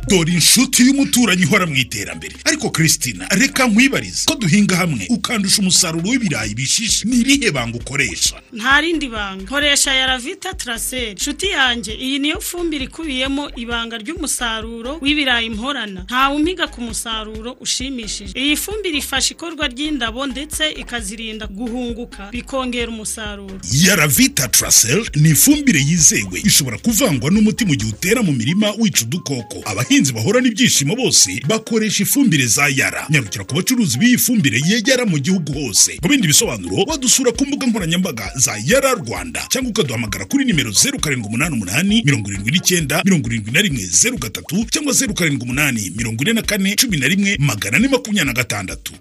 Dore 0.09 0.33
inshuti 0.33 0.83
y'umuturanyi 0.87 1.43
ihora 1.43 1.67
mu 1.67 1.75
iterambere. 1.77 2.35
Ariko 2.45 2.71
christina 2.71 3.27
reka 3.31 3.67
nkwibarize. 3.67 4.23
Ko 4.27 4.35
duhinga 4.35 4.77
hamwe 4.77 5.07
ukandusha 5.11 5.59
umusaruro 5.63 6.09
w'ibirayi 6.11 6.55
bishishe. 6.55 7.05
Ni 7.09 7.17
irihe 7.21 7.51
banga 7.51 7.79
ukoresha? 7.79 8.41
Nta 8.53 8.81
rindi 8.81 9.09
banga. 9.09 9.43
Nkoresha 9.43 9.95
yaravita 9.95 10.55
taraseri 10.55 11.15
nshuti 11.15 11.47
yanjye 11.47 11.95
iyi 11.95 12.19
niyo 12.19 12.41
fumbire 12.41 12.85
ikubiyemo 12.85 13.51
ibanga 13.57 13.99
ry'umusaruro 13.99 14.99
w'ibirayi 15.03 15.51
mporana 15.51 16.01
ntawe 16.03 16.37
umpiga 16.37 16.67
ku 16.67 16.81
musaruro 16.81 17.53
ushimishije. 17.61 18.33
Iyi 18.39 18.57
fumbire 18.57 18.99
ifasha 18.99 19.35
ikorwa 19.35 19.69
ry'indabo 19.69 20.27
ndetse 20.27 20.71
ikazirinda 20.71 21.47
guhunguka 21.47 22.29
bikongera 22.33 22.89
umusaruro. 22.89 23.59
Yaravita 23.73 24.49
trasel 24.49 25.07
ni 25.15 25.31
ifumbire 25.31 25.81
yizewe. 25.81 26.41
Ishobora 26.45 26.79
kuvangwa 26.79 27.31
n'umuti 27.31 27.65
mu 27.65 27.75
gihe 27.75 27.91
utera 27.91 28.23
mu 28.23 28.33
mirima 28.33 28.71
wica 28.79 29.03
udukoko. 29.03 29.63
Abahinzi 29.65 29.96
bahorana 30.13 30.49
ibyishimo 30.49 30.97
bose 30.97 31.41
bakoresha 31.49 32.03
ifumbire 32.03 32.47
za 32.47 32.69
yara. 32.69 33.07
Nyarukira 33.11 33.45
ku 33.45 33.55
bacuruzi 33.55 33.99
b'iyi 33.99 34.19
fumbire 34.19 34.61
yegera 34.67 35.05
mu 35.07 35.19
gihugu 35.19 35.53
hose. 35.53 35.97
Ku 36.03 36.09
bindi 36.09 36.27
bisobanuro 36.29 36.85
wadusura 36.87 37.33
ku 37.33 37.47
mbuga 37.47 37.67
nkoranyambaga 37.67 38.33
za 38.37 38.55
yara 38.65 38.93
rwanda 38.95 39.47
cyangwa 39.49 39.71
ukaduhamagara 39.71 40.25
kuri 40.25 40.45
nimero 40.45 40.71
zeru 40.71 40.99
karindwi 40.99 41.29
umunani 41.29 41.55
umunani 41.57 42.03
mirongo 42.05 42.29
irindwi 42.31 42.53
n'icyenda 42.53 43.03
mirongo 43.05 43.29
irindwi 43.29 43.53
na 43.53 43.61
rimwe 43.63 43.83
zeru 43.87 44.19
gatatu 44.19 44.65
cyangwa 44.71 44.93
zeru 44.93 45.15
karindwi 45.15 45.43
umunani 45.45 45.93
mirongo 45.97 46.23
ine 46.25 46.33
na 46.33 46.43
kane 46.43 46.75
cumi 46.77 46.97
na 46.99 47.07
rimwe 47.09 47.37
magana 47.39 47.77
ane 47.77 47.89
makumyabiri 47.89 48.27
na 48.27 48.33
gatandatu. 48.33 48.93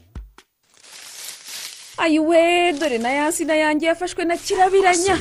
Ayiwe 1.98 2.74
dore 2.80 2.98
na 2.98 3.10
ya 3.12 3.30
nsina 3.30 3.56
yanjye 3.56 3.86
yafashwe 3.88 4.26
na 4.26 4.38
kirabiranya 4.38 5.20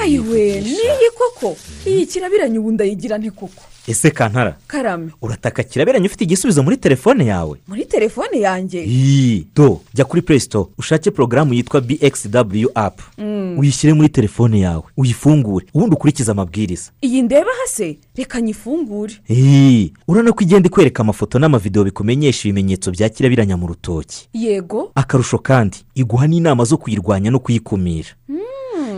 ayiwe 0.00 0.60
niyi 0.60 1.10
koko? 1.18 1.56
Iyi 1.86 2.06
kirabiranya 2.06 2.60
ubu 2.60 2.72
ndayigira 2.72 3.18
nte 3.18 3.30
koko? 3.30 3.62
Ese 3.86 4.10
kantara? 4.10 4.56
Karame. 4.66 5.10
Urataka 5.22 5.62
kirabiranya 5.62 6.06
ufite 6.06 6.24
igisubizo 6.24 6.62
muri 6.62 6.76
telefone 6.76 7.26
yawe? 7.26 7.58
Muri 7.68 7.84
telefone 7.84 8.40
yanjye? 8.40 8.84
Iyi 8.84 9.46
do 9.56 9.80
jya 9.94 10.04
kuri 10.04 10.22
play 10.22 10.40
store 10.40 10.68
ushake 10.78 11.10
porogaramu 11.10 11.54
yitwa 11.54 11.80
bxw 11.80 12.66
app 12.74 13.00
Mm. 13.18 13.58
uyishyire 13.58 13.92
muri 13.92 14.08
telefone 14.08 14.60
yawe 14.60 14.82
uyifungure 14.96 15.66
ubundi 15.74 15.94
ukurikize 15.96 16.30
amabwiriza 16.32 16.90
iyi 17.02 17.22
ndeba 17.22 17.50
hase? 17.62 17.98
Reka 18.16 18.40
nyifungure. 18.40 19.14
Iyi 19.30 19.92
urabona 20.08 20.32
ko 20.32 20.40
igenda 20.44 20.66
ikwereka 20.66 21.00
amafoto 21.02 21.38
n'amavidewo 21.38 21.84
bikumenyesha 21.84 22.48
ibimenyetso 22.48 22.90
bya 22.90 23.08
kirabiranya 23.08 23.56
mu 23.56 23.66
rutoki. 23.66 24.28
Yego. 24.32 24.90
Akarusho 24.94 25.38
kandi 25.38 25.76
iguha 25.94 26.26
n'inama 26.26 26.64
zo 26.64 26.76
kuyirwanya 26.76 27.30
no 27.30 27.38
kuyikumira. 27.38 28.08
Mm. 28.28 28.35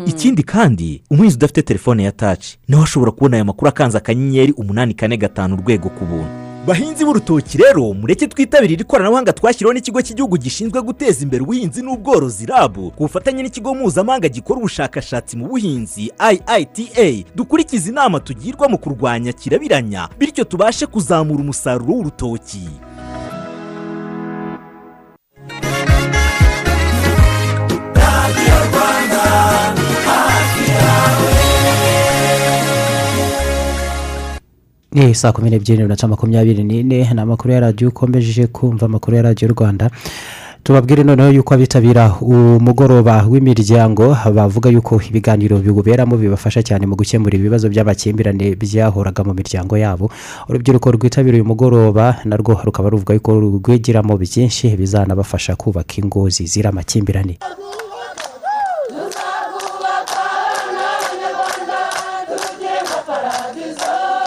Ikindi 0.06 0.42
kandi 0.42 1.02
umuhinzi 1.10 1.36
udafite 1.36 1.62
telefone 1.62 2.04
ya 2.04 2.12
taci 2.12 2.58
nawe 2.68 2.82
ashobora 2.82 3.10
kubona 3.12 3.36
aya 3.36 3.44
makuru 3.44 3.68
akanze 3.68 3.98
akanyenyeri 3.98 4.52
umunani 4.52 4.94
kane 4.94 5.16
gatanu 5.16 5.54
urwego 5.54 5.88
ku 5.88 6.04
buntu. 6.04 6.30
Bahinzi 6.66 7.04
b'urutoki 7.04 7.58
rero 7.58 7.94
mureke 7.94 8.26
twitabirire 8.28 8.82
ikoranabuhanga 8.82 9.32
twashyiriweho 9.32 9.72
n'ikigo 9.74 10.02
cy'igihugu 10.02 10.36
gishinzwe 10.36 10.82
guteza 10.82 11.22
imbere 11.24 11.40
ubuhinzi 11.42 11.80
n'ubworozi 11.82 12.46
rabu 12.46 12.90
ku 12.92 13.02
bufatanye 13.08 13.42
n'ikigo 13.42 13.72
mpuzamahanga 13.74 14.28
gikora 14.28 14.58
ubushakashatsi 14.60 15.36
mu 15.36 15.48
buhinzi 15.48 16.12
iita 16.12 17.08
dukurikize 17.36 17.88
inama 17.90 18.20
tugirwa 18.20 18.68
mu 18.68 18.78
kurwanya 18.78 19.32
kirabiranya 19.32 20.08
bityo 20.18 20.44
tubashe 20.44 20.84
kuzamura 20.86 21.40
umusaruro 21.40 21.92
w'urutoki. 21.94 22.68
Ni 34.92 35.14
saa 35.14 35.32
kumi 35.32 35.50
n'ebyiri 35.50 35.76
n'iminota 35.78 36.08
makumyabiri 36.08 36.64
n'ine 36.64 37.12
ni 37.14 37.20
amakuru 37.20 37.52
ya 37.54 37.60
radiyo 37.60 37.88
ukomeje 37.90 38.46
kumva 38.46 38.86
amakuru 38.86 39.16
ya 39.16 39.22
radiyo 39.22 39.48
rwanda. 39.52 39.90
Tubabwire 40.62 41.02
noneho 41.04 41.30
yuko 41.30 41.54
abitabira 41.54 42.14
umugoroba 42.20 43.24
w'imiryango 43.30 44.16
bavuga 44.34 44.70
yuko 44.70 45.00
ibiganiro 45.08 45.58
biwuberamo 45.58 46.16
bibafasha 46.16 46.62
cyane 46.62 46.86
mu 46.86 46.96
gukemura 46.96 47.36
ibibazo 47.36 47.68
by'amakimbirane 47.68 48.56
byahoraga 48.56 49.24
mu 49.24 49.32
miryango 49.34 49.76
yabo. 49.78 50.10
Urubyiruko 50.48 50.90
rwitabira 50.92 51.34
uyu 51.36 51.44
mugoroba 51.44 52.16
narwo 52.24 52.60
rukaba 52.64 52.88
ruvuga 52.90 53.14
yuko 53.14 53.40
rwigiramo 53.40 54.16
byinshi 54.16 54.76
bizanabafasha 54.76 55.56
kubaka 55.56 55.94
ingo 56.02 56.28
zizira 56.28 56.68
amakimbirane 56.70 57.38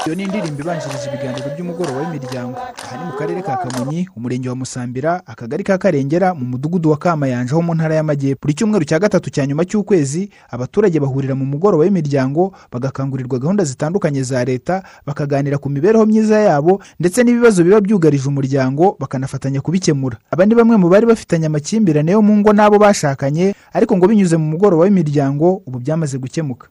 iyo 0.06 0.16
ni 0.16 0.24
indirimbo 0.24 0.62
ibanjirije 0.62 1.08
ibiganiro 1.10 1.48
by'umugoroba 1.56 2.00
w'imiryango. 2.02 2.58
Aha 2.58 2.98
ni 2.98 3.04
mu 3.06 3.14
karere 3.20 3.42
ka 3.42 3.58
kamonyi 3.58 4.08
umurenge 4.18 4.50
wa 4.50 4.56
musambira 4.56 5.22
akagari 5.26 5.64
ka 5.64 5.78
karengera 5.78 6.34
mu 6.34 6.46
mudugudu 6.46 6.90
wa 6.90 6.98
kamayanja 6.98 7.54
ho 7.56 7.62
mu 7.62 7.74
ntara 7.78 7.96
y'amajyepfo. 7.96 8.42
Buri 8.42 8.54
cyumweru 8.58 8.86
cya 8.86 8.98
gatatu 9.00 9.30
cya 9.30 9.46
nyuma 9.46 9.62
cy'ukwezi 9.66 10.30
abaturage 10.50 10.98
bahurira 11.00 11.36
mu 11.38 11.46
mugoroba 11.46 11.84
w'imiryango 11.86 12.50
bagakangurirwa 12.74 13.38
gahunda 13.40 13.64
zitandukanye 13.64 14.24
za 14.26 14.42
leta 14.46 14.82
bakaganira 15.06 15.58
ku 15.62 15.70
mibereho 15.70 16.06
myiza 16.10 16.40
yabo 16.50 16.82
ndetse 17.00 17.22
n'ibibazo 17.24 17.62
biba 17.64 17.82
byugarije 17.82 18.26
umuryango 18.26 18.98
bakanafatanya 19.00 19.62
kubikemura. 19.62 20.18
Aba 20.34 20.46
ni 20.50 20.56
bamwe 20.58 20.78
mu 20.82 20.90
bari 20.90 21.06
bafitanye 21.06 21.46
amakimbirane 21.46 22.12
yo 22.12 22.22
mu 22.26 22.34
ngo 22.42 22.50
n'abo 22.58 22.82
bashakanye 22.82 23.54
ariko 23.74 23.94
ngo 23.98 24.08
binyuze 24.10 24.34
mu 24.38 24.50
mugoroba 24.58 24.84
w'imiryango 24.90 25.62
ubu 25.66 25.78
byamaze 25.80 26.18
gukemuka. 26.18 26.68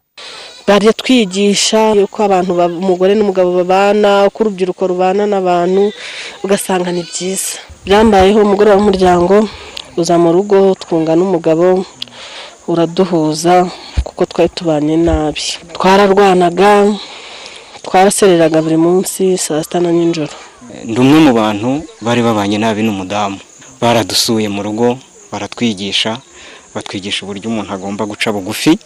Bajya 0.71 0.93
twigisha 0.95 1.81
uko 2.07 2.19
abantu 2.23 2.51
umugore 2.55 3.13
n'umugabo 3.19 3.51
babana 3.59 4.11
uko 4.31 4.39
urubyiruko 4.47 4.83
rubana 4.87 5.27
n'abantu 5.27 5.91
ugasanga 6.47 6.95
ni 6.95 7.03
byiza. 7.03 7.59
Byambayeho 7.85 8.39
umugoroba 8.47 8.77
w'umuryango 8.79 9.35
uza 9.99 10.15
mu 10.23 10.31
rugo 10.31 10.59
twunga 10.79 11.13
n'umugabo 11.19 11.83
uraduhuza 12.71 13.67
kuko 14.07 14.23
twari 14.31 14.51
tubanye 14.55 14.95
nabi. 14.97 15.43
Twararwanaga 15.75 16.71
twarasereraga 17.83 18.63
buri 18.63 18.77
munsi 18.79 19.35
saa 19.39 19.63
sita 19.65 19.81
na 19.83 19.91
nijoro. 19.91 20.31
Ndi 20.87 20.99
umwe 21.03 21.19
mu 21.27 21.33
bantu 21.35 21.83
bari 22.05 22.23
babanye 22.23 22.59
nabi 22.63 22.87
n'umudamu. 22.87 23.39
Baradusuye 23.83 24.47
mu 24.47 24.63
rugo 24.63 24.87
baratwigisha 25.33 26.23
batwigisha 26.75 27.23
uburyo 27.25 27.51
umuntu 27.51 27.73
agomba 27.75 28.07
guca 28.07 28.29
bugufi 28.33 28.79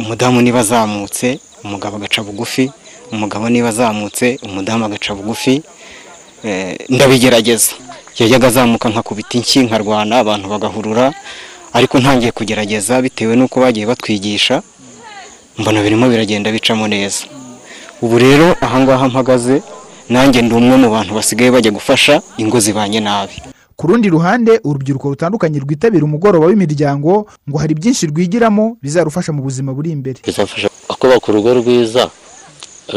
umudamu 0.00 0.38
niba 0.42 0.60
azamutse 0.60 1.38
umugabo 1.64 1.96
agaca 1.96 2.20
bugufi 2.26 2.70
umugabo 3.12 3.48
niba 3.48 3.68
azamutse 3.68 4.38
umudamu 4.46 4.84
agaca 4.86 5.12
bugufi 5.14 5.62
ndabigerageza. 6.88 7.72
Yajyaga 8.18 8.46
azamuka 8.48 8.88
nkakubita 8.88 9.38
inshyi 9.38 9.58
nkarwana 9.66 10.18
abantu 10.22 10.46
bagahurura 10.52 11.12
ariko 11.72 11.94
ntangiye 12.00 12.32
kugerageza 12.32 13.00
bitewe 13.04 13.32
n'uko 13.36 13.56
bagiye 13.62 13.86
batwigisha 13.86 14.62
mbona 15.58 15.82
birimo 15.82 16.06
biragenda 16.12 16.52
bicamo 16.52 16.84
neza. 16.88 17.24
Ubu 18.04 18.18
rero 18.18 18.46
ahangaha 18.60 19.08
mpagaze 19.08 19.62
nanjye 20.12 20.42
ndi 20.42 20.54
umwe 20.54 20.76
mu 20.82 20.88
bantu 20.94 21.14
basigaye 21.16 21.50
bajya 21.54 21.70
gufasha 21.72 22.14
ingo 22.42 22.58
zibanye 22.60 23.00
nabi. 23.00 23.36
Ku 23.82 23.90
rundi 23.90 24.06
ruhande 24.08 24.52
urubyiruko 24.62 25.10
rutandukanye 25.10 25.58
rwitabira 25.58 26.04
umugoroba 26.06 26.46
w'imiryango 26.46 27.26
ngo 27.50 27.56
hari 27.58 27.74
byinshi 27.74 28.06
rwigiramo 28.06 28.78
bizarufasha 28.82 29.34
mu 29.34 29.42
buzima 29.42 29.74
buri 29.74 29.90
imbere. 29.90 30.22
Bizafasha 30.22 30.70
kubaka 31.00 31.26
urugo 31.34 31.50
rwiza 31.58 32.06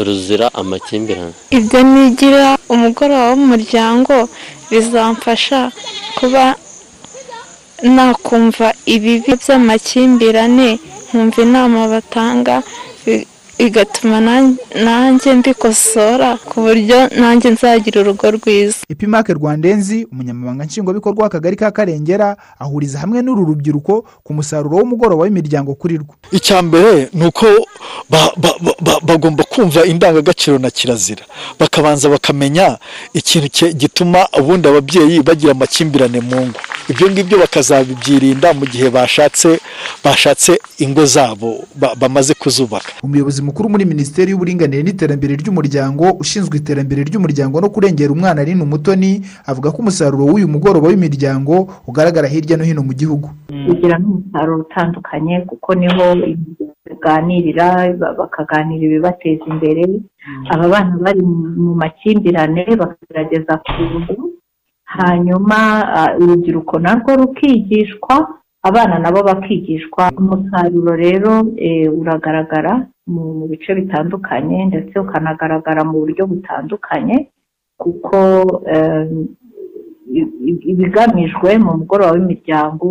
ruzira 0.04 0.46
amakimbirane. 0.54 1.34
Ibyo 1.50 1.80
nigira 1.82 2.54
umugoroba 2.74 3.34
w'umuryango 3.34 4.14
bizamfasha 4.70 5.74
kuba 6.18 6.54
nakumva 7.82 8.70
ibibi 8.86 9.34
by'amakimbirane 9.42 10.78
nkumva 11.10 11.38
inama 11.42 11.80
batanga 11.90 12.62
bigatuma 13.58 14.20
nanjye 14.84 15.34
mbikosora 15.34 16.36
ku 16.36 16.60
buryo 16.60 17.08
nanjye 17.20 17.50
nzagira 17.50 18.00
urugo 18.00 18.30
rwiza. 18.30 18.76
Ipimake 18.88 19.32
rwandenzi 19.32 20.06
umunyamabanga 20.12 20.64
nshingwabikorwa 20.64 21.22
w'akagari 21.24 21.56
ka 21.56 21.70
karengera 21.70 22.36
ahuriza 22.58 22.98
hamwe 22.98 23.22
n'uru 23.22 23.44
rubyiruko 23.44 24.04
ku 24.24 24.34
musaruro 24.34 24.76
w'umugoroba 24.76 25.22
w'imiryango 25.24 25.74
kuri 25.74 25.96
rwo. 25.98 26.14
Icya 26.32 26.62
mbere 26.62 27.08
ni 27.12 27.26
uko 27.26 27.46
bagomba 29.02 29.44
kumva 29.44 29.84
indangagaciro 29.84 30.58
na 30.58 30.70
kirazira. 30.70 31.24
Bakabanza 31.60 32.08
bakamenya 32.08 32.78
ikintu 33.14 33.72
gituma 33.72 34.28
ubundi 34.38 34.68
ababyeyi 34.68 35.22
bagira 35.22 35.52
amakimbirane 35.52 36.20
mu 36.20 36.46
ngo. 36.46 36.60
Ibyo 36.88 37.10
ngibyo 37.10 37.38
bakazabibyirinda 37.38 38.52
mu 38.54 38.66
gihe 38.66 38.90
bashatse 38.90 39.58
bashatse 40.04 40.58
ingo 40.78 41.04
zabo 41.06 41.64
bamaze 41.98 42.34
kuzubaka. 42.34 42.92
Umuyobozi 43.02 43.42
mukuru 43.46 43.68
muri 43.72 43.84
minisiteri 43.92 44.30
y'uburinganire 44.30 44.82
n'iterambere 44.82 45.32
ry'umuryango 45.40 46.04
ushinzwe 46.22 46.54
iterambere 46.58 47.00
ry'umuryango 47.08 47.60
no 47.60 47.68
kurengera 47.74 48.10
umwana 48.12 48.40
ari 48.42 48.52
umutoni 48.58 49.10
avuga 49.50 49.70
ko 49.70 49.78
umusaruro 49.82 50.24
w'uyu 50.26 50.48
mugoroba 50.54 50.88
w'imiryango 50.90 51.54
ugaragara 51.88 52.26
hirya 52.32 52.56
no 52.56 52.64
hino 52.68 52.82
mu 52.88 52.92
gihugu. 53.00 53.28
Ugira 53.72 53.96
n'umusaruro 54.02 54.60
utandukanye 54.66 55.34
kuko 55.50 55.68
ni 55.78 55.86
ho 55.94 56.04
baganirira 56.86 57.66
bakaganira 58.18 58.82
ibibateza 58.86 59.44
imbere. 59.52 59.84
Aba 60.52 60.66
bana 60.72 60.94
bari 61.04 61.22
mu 61.22 61.72
makimbirane 61.82 62.62
bakagerageza 62.80 63.52
kurundu 63.64 64.14
hanyuma 64.84 65.58
urubyiruko 66.20 66.78
narwo 66.78 67.10
rukigishwa 67.20 68.14
abana 68.68 68.98
nabo 68.98 69.20
bakigishwa. 69.28 70.02
Umusaruro 70.18 70.92
rero 70.96 71.32
uragaragara. 72.00 72.86
Mu 73.06 73.46
bice 73.50 73.70
bitandukanye 73.74 74.58
ndetse 74.70 74.94
ukanagaragara 74.98 75.84
mu 75.84 75.96
buryo 76.02 76.22
butandukanye 76.26 77.16
kuko 77.80 78.16
ibigamijwe 80.72 81.58
mu 81.58 81.72
mugoroba 81.78 82.12
w'imiryango 82.12 82.86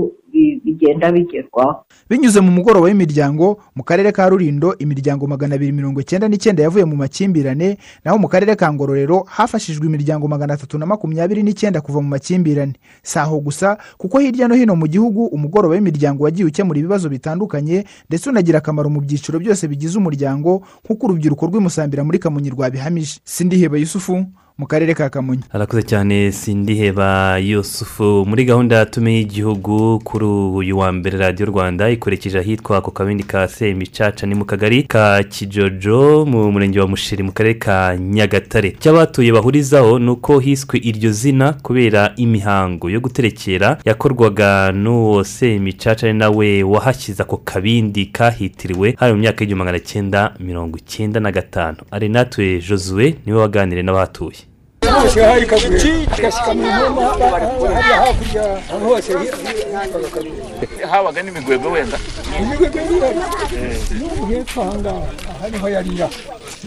bigenda 0.64 1.12
bigerwaho. 1.12 1.86
Binyuze 2.10 2.40
mu 2.42 2.52
mugoroba 2.52 2.86
w'imiryango 2.88 3.58
mu 3.76 3.84
karere 3.84 4.12
ka 4.12 4.30
rurindo 4.30 4.76
imiryango 4.78 5.28
magana 5.28 5.56
abiri 5.56 5.72
mirongo 5.72 6.02
icyenda 6.02 6.28
n'icyenda 6.28 6.64
yavuye 6.64 6.86
mu 6.86 6.96
makimbirane 6.96 7.78
naho 8.06 8.18
mu 8.18 8.28
karere 8.28 8.56
ka 8.56 8.70
ngororero 8.74 9.26
hafashijwe 9.28 9.86
imiryango 9.88 10.28
magana 10.28 10.54
atatu 10.54 10.78
na 10.78 10.86
makumyabiri 10.86 11.44
n'icyenda 11.44 11.82
kuva 11.82 12.02
mu 12.02 12.08
makimbirane. 12.14 12.74
Si 13.04 13.20
aho 13.20 13.40
gusa 13.40 13.78
kuko 13.98 14.20
hirya 14.20 14.48
no 14.48 14.56
hino 14.56 14.76
mu 14.76 14.88
gihugu 14.88 15.26
umugoroba 15.26 15.74
w'imiryango 15.76 16.24
wagiye 16.24 16.48
ukemura 16.48 16.80
ibibazo 16.80 17.10
bitandukanye 17.10 17.86
ndetse 18.10 18.30
unagira 18.30 18.58
akamaro 18.60 18.90
mu 18.90 19.02
byiciro 19.02 19.40
byose 19.40 19.68
bigize 19.68 19.98
umuryango 19.98 20.62
nk'uko 20.86 21.06
urubyiruko 21.08 21.46
rw'imusambira 21.50 22.04
muri 22.04 22.20
kamonyi 22.20 22.50
rwabihamije 22.50 23.20
sindiheba 23.24 23.78
yusufu. 23.78 24.26
Mu 24.58 24.68
karere 24.68 24.94
ka 24.94 25.10
kamonyi. 25.10 25.42
Harakoze 25.50 25.84
cyane 25.84 26.32
sindiheba 26.32 27.38
yusufu. 27.38 28.26
Muri 28.28 28.46
gahunda 28.46 28.76
yatumiye 28.76 29.20
igihugu 29.22 30.00
kuri 30.00 30.26
uyu 30.26 30.78
wa 30.78 30.92
mbere 30.92 31.18
radiyo 31.18 31.46
rwanda 31.46 31.90
ikorekeje 31.90 32.40
ahitwa 32.40 32.82
ku 32.82 32.92
kabindi 32.92 33.24
ka 33.24 33.48
semicaca 33.48 34.24
ni 34.28 34.36
mu 34.36 34.46
kagari 34.46 34.84
ka 34.84 35.24
kijojo 35.24 36.26
mu 36.26 36.52
murenge 36.52 36.80
wa 36.80 36.88
mushiri 36.88 37.24
mu 37.24 37.32
karere 37.32 37.60
ka 37.60 37.98
nyagatare. 38.00 38.72
Cy'abatuye 38.80 39.32
bahurizaho 39.32 40.00
ni 40.00 40.10
uko 40.10 40.40
hiswe 40.40 40.80
iryo 40.80 41.12
zina 41.12 41.54
kubera 41.54 42.14
imihango 42.16 42.90
yo 42.90 43.00
guterekera 43.00 43.78
yakorwaga 43.86 44.72
n'uwo 44.72 45.24
semicaca 45.24 46.14
nawe 46.14 46.64
wahashyize 46.64 47.24
ako 47.24 47.38
kabindi 47.44 48.06
kahitiriwe 48.06 48.96
hari 48.98 49.14
mu 49.14 49.20
myaka 49.20 49.44
y'igihumbi 49.44 49.60
magana 49.66 49.80
cyenda 49.80 50.32
mirongo 50.40 50.78
icyenda 50.78 51.20
na 51.20 51.32
gatanu. 51.32 51.78
Ari 51.92 52.10
natwe 52.10 52.62
josue 52.64 53.16
ni 53.26 53.34
we 53.34 53.40
waganiriye 53.40 53.84
n'abahatuye 53.84 54.45
hose 54.92 55.24
hari 55.24 55.46
kagwe 55.46 55.80
gashyika 56.22 56.54
mu 56.54 56.64
nkoma 56.66 57.02
hariya 57.76 57.98
hakurya 58.02 58.44
aho 58.72 58.86
hose 58.88 59.12
habaga 60.92 61.22
n'imigwegwe 61.24 61.72
wenda 61.72 61.98
imigwegwe 62.42 63.16
n'ubu 63.98 64.26
hepfo 64.26 64.62
aha 64.62 64.74
ngaha 64.80 65.02
aha 65.32 65.50
ni 65.52 65.58
ho 65.58 65.70
yarira 65.70 66.10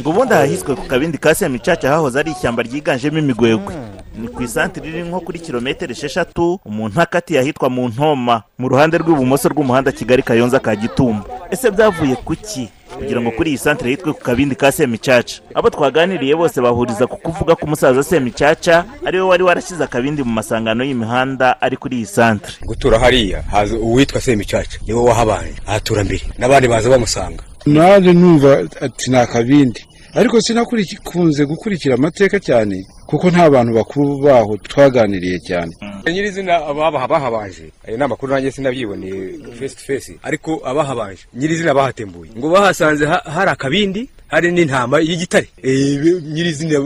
ngo 0.00 0.11
ubundi 0.11 0.35
ahahiswe 0.35 0.74
ku 0.76 0.83
kabindi 0.87 1.18
ka 1.18 1.35
semicaca 1.35 1.85
hahoze 1.88 2.18
ari 2.20 2.31
ishyamba 2.31 2.62
ryiganjemo 2.62 3.18
imigwegwe. 3.18 3.74
Ni 4.18 4.28
ku 4.28 4.42
isantire 4.42 4.88
iri 4.88 5.02
nko 5.02 5.20
kuri 5.20 5.38
kilometero 5.38 5.92
esheshatu 5.92 6.61
umuntu 6.64 7.00
akatiye 7.00 7.40
ahitwa 7.40 7.70
mu 7.70 7.88
ntoma 7.88 8.42
mu 8.59 8.68
ruhande 8.68 8.98
rw'ibumoso 8.98 9.48
rw'umuhanda 9.48 9.92
kigali 9.92 10.22
kayonza 10.22 10.59
ka 10.61 10.76
gitumba. 10.76 11.24
Ese 11.50 11.70
byavuye 11.70 12.14
ku 12.16 12.35
ki? 12.35 12.70
Kugira 12.98 13.20
ngo 13.20 13.30
kuri 13.30 13.50
iyi 13.50 13.58
santire 13.58 13.90
yitwe 13.90 14.12
ku 14.12 14.20
kabindi 14.20 14.54
ka 14.54 14.72
semicaca. 14.72 15.40
Abo 15.54 15.70
twaganiriye 15.70 16.34
bose 16.37 16.61
bahuriza 16.61 17.06
ku 17.06 17.16
kuvuga 17.16 17.54
ko 17.56 17.66
umusaza 17.66 18.02
semicaca 18.02 18.84
ari 19.06 19.16
we 19.18 19.24
wari 19.30 19.42
warashyize 19.42 19.84
akabindi 19.84 20.22
mu 20.22 20.32
masangano 20.32 20.84
y'imihanda 20.84 21.56
ari 21.61 21.76
kuri 21.76 21.96
iyi 21.96 22.06
santire 22.06 22.56
gutura 22.66 22.98
hariya 22.98 23.42
haza 23.42 23.76
uwitwa 23.76 24.20
semicaca 24.20 24.76
ni 24.87 24.92
we 24.94 25.00
wahabanje 25.02 25.54
ahatura 25.66 26.04
mbere 26.04 26.22
n'abandi 26.38 26.68
baza 26.68 26.88
bamusanga. 26.90 27.42
Naje 27.66 28.12
numva 28.12 28.50
ati 28.80 29.11
ni 29.11 29.16
akabindi 29.16 29.80
ariko 30.14 30.40
sinakunze 30.40 31.44
gukurikira 31.46 31.94
amateka 31.94 32.40
cyane 32.40 32.87
kuko 33.06 33.30
nta 33.30 33.50
bantu 33.50 33.72
bakuru 33.74 34.18
baho 34.24 34.56
twaganiriye 34.56 35.38
cyane. 35.40 35.72
Nyirizina 36.06 36.54
abaha 36.66 37.06
bahabanje 37.08 37.70
ayo 37.87 37.96
ni 37.96 38.02
amakuru 38.04 38.32
nanjye 38.32 38.50
sinabyiboneye 38.50 39.38
face 39.58 39.74
to 39.74 39.82
face. 39.87 40.12
Ariko 40.22 40.61
abahabanje 40.64 41.22
nyirizina 41.34 41.74
bahatembuye. 41.74 42.30
Ngo 42.38 42.48
bahasanze 42.50 43.06
ha- 43.06 43.22
hari 43.26 43.50
akabindi 43.50 44.08
hari 44.28 44.52
n'intama 44.52 45.00
y'igitare. 45.00 45.48
Eh, 45.62 45.96
nyirizina 46.34 46.78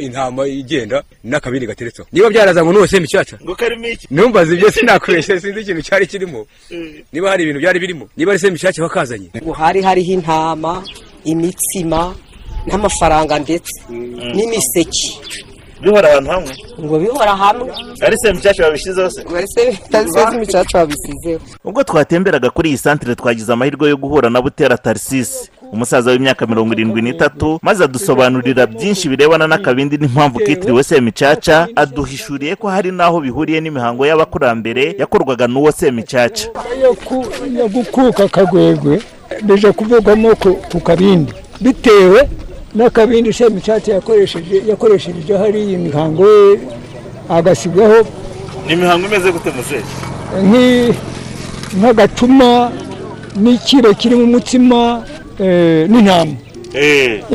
intama 0.00 0.46
igenda 0.46 1.02
n'akabindi 1.24 1.66
gateretseho. 1.66 2.08
Niba 2.12 2.30
byarazanywe 2.30 2.72
n'uwo 2.72 2.86
semicaca 2.86 3.36
ngo 3.42 3.54
karimo 3.54 3.86
iki? 3.88 4.06
Numvaza 4.10 4.52
ibyo 4.54 4.70
sinakubeshya 4.70 5.40
sinzi 5.40 5.60
ikintu 5.60 5.82
cyari 5.82 6.06
kirimo. 6.06 6.46
Niba 7.12 7.30
hari 7.30 7.42
ibintu 7.44 7.60
byari 7.60 7.78
birimo 7.80 8.04
niba 8.16 8.30
ari 8.32 8.38
semicaca 8.40 8.80
wakazanye 8.82 9.28
ngo 9.42 9.52
hari 9.52 9.80
hariho 9.82 10.12
intama 10.12 10.84
imitsima 11.24 12.14
n'amafaranga 12.66 13.38
ndetse 13.38 13.72
n'imiseke. 14.34 15.08
Bihora 15.82 16.08
ahantu 16.10 16.30
hamwe? 16.30 16.52
Ngo 16.80 16.98
bihora 16.98 17.36
hamwe. 17.36 17.70
Ari 18.06 18.16
semicaca 18.18 18.62
babishyizeho 18.62 19.10
se 19.10 19.20
ngo 19.24 19.36
se 19.46 19.62
imicaca 20.36 20.74
babisizeho 20.78 21.40
ubwo 21.64 21.82
twatemberaga 21.84 22.50
kuri 22.50 22.68
iyi 22.68 22.78
santire 22.78 23.14
twagize 23.14 23.52
amahirwe 23.52 23.88
yo 23.88 23.96
guhura 23.96 24.30
na 24.30 24.42
butera 24.42 24.76
tarisisi 24.78 25.50
umusaza 25.72 26.10
w'imyaka 26.10 26.46
mirongo 26.46 26.72
irindwi 26.74 27.02
n'itatu 27.02 27.58
maze 27.62 27.84
adusobanurira 27.84 28.66
byinshi 28.66 29.08
birebana 29.08 29.46
n'akabindi 29.46 29.96
n'impamvu 29.98 30.38
kitiriwe 30.38 30.82
semicaca 30.82 31.66
aduhishuriye 31.76 32.56
ko 32.56 32.68
hari 32.68 32.90
n'aho 32.90 33.20
bihuriye 33.20 33.60
n'imihango 33.60 34.06
y'abakurambere 34.06 34.94
yakorwaga 34.98 35.46
n'uwo 35.48 35.72
semicaca 35.72 36.46
yo 36.82 36.94
ku- 36.94 37.26
yo 37.58 37.66
gukuka 37.68 38.24
akagwegwe 38.24 39.02
bije 39.42 39.72
kuvugwamo 39.72 40.36
ku 40.36 40.54
ku 40.70 40.78
kabindi 40.80 41.32
bitewe 41.60 42.28
n'akabindi 42.74 43.32
semicaca 43.32 43.88
yakoresheje 43.92 44.62
yakoresheje 44.70 45.32
hariya 45.36 45.72
imihango 45.78 46.24
ye 46.26 46.58
agasigaho. 47.28 47.98
Ni 48.66 48.72
imihango 48.72 49.06
imeze 49.06 49.32
gute 49.32 49.50
nk'agacuma 51.78 52.72
n'ikiro 53.42 53.94
kirimo 53.94 54.24
umutsima 54.24 55.04
eh, 55.38 55.90
n'intama. 55.90 56.34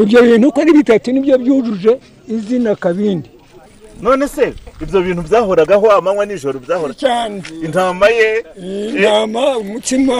Ibyo 0.02 0.20
bintu 0.22 0.48
uko 0.48 0.62
ari 0.62 0.72
bitatu 0.74 1.12
ni 1.12 1.20
byo 1.20 1.38
byujuje 1.38 1.92
izina 2.28 2.76
kabindi. 2.76 3.30
None 4.02 4.28
se 4.28 4.54
ibyo 4.82 5.02
bintu 5.02 5.22
byahoragaho 5.28 5.92
amanywa 5.92 6.26
nijoro 6.26 6.60
byahora 6.60 6.94
cyane. 6.94 7.44
Intama 7.66 8.08
ye? 8.10 8.30
Intama 8.96 9.58
umutsima. 9.58 10.16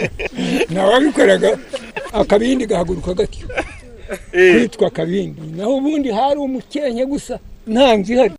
Ntawabikoraga 0.70 1.50
akabindi 2.12 2.66
gahaguruka 2.66 3.14
gatyo 3.14 3.46
kwitwa 4.30 4.86
akabindi 4.88 5.40
naho 5.56 5.76
ubundi 5.76 6.08
hari 6.10 6.38
umukenke 6.40 7.04
gusa 7.06 7.38
nta 7.66 7.96
nzu 7.96 8.12
ihari 8.12 8.34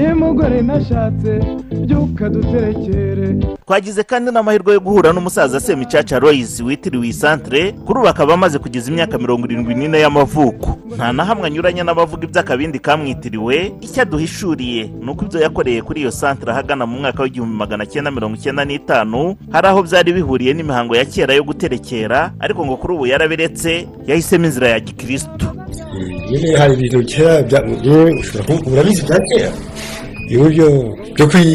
iyo 0.00 0.12
umugore 0.14 0.62
nashatse 0.62 1.40
byuka 1.86 2.28
duterekere. 2.28 3.28
Twagize 3.66 4.02
kandi 4.02 4.30
n'amahirwe 4.32 4.72
yo 4.74 4.80
guhura 4.80 5.12
n'umusaza 5.12 5.60
semicaca 5.60 6.18
royce 6.20 6.62
witiriwe 6.62 7.04
iyi 7.06 7.12
santire 7.12 7.72
kuri 7.84 7.98
ubu 8.00 8.08
akaba 8.08 8.34
amaze 8.34 8.58
kugeza 8.58 8.90
imyaka 8.90 9.18
mirongo 9.18 9.46
irindwi 9.46 9.74
n'ine 9.74 9.98
y'amavuko. 10.00 10.78
Nta 10.96 11.12
na 11.12 11.24
hamwe 11.24 11.46
anyuranye 11.46 11.82
n'abavuga 11.82 12.24
iby'akabindi 12.26 12.78
kamwitiriwe 12.78 13.72
icyo 13.80 14.02
aduhishuriye 14.02 14.82
ni 15.02 15.10
uko 15.10 15.24
ibyo 15.24 15.40
yakoreye 15.40 15.82
kuri 15.82 16.00
iyo 16.00 16.10
santire 16.10 16.52
ahagana 16.52 16.86
mu 16.86 16.96
mwaka 17.00 17.22
w'igihumbi 17.22 17.56
magana 17.56 17.86
cyenda 17.86 18.10
mirongo 18.10 18.36
icyenda 18.36 18.64
n'itanu 18.64 19.36
hari 19.52 19.66
aho 19.68 19.82
byari 19.82 20.12
bihuriye 20.12 20.54
n'imihango 20.54 20.96
ya 20.96 21.04
kera 21.04 21.34
yo 21.34 21.42
guterekera 21.44 22.32
ariko 22.40 22.64
ngo 22.66 22.76
kuri 22.76 22.92
ubu 22.94 23.06
yarabiretse 23.06 23.86
yahisemo 24.06 24.44
inzira 24.46 24.68
ya 24.68 24.80
gikirisitu 24.80 25.46
nyine 26.30 26.48
hari 26.60 26.72
ibintu 26.74 26.98
kera 27.10 27.60
urabizi 28.72 29.02
bya 29.06 29.18
kera 29.28 29.50
ibi 30.32 30.48
byo 30.54 30.68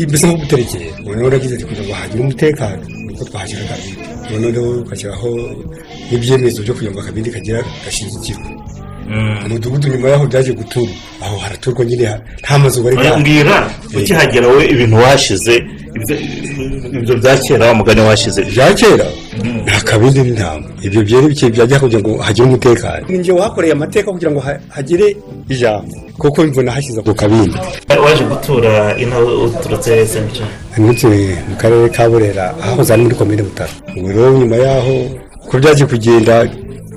mbese 0.10 0.26
nko 0.28 0.36
guterekera 0.42 0.86
noneho 1.06 1.28
uragize 1.28 1.54
ati 1.56 1.66
kugira 1.66 1.84
ngo 1.86 1.94
hagire 2.00 2.22
umutekano 2.24 2.82
nuko 3.06 3.24
twahashyira 3.28 3.62
akabindi 3.66 4.04
noneho 4.32 4.70
ugashyiraho 4.84 5.30
n'ibyemezo 6.10 6.60
byo 6.66 6.74
kugira 6.74 6.92
ngo 6.92 7.00
akabindi 7.02 7.30
kagira 7.36 7.60
gashyigikirwe 7.86 8.50
umudugudu 9.46 9.88
nyuma 9.94 10.08
yaho 10.10 10.26
byaje 10.32 10.52
guturwa 10.60 10.90
aho 11.24 11.36
haraturwa 11.44 11.86
nyine 11.86 12.06
nta 12.44 12.58
mazu 12.60 12.84
bari 12.84 12.96
bahari. 12.96 13.22
mbwira 13.22 13.56
ukihagera 13.98 14.48
wowe 14.48 14.66
ibintu 14.74 14.96
wahashize 14.96 15.56
ibyo 16.97 17.15
bya 17.17 17.38
kera 17.38 17.65
wa 17.67 17.73
mugani 17.73 18.01
wahashize 18.01 18.41
bya 18.43 18.73
kera 18.73 19.06
nta 19.65 19.79
kabindi 19.88 20.19
n'intama. 20.21 20.65
Ibyo 20.86 21.01
bike 21.27 21.49
byajya 21.49 21.79
kugira 21.79 22.01
ngo 22.01 22.12
hagire 22.17 22.45
umutekano. 22.47 23.06
Ni 23.10 23.17
njye 23.17 23.32
wahakoreye 23.32 23.73
amateka 23.73 24.12
kugira 24.12 24.32
ngo 24.32 24.39
ha- 24.39 24.60
hagire 24.69 25.17
ijambo. 25.49 25.93
Kuko 26.17 26.43
imvuna 26.43 26.71
hashyize 26.71 27.01
ku 27.01 27.13
kabindi. 27.13 27.58
Waje 28.03 28.23
gutura 28.23 28.95
ino 29.03 29.17
uturutse 29.45 30.06
semicaca 30.08 30.45
ndetse 30.77 31.08
mu 31.49 31.56
karere 31.62 31.89
ka 31.89 32.10
burera 32.10 32.45
ahahoze 32.62 32.93
ari 32.93 33.03
muri 33.03 33.15
komine 33.15 33.41
butaro. 33.43 33.71
Ubu 33.97 34.08
rero 34.15 34.32
nyuma 34.39 34.56
yaho 34.56 34.95
uko 35.45 35.53
byagiye 35.60 35.88
kugenda 35.88 36.34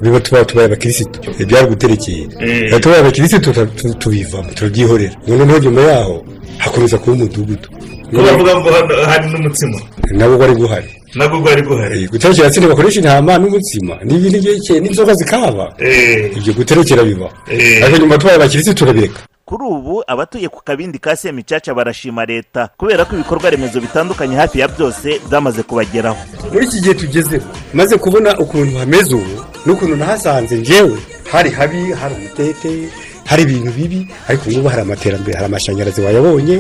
biba 0.03 0.21
tuba 0.21 0.45
tubaye 0.45 0.67
abakirisitu. 0.67 1.19
Byari 1.49 1.67
guterekeye. 1.73 2.25
Iyo 2.69 2.79
tubaye 2.81 3.01
abakirisitu 3.01 3.53
tu- 3.53 3.67
tu- 3.79 3.95
tubivamo 3.95 4.51
turabyihorera 4.57 5.15
noneho 5.29 5.59
nyuma 5.59 5.81
yaho 5.81 6.25
hakomeza 6.59 6.99
kuba 6.99 7.13
umudugudu. 7.17 7.69
Ko 8.15 8.23
bavuga 8.23 8.53
ngo 8.61 8.69
hano 8.71 8.95
hari 9.11 9.27
n'umutsima. 9.33 9.79
Nabo 10.11 10.39
wari 10.39 10.55
guhari. 10.55 10.91
Nabwo 11.15 11.41
bwari 11.41 11.63
buhari 11.63 12.09
guterekera 12.09 12.51
sinde 12.53 12.69
bakoresha 12.69 13.01
intama 13.01 13.39
n'umutsima. 13.39 13.95
N'inzoga 14.05 15.15
zikahaba 15.15 15.75
ibyo 16.37 16.53
guterekera 16.53 17.03
biba. 17.05 17.29
Ariko 17.85 17.99
nyuma 17.99 18.19
tubaye 18.19 18.37
abakirisitu 18.37 18.75
turabireka. 18.75 19.21
Kuri 19.47 19.65
ubu 19.65 20.03
abatuye 20.07 20.49
ku 20.49 20.61
kabindi 20.65 20.99
ka 20.99 21.17
semicaca 21.17 21.71
barashima 21.75 22.25
leta 22.27 22.69
kubera 22.77 23.05
ko 23.05 23.15
ibikorwa 23.15 23.51
remezo 23.51 23.81
bitandukanye 23.81 24.37
hafi 24.37 24.59
ya 24.59 24.69
byose 24.69 25.21
byamaze 25.31 25.63
kubageraho. 25.63 26.19
Muri 26.53 26.65
iki 26.67 26.81
gihe 26.81 26.95
tugezeho 26.95 27.47
maze 27.75 27.97
kubona 27.97 28.39
ukuntu 28.39 28.79
hameze 28.79 29.15
ubu 29.15 29.35
n'ukuntu 29.67 29.97
nahasanze 29.97 30.57
njyewe 30.59 30.99
hari 31.33 31.51
habi 31.51 31.93
hari 32.01 32.15
umutete 32.15 32.71
hari 33.31 33.43
ibintu 33.43 33.71
bibi 33.77 34.01
ariko 34.29 34.45
ngubu 34.51 34.69
hari 34.69 34.83
amaterambere 34.83 35.35
hari 35.37 35.47
amashanyarazi 35.47 36.01
wayabonye 36.07 36.57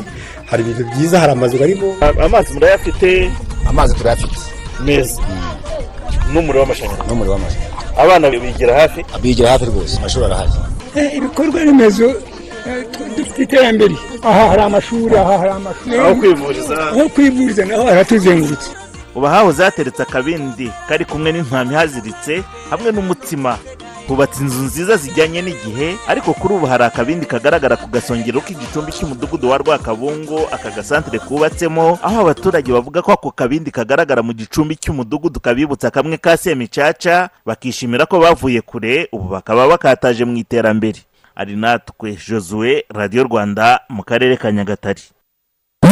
hari 0.50 0.60
ibintu 0.62 0.82
byiza 0.90 1.20
hari 1.20 1.32
amazu 1.32 1.56
arimo. 1.64 1.88
Amazi 2.26 2.48
murayafite? 2.54 3.30
Amazi 3.70 3.94
turayafite. 3.94 4.36
Meza. 4.84 5.22
N'umuriro 6.32 6.60
w'amashanyarazi. 6.62 7.08
N'umuriro 7.08 7.32
w'amashanyarazi. 7.34 7.76
Abana 8.02 8.30
bigira 8.30 8.72
hafi? 8.80 9.00
Bigira 9.22 9.50
hafi 9.50 9.64
rwose 9.64 9.96
amashuri 9.98 10.24
arahari. 10.24 10.50
Eh, 10.96 11.16
ibikorwa 11.16 11.60
remezo 11.64 12.08
eh, 12.68 12.82
dufite 13.16 13.42
iterambere. 13.42 13.94
Aha 14.22 14.42
hari 14.50 14.62
amashuri 14.62 15.14
aha 15.16 15.38
hari 15.38 15.50
amashuri. 15.50 15.98
Aho 15.98 16.14
kwivuriza. 16.14 16.74
aho 16.90 17.08
kwivuriza 17.08 17.64
naho 17.64 17.84
haratuzengurutse. 17.84 18.70
Ubu 19.14 19.26
hahoze 19.26 19.64
hateretse 19.64 20.02
akabindi 20.02 20.70
kari 20.88 21.04
kumwe 21.04 21.32
n'intama 21.32 21.72
ihaziritse 21.72 22.42
hamwe 22.70 22.92
n'umutsima. 22.92 23.58
Hubatse 24.08 24.40
inzu 24.42 24.62
nziza 24.62 24.96
zijyanye 24.96 25.42
n'igihe 25.42 25.96
ariko 26.08 26.34
kuri 26.34 26.54
ubu 26.54 26.66
hari 26.66 26.84
akabindi 26.84 27.26
kagaragara 27.26 27.76
ku 27.76 27.86
gasongero 27.90 28.40
k'igicumbi 28.40 28.92
cy'umudugudu 28.92 29.50
wa 29.50 29.58
rwakabungo 29.58 30.46
aka 30.52 30.70
gasantere 30.70 31.18
kubatsemo 31.18 31.98
aho 32.02 32.20
abaturage 32.20 32.72
bavuga 32.72 33.02
ko 33.02 33.12
ako 33.12 33.30
kabindi 33.30 33.70
kagaragara 33.70 34.22
mu 34.22 34.32
gicumbi 34.32 34.76
cy'umudugudu 34.76 35.40
kabibutsa 35.40 35.90
kamwe 35.90 36.16
ka 36.18 36.36
semicaca 36.36 37.28
bakishimira 37.46 38.06
ko 38.06 38.20
bavuye 38.22 38.60
kure 38.62 39.08
ubu 39.12 39.28
bakaba 39.28 39.66
bakataje 39.68 40.24
mu 40.24 40.36
iterambere. 40.38 41.02
Ari 41.36 41.56
natwe 41.56 42.16
josue 42.28 42.84
radiyo 42.88 43.24
rwanda 43.28 43.80
mu 43.90 44.02
karere 44.02 44.36
ka 44.36 44.52
nyagatare. 44.52 45.02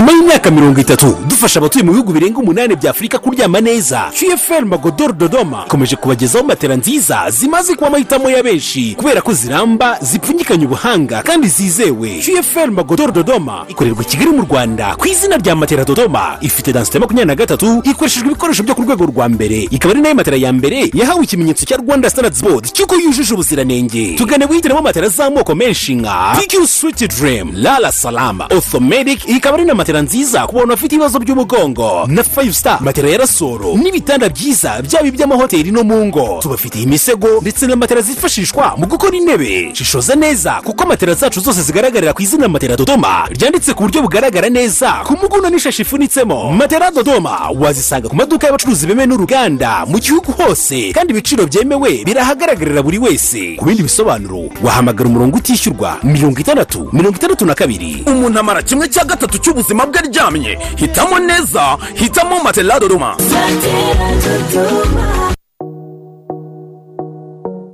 Nyuma 0.04 0.12
y'imyaka 0.18 0.50
mirongo 0.50 0.80
itatu 0.80 1.16
dufasha 1.26 1.60
abatuye 1.60 1.84
mu 1.84 1.92
bihugu 1.92 2.12
birenga 2.12 2.38
umunani 2.38 2.76
bya 2.76 2.90
afurika 2.90 3.18
kuryama 3.18 3.60
neza 3.60 4.10
qfl 4.12 4.64
magodoro 4.64 5.12
dodoma 5.12 5.64
ikomeje 5.66 5.96
kubagezaho 5.96 6.44
matera 6.46 6.76
nziza 6.76 7.30
zimaze 7.30 7.74
kuba 7.74 7.86
amahitamo 7.86 8.30
ya 8.30 8.42
benshi 8.42 8.94
kubera 8.94 9.20
ko 9.22 9.32
ziramba 9.32 9.98
zipfunyikanye 10.00 10.64
ubuhanga 10.66 11.22
kandi 11.22 11.48
zizewe. 11.48 12.20
Qfl 12.20 12.70
magodoro 12.70 13.12
dodoma 13.12 13.64
ikorerwa 13.68 14.02
i 14.02 14.04
kigali 14.06 14.30
mu 14.30 14.42
rwanda 14.50 14.96
ku 14.96 15.08
izina 15.08 15.36
rya 15.36 15.56
matera 15.56 15.84
dodoma. 15.84 16.36
Ifite 16.40 16.72
dansite 16.72 16.98
makumyabiri 16.98 17.26
na 17.26 17.34
gatatu 17.34 17.80
ikoreshejwe 17.84 18.28
ibikoresho 18.28 18.62
byo 18.62 18.74
ku 18.74 18.82
rwego 18.82 19.04
rwa 19.06 19.28
mbere. 19.28 19.68
Ikaba 19.70 19.94
ari 19.94 20.00
na 20.02 20.08
yo 20.08 20.14
matera 20.14 20.36
ya 20.36 20.52
mbere 20.52 20.90
yahawe 20.94 21.24
ikimenyetso 21.24 21.64
cya 21.66 21.76
rwanda 21.76 22.10
standards 22.10 22.42
board 22.42 22.72
cy'uko 22.72 22.94
yujuje 22.96 23.34
ubuziranenge. 23.34 24.14
Tugane 24.16 24.44
wihitiramo 24.44 24.82
matera 24.82 25.08
z'amoko 25.08 25.54
menshi 25.54 25.94
nka 25.94 26.36
pq 26.36 26.66
sweet 26.68 27.08
dream 27.20 27.50
lala 27.54 27.92
salama 27.92 28.46
orthomedic 28.50 29.28
ikaba 29.28 29.56
ari 29.56 29.64
na 29.64 29.74
matera 29.74 29.93
nziza 30.02 30.46
ku 30.46 30.54
bantu 30.56 30.68
bafite 30.68 30.92
ibibazo 30.94 31.18
by'umugongo. 31.18 32.06
Na 32.08 32.22
five 32.22 32.52
star 32.54 32.80
matera 32.82 33.08
ya 33.10 33.18
rasoro 33.18 33.74
n'ibitanda 33.76 34.28
byiza 34.28 34.82
byaba 34.82 35.06
iby'amahoteli 35.08 35.70
no 35.72 35.84
mu 35.84 36.06
ngo. 36.06 36.38
Tubafitiye 36.42 36.84
imisego 36.84 37.28
ndetse 37.42 37.66
na 37.66 37.76
matera 37.76 38.00
zifashishwa 38.00 38.74
mu 38.76 38.86
gukora 38.86 39.16
intebe. 39.16 39.70
Shishoza 39.74 40.14
neza 40.14 40.60
kuko 40.64 40.86
matera 40.86 41.14
zacu 41.14 41.40
zose 41.40 41.62
zigaragarira 41.62 42.12
ku 42.12 42.22
izina 42.22 42.48
matera 42.48 42.76
dodoma. 42.76 43.26
Ryanditse 43.30 43.74
ku 43.74 43.82
buryo 43.82 44.02
bugaragara 44.02 44.48
neza 44.48 45.02
ku 45.06 45.12
muguno 45.16 45.50
n'ishashi 45.50 45.82
ifunitsemo. 45.82 46.52
Matera 46.52 46.90
dodoma 46.90 47.50
wazisanga 47.58 48.08
ku 48.08 48.16
maduka 48.16 48.46
y'abacuruzi 48.46 48.86
bemewe 48.86 49.06
n'uruganda 49.06 49.86
mu 49.86 49.98
gihugu 49.98 50.32
hose. 50.32 50.92
Kandi 50.94 51.12
ibiciro 51.12 51.46
byemewe 51.46 52.04
birahagaragarira 52.04 52.82
buri 52.82 52.98
wese. 52.98 53.56
Ku 53.58 53.64
bindi 53.64 53.82
bisobanuro 53.82 54.48
wahamagara 54.62 55.08
umurongo 55.10 55.36
utishyurwa 55.36 55.98
mirongo 56.02 56.38
itandatu 56.40 56.88
mirongo 56.92 57.16
itandatu 57.16 57.46
na 57.46 57.54
kabiri. 57.54 58.02
Umuntu 58.06 58.38
amara 58.40 58.62
kimwe 58.62 58.88
cya 58.88 59.04
gatatu 59.04 59.38
cy'ubuzima 59.38 59.73
bwe 59.86 59.98
aryamye. 59.98 60.58
Hitamo 60.76 61.18
neza 61.18 61.76
hitamo 61.94 62.42
matela 62.42 62.80
dodoma. 62.80 63.16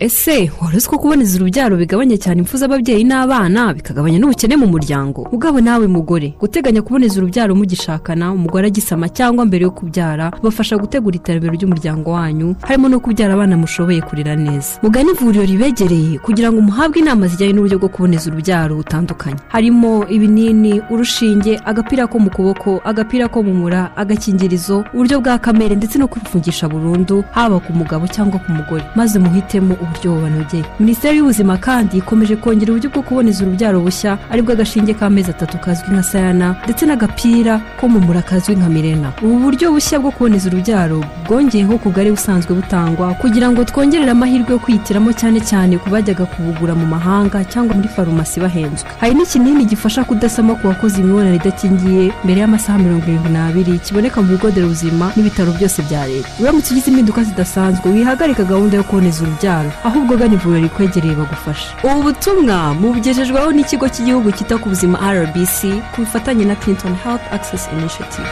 Ese 0.01 0.51
wari 0.63 0.77
uzi 0.77 0.89
ko 0.89 0.99
kuboneza 0.99 1.37
urubyaro 1.37 1.77
bigabanya 1.77 2.17
cyane 2.17 2.39
impfu 2.41 2.57
z'ababyeyi 2.57 3.05
n'abana 3.05 3.75
bikagabanya 3.77 4.19
n'ubukene 4.19 4.57
mu 4.57 4.67
muryango? 4.67 5.29
Ugabo 5.33 5.61
nawe 5.61 5.85
mugore 5.87 6.33
guteganya 6.41 6.81
kuboneza 6.83 7.21
urubyaro 7.21 7.53
mugishakana 7.55 8.33
umugore 8.33 8.67
agisama 8.73 9.09
cyangwa 9.13 9.45
mbere 9.45 9.63
yo 9.65 9.71
kubyara 9.77 10.33
bafasha 10.43 10.79
gutegura 10.81 11.17
iterambere 11.21 11.53
ry'umuryango 11.53 12.11
wanyu 12.17 12.57
harimo 12.65 12.89
no 12.89 12.97
kubyara 13.01 13.35
abana 13.37 13.57
mushoboye 13.61 14.01
kurera 14.01 14.37
neza. 14.37 14.81
Mugane 14.83 15.13
ivuriro 15.13 15.45
ribegereye 15.45 16.17
kugira 16.19 16.49
ngo 16.53 16.61
muhabwe 16.65 16.99
inama 17.05 17.27
zijyanye 17.29 17.53
n'uburyo 17.53 17.77
bwo 17.79 17.89
kuboneza 17.93 18.31
urubyaro 18.33 18.77
butandukanye. 18.81 19.37
Harimo 19.53 20.09
ibinini 20.09 20.81
urushinge 20.91 21.61
agapira 21.65 22.07
ko 22.09 22.17
mu 22.19 22.31
kuboko 22.33 22.81
agapira 22.89 23.29
ko 23.29 23.43
mu 23.45 23.53
mura 23.55 23.93
agakingirizo 24.01 24.81
uburyo 24.97 25.21
bwa 25.21 25.37
kamere 25.39 25.77
ndetse 25.77 25.99
no 26.01 26.09
kwifungisha 26.09 26.69
burundu 26.73 27.21
haba 27.37 27.61
ku 27.61 27.73
mugabo 27.77 28.09
cyangwa 28.09 28.41
ku 28.41 28.49
mugore. 28.53 28.85
Maze 28.97 29.19
muhitemo 29.21 29.77
uburyo 29.91 30.13
bubanogeye 30.15 30.65
minisiteri 30.81 31.17
y'ubuzima 31.19 31.57
kandi 31.59 31.99
ikomeje 31.99 32.37
kongera 32.37 32.73
uburyo 32.73 32.91
bwo 32.91 33.03
kuboneza 33.03 33.43
urubyaro 33.45 33.81
bushya 33.81 34.19
ari 34.31 34.43
bwo 34.43 34.53
agashinge 34.53 34.95
k'amezi 34.95 35.31
atatu 35.31 35.59
kazwi 35.59 35.91
nka 35.93 36.03
sayana 36.03 36.57
ndetse 36.65 36.87
n'agapira 36.87 37.61
ko 37.81 37.89
mu 37.89 38.01
mura 38.01 38.23
kazwi 38.23 38.55
nka 38.57 38.69
mirena. 38.69 39.13
Ubu 39.23 39.39
buryo 39.39 39.73
bushya 39.73 39.99
bwo 39.99 40.11
kuboneza 40.11 40.49
urubyaro 40.49 41.01
bwongeyeho 41.27 41.79
ku 41.79 41.91
bwari 41.91 42.11
busanzwe 42.11 42.55
butangwa 42.55 43.15
kugira 43.15 43.51
ngo 43.51 43.65
twongerere 43.65 44.11
amahirwe 44.11 44.51
yo 44.55 44.59
kwihitiramo 44.59 45.11
cyane 45.13 45.41
cyane 45.41 45.79
ku 45.79 45.91
bajyaga 45.91 46.25
kubugura 46.27 46.75
mu 46.75 46.87
mahanga 46.87 47.45
cyangwa 47.45 47.75
muri 47.77 47.89
farumasi 47.89 48.41
bahenzwe. 48.41 48.87
Hari 49.01 49.15
n'ikinini 49.15 49.65
gifasha 49.67 50.05
kudasama 50.05 50.55
ku 50.55 50.69
bakoze 50.71 51.01
imibonano 51.03 51.35
idakingiye 51.37 52.13
mbere 52.25 52.39
y'amasaha 52.41 52.79
mirongo 52.79 53.05
irindwi 53.07 53.31
n'abiri 53.33 53.79
kiboneka 53.83 54.23
mu 54.23 54.29
bigo 54.39 54.51
nderabuzima 54.51 55.13
n'ibitaro 55.17 55.51
byose 55.59 55.83
bya 55.83 56.07
leta. 56.07 56.29
Uramutse 56.41 56.71
ugize 56.75 56.91
impinduka 56.91 57.23
zidasanzwe 57.25 57.87
wihagarika 57.91 58.45
gahunda 58.45 58.77
yo 58.77 58.85
kuboneza 58.85 59.23
urubyaro. 59.25 59.71
Ahubwo 59.85 60.17
gana 60.17 60.35
ivuriro 60.35 60.63
rikwegereye 60.63 61.15
bagufasha. 61.15 61.69
Ubu 61.85 62.03
butumwa 62.03 62.75
mubugejejweho 62.75 63.53
n'ikigo 63.53 63.89
cy'igihugu 63.89 64.33
cyita 64.33 64.59
ku 64.59 64.69
buzima 64.69 64.99
rbc 65.13 65.59
ku 65.95 66.01
bufatanye 66.05 66.45
na 66.45 66.57
clinton 66.57 66.95
health 67.05 67.23
access 67.33 67.69
initiative. 67.73 68.29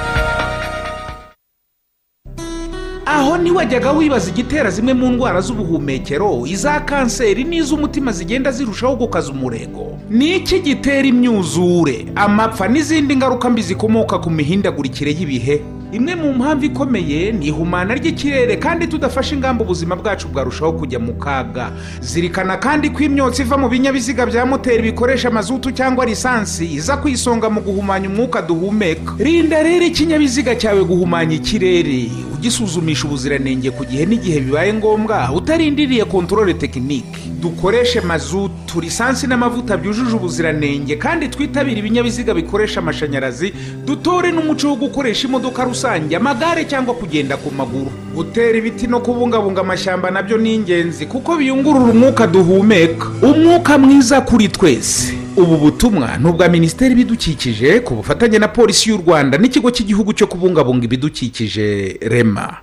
Aho 3.07 3.39
ntiwajyaga 3.39 3.93
wibaza 3.93 4.31
igitera 4.31 4.71
zimwe 4.71 4.95
mu 4.95 5.09
ndwara 5.11 5.41
z'ubuhumekero 5.41 6.47
iza 6.47 6.81
kanseri 6.81 7.45
n'iz'umutima 7.45 8.13
zigenda 8.13 8.53
zirushaho 8.53 8.97
gukaza 8.97 9.33
umurego. 9.33 9.99
Ni 10.11 10.37
iki 10.37 10.61
gitera 10.61 11.09
imyuzure 11.09 12.07
amapfa 12.15 12.69
n'izindi 12.69 13.17
ngaruka 13.17 13.51
mbi 13.51 13.63
zikomoka 13.63 14.19
ku 14.19 14.31
mihindagurikire 14.31 15.11
y'ibihe? 15.13 15.63
Imwe 15.93 16.15
mu 16.15 16.33
mpamvu 16.33 16.65
ikomeye 16.65 17.33
ni 17.33 17.47
ihumana 17.47 17.95
ry'ikirere 17.95 18.57
kandi 18.57 18.87
tudafashe 18.87 19.35
ingamba 19.35 19.65
ubuzima 19.65 19.97
bwacu 19.97 20.29
bwarushaho 20.29 20.73
kujya 20.73 20.99
mu 20.99 21.13
kaga. 21.15 21.71
Zirikana 22.01 22.57
kandi 22.57 22.91
ko 22.91 23.01
imyotsi 23.03 23.43
iva 23.43 23.57
mu 23.59 23.69
binyabiziga 23.69 24.27
bya 24.27 24.47
moteri 24.47 24.83
bikoresha 24.83 25.31
mazutu 25.31 25.73
cyangwa 25.73 26.05
lisansi 26.07 26.65
iza 26.77 26.97
ku 26.97 27.09
isonga 27.09 27.49
mu 27.51 27.61
guhumanya 27.61 28.09
umwuka 28.09 28.43
duhumeka. 28.43 29.13
Rinda 29.19 29.63
rero 29.63 29.85
ikinyabiziga 29.87 30.55
cyawe 30.55 30.85
guhumanya 30.85 31.35
ikirere. 31.41 32.11
Ugisuzumisha 32.37 33.05
ubuziranenge 33.09 33.71
ku 33.73 33.85
gihe 33.85 34.07
n'igihe 34.07 34.41
bibaye 34.41 34.75
ngombwa 34.75 35.33
utarindiriye 35.33 36.05
kontorore 36.05 36.55
tekinike 36.55 37.19
dukoreshe 37.41 38.01
mazutu 38.01 38.81
lisansi 38.81 39.27
n'amavuta 39.27 39.77
byujuje 39.77 40.15
ubuziranenge 40.17 40.97
kandi 40.97 41.29
twitabire 41.29 41.79
ibinyabiziga 41.81 42.35
bikoresha 42.35 42.81
amashanyarazi 42.81 43.53
dutore 43.87 44.33
n'umuco 44.33 44.69
wo 44.69 44.77
gukoresha 44.77 45.29
imodoka 45.29 45.65
rusange 45.65 45.78
amagare 45.87 46.65
cyangwa 46.65 46.95
kugenda 46.95 47.37
ku 47.37 47.51
maguru. 47.51 47.91
Gutera 48.15 48.59
ibiti 48.59 48.87
no 48.87 49.01
kubungabunga 49.01 49.61
amashyamba 49.61 50.11
na 50.11 50.23
byo 50.23 50.37
ni 50.39 50.55
ingenzi 50.55 51.07
kuko 51.07 51.37
biyungurura 51.37 51.93
umwuka 51.93 52.27
duhumeka. 52.27 53.07
Umwuka 53.23 53.79
mwiza 53.79 54.21
kuri 54.21 54.49
twese. 54.49 55.15
Ubu 55.37 55.57
butumwa 55.57 56.17
ni 56.19 56.27
ubwa 56.29 56.49
minisiteri 56.49 56.91
y'ibidukikije 56.91 57.81
ku 57.81 57.95
bufatanye 57.95 58.39
na 58.39 58.49
polisi 58.49 58.91
y'u 58.91 58.97
rwanda 59.07 59.39
n'ikigo 59.39 59.71
cy'igihugu 59.71 60.13
cyo 60.13 60.27
kubungabunga 60.27 60.85
ibidukikije 60.85 61.99
rema. 62.03 62.57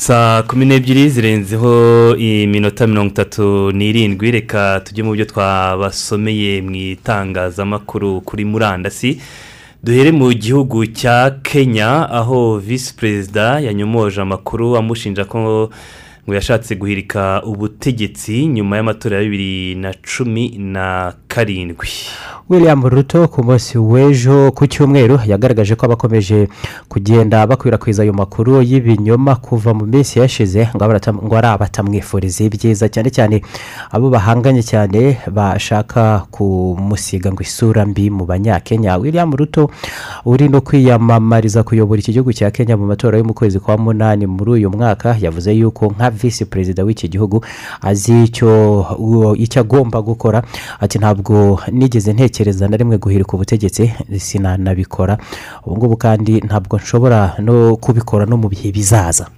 Saa 0.00 0.42
kumi 0.42 0.64
n'ebyiri 0.66 1.08
zirenzeho 1.08 1.72
iminota 2.16 2.86
mirongo 2.86 3.10
itatu 3.10 3.70
n'irindwi. 3.72 4.30
Reka 4.30 4.80
tujye 4.84 5.02
mu 5.04 5.12
byo 5.12 5.24
twabasomeye 5.24 6.62
mu 6.64 6.72
itangazamakuru 6.74 8.20
kuri 8.24 8.44
murandasi. 8.44 9.20
Duhere 9.84 10.10
mu 10.12 10.32
gihugu 10.32 10.86
cya 10.86 11.36
kenya 11.42 12.08
aho 12.10 12.58
visi 12.58 12.94
perezida 12.96 13.60
yanyomoje 13.60 14.20
amakuru 14.20 14.76
amushinja 14.76 15.24
ko 15.24 15.38
ngo 16.24 16.34
yashatse 16.34 16.76
guhirika 16.76 17.42
ubutegetsi 17.44 18.46
nyuma 18.46 18.76
y'amatora 18.76 19.16
ya 19.16 19.22
bibiri 19.22 19.74
na 19.74 19.92
cumi 20.00 20.48
na 20.58 21.12
karindwi. 21.28 21.88
William 22.50 22.82
ruto 22.88 23.28
ku 23.28 23.44
munsi 23.44 23.78
w'ejo 23.78 24.50
ku 24.52 24.66
cyumweru 24.66 25.20
yagaragaje 25.26 25.74
ko 25.78 25.86
abakomeje 25.86 26.48
kugenda 26.88 27.46
bakwirakwiza 27.46 28.02
ayo 28.02 28.12
makuru 28.12 28.62
y'ibinyoma 28.62 29.36
kuva 29.36 29.74
mu 29.74 29.86
minsi 29.86 30.18
yashize 30.18 30.68
ngo 30.74 31.36
ari 31.38 31.46
abatamwifuriza 31.46 32.44
ibyiza. 32.44 32.88
Cyane 32.90 33.10
cyane 33.10 33.42
abo 33.90 34.10
bahanganye 34.10 34.62
cyane 34.66 35.18
bashaka 35.30 36.26
kumusiga 36.30 37.30
ngo 37.32 37.42
isura 37.42 37.86
mbi 37.86 38.10
mu 38.10 38.26
banyakenya. 38.26 38.98
William 38.98 39.30
ruto 39.30 39.70
uri 40.26 40.48
no 40.48 40.60
kwiyamamariza 40.60 41.62
kuyobora 41.62 42.00
iki 42.02 42.12
gihugu 42.12 42.32
cya 42.34 42.50
kenya 42.50 42.74
mu 42.76 42.86
matora 42.86 43.18
yo 43.18 43.24
mu 43.24 43.34
kwezi 43.34 43.60
kwa 43.62 43.78
munani 43.78 44.26
muri 44.26 44.50
uyu 44.50 44.70
mwaka. 44.70 45.14
Yavuze 45.20 45.54
yuko 45.54 45.86
nka 45.94 46.10
visi 46.10 46.44
perezida 46.44 46.82
w'iki 46.84 47.08
gihugu 47.08 47.44
azi 47.80 48.24
icyo 48.26 49.60
agomba 49.60 50.02
gukora. 50.02 50.42
Ati 50.80 50.98
ntabwo 50.98 51.60
nigeze 51.70 52.12
ntekereza 52.12 52.39
na 52.44 52.76
rimwe 52.76 52.98
guhirika 52.98 53.32
ubutegetsi 53.36 53.92
sinanabikora. 54.18 55.18
Ubu 55.66 55.76
ngubu 55.76 55.96
kandi 55.96 56.40
ntabwo 56.40 56.76
nshobora 56.78 57.34
no 57.38 57.76
kubikora 57.76 58.26
no 58.26 58.36
mu 58.36 58.48
bihe 58.48 58.72
bizaza. 58.72 59.28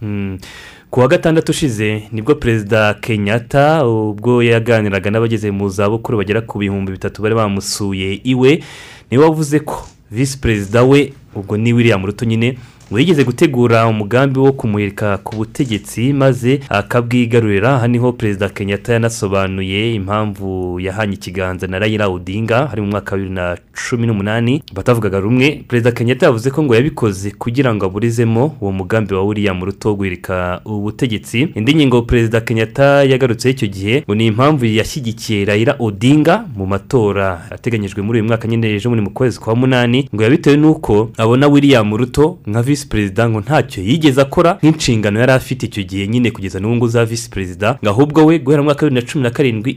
Ku 0.90 1.00
wa 1.00 1.08
gatandatu 1.08 1.50
ushize 1.52 2.02
ni 2.12 2.22
bwo 2.22 2.34
perezida 2.34 2.94
kenyatta 2.94 3.86
ubwo 3.86 4.42
yaganiraga 4.42 5.10
n'abageze 5.10 5.50
mu 5.50 5.68
zabukuru 5.68 6.18
bagera 6.18 6.40
ku 6.44 6.58
bihumbi 6.58 6.92
bitatu 6.92 7.22
bari 7.22 7.34
bamusuye 7.34 8.20
iwe 8.24 8.62
ni 9.10 9.18
we 9.18 9.24
wavuze 9.24 9.60
ko 9.60 9.88
visi 10.10 10.38
perezida 10.38 10.82
we 10.84 11.12
ubwo 11.34 11.56
ni 11.56 11.72
william 11.72 12.04
ruto 12.06 12.24
nyine 12.24 12.58
ngo 12.92 12.98
yigeze 12.98 13.24
gutegura 13.24 13.86
umugambi 13.86 14.38
wo 14.38 14.52
kumurika 14.52 15.18
ku 15.18 15.36
butegetsi 15.36 16.12
maze 16.12 16.60
akabwigarurira? 16.68 17.74
Aha 17.76 17.88
ni 17.88 17.98
ho 17.98 18.12
perezida 18.12 18.48
kenyatta 18.48 18.92
yanasobanuye 18.92 19.94
impamvu 19.94 20.80
yahanye 20.80 21.14
ikiganza 21.14 21.66
na 21.66 21.78
rayira 21.78 22.08
odinga 22.08 22.66
hari 22.66 22.82
mu 22.82 22.88
mwaka 22.88 23.12
wa 23.12 23.16
bibiri 23.18 23.34
na 23.34 23.56
cumi 23.88 24.06
n'umunani. 24.06 24.62
Batavugaga 24.74 25.20
rumwe. 25.20 25.64
Perezida 25.68 25.92
kenyatta 25.92 26.26
yavuze 26.26 26.50
ko 26.50 26.62
ngo 26.62 26.74
yabikoze 26.74 27.30
kugira 27.30 27.74
ngo 27.74 27.86
aburizemo 27.86 28.56
uwo 28.60 28.72
mugambi 28.72 29.14
wa 29.14 29.22
william 29.24 29.64
ruto 29.64 29.88
wo 29.88 29.94
guhirika 29.94 30.60
ubutegetsi. 30.64 31.48
Indi 31.54 31.74
ngingo 31.74 32.02
perezida 32.02 32.40
kenyatta 32.40 33.04
yagarutseho 33.04 33.52
icyo 33.52 33.68
gihe 33.68 34.02
ngo 34.04 34.14
ni 34.14 34.26
impamvu 34.26 34.64
yashyigikiye 34.66 35.44
rayira 35.44 35.76
odinga 35.78 36.44
mu 36.56 36.66
matora 36.66 37.40
ateganyijwe 37.50 38.02
muri 38.02 38.18
uyu 38.20 38.28
mwaka 38.28 38.48
nyine 38.48 38.74
ejo 38.74 38.90
muri 38.90 39.00
mu 39.02 39.10
kwezi 39.10 39.40
kwa 39.40 39.56
munani 39.56 40.08
ngo 40.14 40.22
yabitewe 40.22 40.56
n'uko 40.56 41.10
abona 41.16 41.48
william 41.48 41.96
ruto 41.96 42.38
nka 42.46 42.62
visi 42.62 42.81
perezida 42.88 43.28
ngo 43.28 43.40
ntacyo 43.40 43.82
yigeze 43.82 44.20
akora 44.22 44.58
nk'inshingano 44.62 45.20
yari 45.20 45.32
afite 45.32 45.62
icyo 45.66 45.82
gihe 45.82 46.08
nyine 46.08 46.30
kugeza 46.30 46.60
n'ubu 46.60 46.74
ngubu 46.76 46.88
za 46.88 47.04
visi 47.04 47.30
perezida 47.30 47.78
ngo 47.82 47.90
ahubwo 47.90 48.24
we 48.26 48.38
guhera 48.38 48.62
mu 48.62 48.66
mwaka 48.66 48.86
wa 48.86 48.90
bibiri 48.90 49.04
na 49.06 49.12
cumi 49.12 49.22
na 49.24 49.30
karindwi 49.30 49.70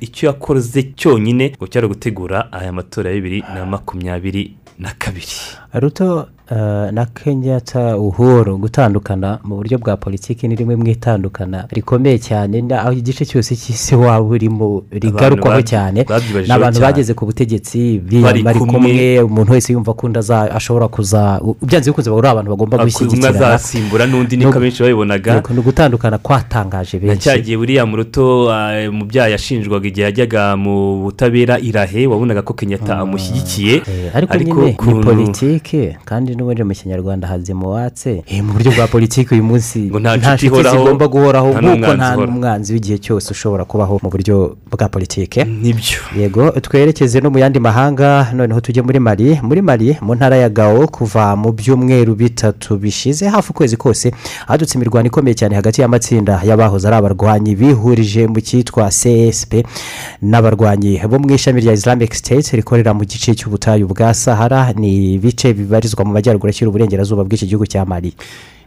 icyo 0.00 0.26
yakoze 0.28 0.82
cyonyine 0.96 1.52
ngo 1.56 1.66
cyari 1.66 1.88
gutegura 1.88 2.52
aya 2.52 2.72
matora 2.72 3.10
ya 3.10 3.16
bibiri 3.16 3.40
na 3.54 3.66
makumyabiri 3.66 4.54
na 4.78 4.92
kabiri. 4.98 5.36
Eh, 6.50 6.92
na 6.92 7.06
kenyatta 7.06 7.96
uhuru 7.98 8.58
gutandukana 8.58 9.38
mu 9.44 9.56
buryo 9.56 9.78
bwa 9.78 9.96
politiki 9.96 10.48
ni 10.48 10.54
rimwe 10.54 10.76
mu 10.76 10.86
itandukana 10.88 11.64
rikomeye 11.70 12.18
cyane. 12.18 12.64
Aho 12.74 12.92
igice 12.92 13.24
cyose 13.24 13.56
cy'isi 13.56 13.94
waba 13.94 14.20
urimo 14.20 14.82
rigarukwaho 14.90 15.62
cyane. 15.62 16.06
ni 16.46 16.52
abantu 16.52 16.80
bageze 16.80 17.14
ku 17.14 17.26
butegetsi 17.26 18.00
Bari 18.22 18.42
kumwe. 18.44 19.20
umuntu 19.22 19.52
wese 19.52 19.72
yumva 19.72 19.94
ko 19.94 20.06
undi 20.06 20.18
ashobora 20.18 20.88
kuza 20.88 21.40
byanze 21.62 21.90
bikunze 21.90 22.10
ari 22.10 22.28
abantu 22.28 22.50
bagomba 22.50 22.76
umwe 22.76 22.90
gushyigikirana. 22.90 23.56
azasimbura 23.56 24.06
n'undi 24.06 24.36
niko 24.36 24.56
abenshi 24.58 24.82
babibonaga. 24.82 25.42
ni 25.50 25.58
ugutandukana 25.58 26.18
kwatangaje 26.18 26.98
benshi. 26.98 27.22
Cya 27.28 27.38
gihe 27.38 27.56
william 27.56 27.94
ruto 27.96 28.50
ah, 28.52 28.72
mu 28.90 29.04
byaha 29.04 29.28
yashinjwaga 29.28 29.88
igihe 29.88 30.04
yajyaga 30.04 30.56
mu 30.56 31.02
butabera 31.02 31.58
irahe 31.60 32.06
wabonaga 32.06 32.42
ko 32.42 32.54
kenyatta 32.54 32.98
amushyigikiye. 32.98 33.82
ariko 34.14 34.36
nyine 34.36 34.76
ni 34.86 35.04
politiki 35.04 35.96
kandi 36.04 36.37
n'ubundi 36.38 36.62
mu 36.62 36.74
kinyarwanda 36.74 37.28
hazima 37.28 37.66
uwatse 37.66 38.22
Eh, 38.26 38.38
mu 38.44 38.52
buryo 38.52 38.70
bwa 38.72 38.86
politiki 38.86 39.34
uyu 39.34 39.42
munsi 39.44 39.78
nta 40.00 40.16
nta 40.16 40.34
nshuti 40.34 40.62
zigomba 40.70 41.08
guhoraho 41.08 41.48
nk'uko 41.58 41.90
nta 41.98 42.16
n'umwanzi 42.16 42.72
w'igihe 42.72 42.98
cyose 42.98 43.30
ushobora 43.34 43.64
kubaho 43.64 43.98
mu 44.02 44.08
buryo 44.10 44.56
bwa 44.70 44.88
politiki. 44.88 45.44
Nibyo. 45.44 45.98
Yego 46.16 46.50
twerekeze 46.50 47.20
no 47.20 47.30
mu 47.30 47.38
yandi 47.38 47.58
mahanga 47.60 48.30
noneho 48.34 48.60
tujye 48.60 48.82
muri 48.82 48.98
mari 49.00 49.38
muri 49.42 49.62
mari 49.62 49.96
mu 50.00 50.14
ntara 50.14 50.36
ya 50.36 50.48
gawo 50.48 50.86
kuva 50.86 51.36
mu 51.36 51.52
byumweru 51.52 52.14
bitatu 52.14 52.76
bishize 52.78 53.28
hafi 53.28 53.50
ukwezi 53.50 53.76
kose 53.76 54.12
hadutse 54.46 54.78
imirwano 54.78 55.06
ikomeye 55.06 55.34
cyane 55.34 55.54
hagati 55.54 55.80
y'amatsinda 55.80 56.40
y'abahoze 56.48 56.86
ari 56.88 56.96
abarwanyi 56.96 57.54
bihurije 57.56 58.26
mu 58.26 58.40
cyitwa 58.40 58.90
csp 58.90 59.52
n'abarwanyi 60.22 61.00
bo 61.10 61.18
mu 61.18 61.34
ishami 61.34 61.60
rya 61.60 61.72
islamic 61.72 62.14
state 62.14 62.52
rikorera 62.52 62.94
mu 62.94 63.04
gice 63.04 63.34
cy'ubutayu 63.34 63.88
bwa 63.88 64.14
sahara. 64.14 64.72
Ni 64.76 65.14
ibice 65.14 65.52
bibarizwa 65.54 66.04
mu 66.04 66.12
majyaruguru 66.12 66.27
ashyira 66.50 66.68
uburengerazuba 66.68 67.24
bw'iki 67.24 67.46
gihugu 67.46 67.66
cya 67.66 67.84
mari 67.84 68.12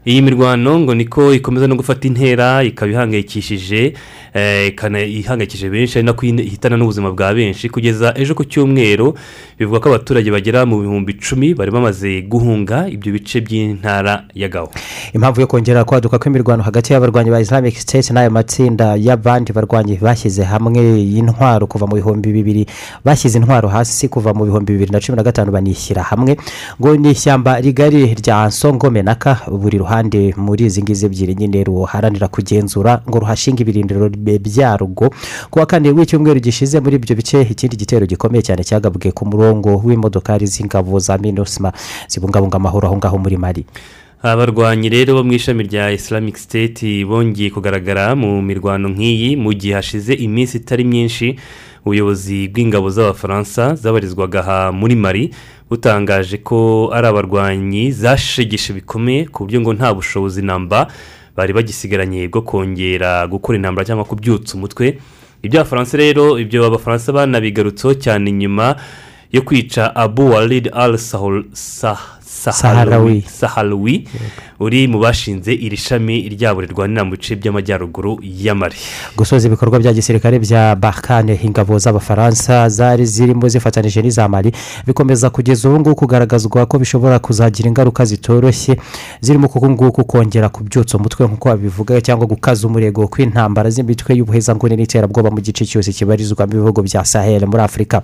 iyi 0.06 0.22
mirwano 0.22 0.80
ngo 0.80 0.96
niko 0.96 1.34
ikomeza 1.34 1.68
no 1.68 1.76
gufata 1.76 2.08
intera 2.08 2.64
ikaba 2.64 2.92
ihangayikishije 2.92 3.94
eh, 4.34 4.74
ihangayikishije 5.08 5.70
benshi 5.70 5.98
ari 6.00 6.06
nako 6.06 6.26
ihitana 6.26 6.78
n'ubuzima 6.78 7.12
bwa 7.12 7.34
benshi. 7.34 7.70
Kugeza 7.70 8.14
ejo 8.18 8.34
ku 8.34 8.44
cyumweru 8.44 9.14
bivuga 9.60 9.80
ko 9.80 9.90
abaturage 9.90 10.32
bagera 10.32 10.66
mu 10.66 10.82
bihumbi 10.82 11.14
icumi 11.14 11.54
bari 11.54 11.70
bamaze 11.72 12.22
guhunga 12.26 12.90
ibyo 12.90 13.14
bice 13.14 13.42
by'intara 13.46 14.26
ya 14.34 14.50
gaho 14.50 14.72
impamvu 15.14 15.42
yo 15.42 15.48
kongera 15.48 15.84
kwaduka 15.86 16.18
kw'imirwano 16.18 16.64
hagati 16.64 16.94
y'abarwanyi 16.94 17.30
ba 17.30 17.38
islamic 17.42 17.78
state 17.78 18.10
n'ayo 18.10 18.32
matsinda 18.34 18.98
y'abandi 18.98 19.54
barwanyi 19.54 20.02
bashyize 20.02 20.42
hamwe 20.44 20.82
intwaro 21.02 21.68
kuva 21.70 21.86
mu 21.86 21.96
bihumbi 22.02 22.34
bibiri. 22.34 22.66
Bashyize 23.06 23.38
intwaro 23.38 23.70
hasi 23.70 24.10
kuva 24.10 24.34
mu 24.34 24.46
bihumbi 24.50 24.74
bibiri 24.74 24.92
na 24.92 25.00
cumi 25.00 25.16
na 25.16 25.24
gatanu 25.24 25.52
banishyira 25.54 26.02
hamwe. 26.04 26.38
Ngo 26.82 26.98
ni 26.98 27.12
ishyamba 27.12 27.62
rigari 27.62 28.18
rya 28.18 28.50
songome 28.52 29.02
naka 29.06 29.38
buri 29.46 29.78
ruhande 29.78 29.91
muri 30.38 30.66
izi 30.66 30.82
ngizi 30.84 31.06
ebyiri 31.06 31.36
nyine 31.36 31.64
ruharanira 31.64 32.28
kugenzura 32.28 33.02
ngo 33.10 33.20
ruhashinge 33.20 33.62
ibirindiro 33.64 34.10
byarwo. 34.40 35.10
Ku 35.52 35.60
wa 35.60 35.66
kane 35.66 35.92
w'icyumweru 35.92 36.40
gishize 36.40 36.80
muri 36.80 36.96
ibyo 36.96 37.16
bice 37.16 37.42
ikindi 37.42 37.76
gitero 37.76 38.06
gikomeye 38.06 38.42
cyane 38.42 38.64
cyagabwe 38.64 39.12
ku 39.12 39.26
murongo 39.26 39.82
w'imodokari 39.84 40.48
z'ingabo 40.48 41.00
za 41.00 41.18
minusima 41.18 41.74
zibungabunga 42.08 42.56
amahoro 42.58 42.88
aho 42.88 42.98
ngaho 42.98 43.18
muri 43.18 43.38
mari 43.38 43.66
abarwanyi 44.22 44.90
rero 44.90 45.14
bo 45.16 45.24
mu 45.24 45.34
ishami 45.34 45.64
rya 45.64 45.92
islamic 45.92 46.38
state 46.38 47.06
bongeye 47.06 47.50
kugaragara 47.50 48.16
mu 48.16 48.42
mirwano 48.42 48.90
nk'iyi 48.90 49.36
mu 49.36 49.50
gihe 49.54 49.74
hashize 49.74 50.14
iminsi 50.14 50.58
itari 50.62 50.84
myinshi. 50.86 51.36
Ubuyobozi 51.86 52.46
bw'ingabo 52.54 52.90
z'abafaransa 52.94 53.74
zabarizwaga 53.76 54.40
aha 54.46 54.72
muri 54.72 54.96
mari 54.96 55.34
butangaje 55.70 56.38
ko 56.38 56.90
ari 56.94 57.08
abarwanyi 57.10 57.90
zashegeshe 57.92 58.74
bikomeye 58.78 59.26
ku 59.26 59.44
buryo 59.50 59.62
ngo 59.62 59.74
nta 59.74 59.90
bushobozi 59.94 60.46
namba 60.46 60.86
bari 61.34 61.54
bagisigaranye 61.58 62.30
bwo 62.30 62.42
kongera 62.46 63.26
gukora 63.26 63.58
intambara 63.58 63.86
cyangwa 63.90 64.06
kubyutsa 64.06 64.54
umutwe. 64.54 65.02
Ibyo 65.42 65.58
abafaransa 65.66 65.98
rero 65.98 66.38
ibyo 66.38 66.62
abafaransa 66.70 67.10
banabigarutseho 67.10 67.94
cyane 67.98 68.30
nyuma 68.32 68.78
yo 69.34 69.42
kwica 69.42 69.90
abu 69.96 70.30
walid 70.30 70.70
al 70.74 71.02
sah 71.02 72.21
Saharawi. 72.32 74.08
uri 74.60 74.88
mu 74.88 75.00
bashinze 75.00 75.54
iri 75.54 75.78
shami 75.78 76.30
ryabo 76.30 76.62
rirwanira 76.62 77.04
mu 77.04 77.12
bice 77.12 77.36
by'amajyaruguru 77.36 78.20
y'amari 78.24 78.76
gusoza 79.18 79.48
ibikorwa 79.48 79.80
bya 79.80 79.94
gisirikare 79.94 80.40
bya 80.40 80.76
bakane 80.76 81.36
ingabo 81.44 81.78
z'abafaransa 81.80 82.70
zari 82.70 83.06
zirimo 83.06 83.50
zifatanyije 83.50 84.02
n'iza 84.02 84.28
mari 84.30 84.52
bikomeza 84.88 85.30
kugeza 85.30 85.70
ubu 85.70 85.80
ngubu 85.80 85.96
kugaragazwa 85.96 86.66
ko 86.66 86.80
bishobora 86.80 87.20
kuzagira 87.20 87.68
ingaruka 87.68 88.06
zitoroshye 88.06 88.78
zirimo 89.22 89.48
kuko 89.50 89.70
nguku 89.70 90.04
kongera 90.06 90.50
kubyutsa 90.50 90.98
umutwe 90.98 91.26
nk'uko 91.28 91.50
babivuga 91.50 92.02
cyangwa 92.02 92.26
gukaza 92.30 92.68
umurego 92.68 93.08
kw'intambara 93.10 93.70
z'imitwe 93.70 94.14
y'ubuhezanguni 94.16 94.76
n'iterabwoba 94.78 95.34
mu 95.34 95.42
gice 95.42 95.66
cyose 95.66 95.90
kibarizwamo 95.92 96.54
ibihugu 96.54 96.82
bya 96.86 97.02
sahel 97.06 97.44
muri 97.50 97.64
afurika 97.66 98.02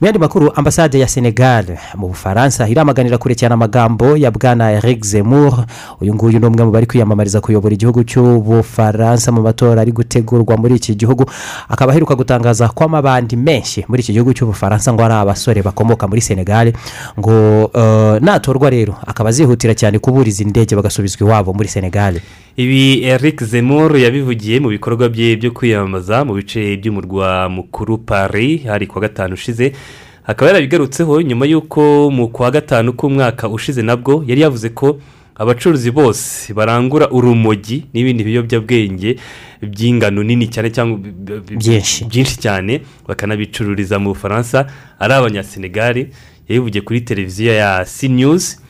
mu 0.00 0.06
yandi 0.06 0.18
makuru 0.22 0.52
ambasade 0.54 0.98
ya 0.98 1.08
senegal 1.10 1.74
mu 1.98 2.08
bufaransa 2.14 2.68
iramaganira 2.70 3.18
kure 3.18 3.34
cyane 3.34 3.57
amagambo 3.58 4.16
ya 4.16 4.30
bwana 4.30 4.70
eric 4.72 5.04
zemmour. 5.04 5.66
Uyu 6.00 6.14
nguyu 6.14 6.38
ni 6.38 6.46
umwe 6.46 6.64
mu 6.64 6.70
bari 6.70 6.86
kwiyamamariza 6.86 7.40
kuyobora 7.42 7.74
igihugu 7.74 8.04
cy'ubufaransa 8.06 9.32
mu 9.32 9.42
matora 9.42 9.82
ari 9.82 9.92
gutegurwa 9.92 10.56
muri 10.56 10.76
iki 10.78 10.94
gihugu. 10.94 11.26
Akaba 11.68 11.92
aheruka 11.92 12.14
gutangaza 12.14 12.68
ko 12.68 12.84
amabandi 12.84 13.36
menshi 13.36 13.84
muri 13.88 14.02
iki 14.02 14.12
gihugu 14.12 14.32
cy'ubufaransa 14.32 14.92
ngo 14.94 15.02
ari 15.04 15.14
abasore 15.14 15.62
bakomoka 15.62 16.06
muri 16.08 16.20
senegal 16.20 16.72
ngo 17.18 17.70
eh, 17.74 18.22
natorwa 18.22 18.70
rero. 18.70 18.94
Akaba 19.06 19.28
azihutira 19.28 19.74
cyane 19.74 19.98
kuburiza 19.98 20.42
indege 20.46 20.76
bagasubizwa 20.76 21.26
iwabo 21.28 21.52
muri 21.52 21.68
senegal. 21.68 22.20
Ibi 22.56 23.02
eric 23.04 23.42
zemmour 23.44 23.98
yabivugiye 23.98 24.60
mu 24.60 24.68
bikorwa 24.68 25.08
bye 25.08 25.36
byo 25.36 25.50
kwiyamamaza 25.50 26.24
mu 26.24 26.34
bice 26.34 26.76
by'umurwa 26.76 27.48
mukuru 27.48 27.98
paris 27.98 28.62
hari 28.66 28.86
kuwa 28.86 29.00
gatanu 29.10 29.34
ushize. 29.34 29.72
Akaba 30.28 30.50
yarabigarutseho 30.52 31.22
nyuma 31.24 31.46
y'uko 31.48 32.10
mu 32.12 32.28
kwa 32.28 32.50
gatanu 32.50 32.92
k'umwaka 32.92 33.48
ushize 33.48 33.82
nabwo 33.82 34.20
yari 34.28 34.40
yavuze 34.44 34.68
ko 34.70 35.00
abacuruzi 35.34 35.90
bose 35.90 36.52
barangura 36.54 37.08
urumogi 37.10 37.86
n'ibindi 37.94 38.24
biyobyabwenge 38.24 39.16
by'ingano 39.62 40.22
nini 40.22 40.46
cyane 40.52 40.68
cyangwa 40.70 40.98
Byinshi. 41.56 42.36
cyane 42.44 42.82
bakanabicururiza 43.08 43.98
mu 43.98 44.12
bufaransa 44.12 44.66
ari 45.00 45.12
abanyasenegali 45.14 46.12
yabivugiye 46.48 46.82
kuri 46.84 47.00
televiziyo 47.00 47.52
ya 47.54 47.84
si 47.86 48.08
news 48.08 48.60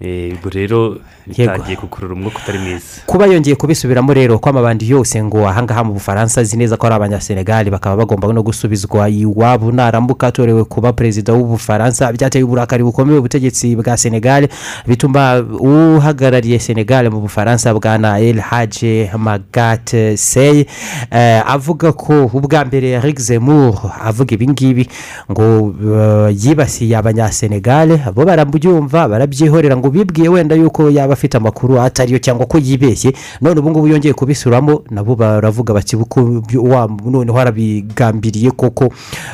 Eh, 0.00 0.30
ubwo 0.38 0.48
rero 0.50 1.00
bitangiye 1.28 1.76
gukurura 1.76 2.14
umwuka 2.14 2.38
utari 2.42 2.58
mwiza. 2.58 2.84
Kuba 3.06 3.26
yongeye 3.26 3.56
kubisubiramo 3.56 4.14
rero 4.14 4.38
ko 4.38 4.50
amabandi 4.50 4.90
yose 4.90 5.22
ngo 5.24 5.48
ahangaha 5.48 5.84
mu 5.84 5.92
bufaransa 5.92 6.40
azi 6.40 6.56
neza 6.56 6.76
ko 6.76 6.86
ari 6.86 6.94
abanyasenegali 6.94 7.70
bakaba 7.70 7.96
bagomba 7.96 8.32
no 8.32 8.42
gusubizwa 8.42 9.08
iwabo. 9.08 9.72
Naramuka 9.72 10.26
atorewe 10.26 10.64
kuba 10.64 10.92
perezida 10.92 11.32
w'ubufaransa 11.32 12.12
byateye 12.12 12.44
uburakari 12.44 12.82
bukomeye 12.84 13.18
ubutegetsi 13.18 13.76
bwa 13.76 13.96
senegali 13.96 14.48
bituma 14.86 15.38
uhagarariye 15.60 16.58
senegali 16.58 17.08
mu 17.10 17.20
bufaransa 17.20 17.74
bwa 17.74 17.98
na 17.98 18.18
el 18.20 18.38
haje 18.40 19.10
magate 19.18 20.16
sey 20.16 20.64
eh, 21.10 21.42
avuga 21.46 21.92
ko 21.92 22.30
ubwa 22.32 22.64
mbere 22.64 22.90
eric 22.90 23.18
zemmour 23.20 23.74
avuga 24.04 24.34
ibingibi 24.34 24.88
ngo 25.30 25.74
eh, 25.84 26.36
yibasiye 26.44 26.96
abanyasenegali 26.96 28.00
bo 28.14 28.24
barabyumva 28.24 29.08
barabyihorera 29.08 29.76
ngo 29.76 29.90
bibwiye 29.90 30.28
wenda 30.28 30.54
yuko 30.54 30.90
yaba 30.90 31.12
afite 31.18 31.34
amakuru 31.36 31.80
atariyo 31.82 32.18
cyangwa 32.22 32.46
ko 32.46 32.58
yibeshye 32.62 33.10
none 33.42 33.58
ubu 33.60 33.70
ngubu 33.70 33.88
yongeye 33.88 34.14
kubisuramo 34.14 34.82
nabo 34.90 35.16
baravuga 35.18 35.74
bati 35.74 35.96
"Uko 35.98 36.20
byo- 36.46 36.62
wa 36.62 36.86
noneho 37.10 37.38
arabigambiriye 37.38 38.50
koko. 38.54 38.92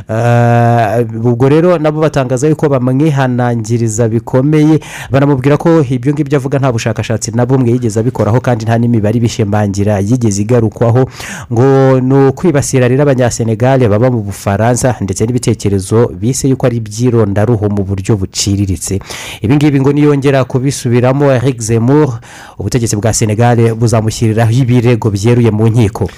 Eh, 0.08 1.06
ubwo 1.24 1.48
rero 1.48 1.78
nabo 1.78 2.00
batangaza 2.00 2.48
yuko 2.48 2.68
bamwihanangiriza 2.68 4.08
bikomeye 4.08 4.80
banamubwira 5.10 5.56
ko 5.56 5.84
ibyo 5.90 6.12
ngibyo 6.12 6.36
avuga 6.38 6.58
nta 6.58 6.72
bushakashatsi 6.72 7.30
na 7.36 7.46
bumwe 7.46 7.70
yigeze 7.70 8.00
abikoraho 8.00 8.40
kandi 8.40 8.64
nta 8.64 8.78
n'imibare 8.78 9.18
ibishimangira 9.18 9.98
yigeze 10.00 10.42
igarukwaho. 10.42 11.04
Ngo 11.52 12.00
ni 12.00 12.14
ukwibasira 12.28 12.88
rero 12.88 13.02
abanyasenegale 13.02 13.88
baba 13.88 14.10
mu 14.10 14.20
bufaransa 14.22 14.96
ndetse 15.00 15.26
n'ibitekerezo 15.26 16.08
bise 16.16 16.48
yuko 16.48 16.66
ari 16.66 16.76
iby'irondaruhu 16.80 17.68
mu 17.70 17.82
buryo 17.84 18.16
buciriritse. 18.16 18.98
Ibi 19.42 19.54
ngibi 19.56 19.80
ngo 19.80 19.92
niyongera 19.92 20.44
kubisubiramo 20.44 21.32
eric 21.32 21.60
zemmour 21.74 22.20
ubutegetsi 22.58 22.96
bwa 22.96 23.12
senegale 23.12 23.74
buzamushyiriraho 23.74 24.52
ibirego 24.52 25.10
byeruye 25.10 25.50
mu 25.50 25.66
nkiko. 25.68 26.08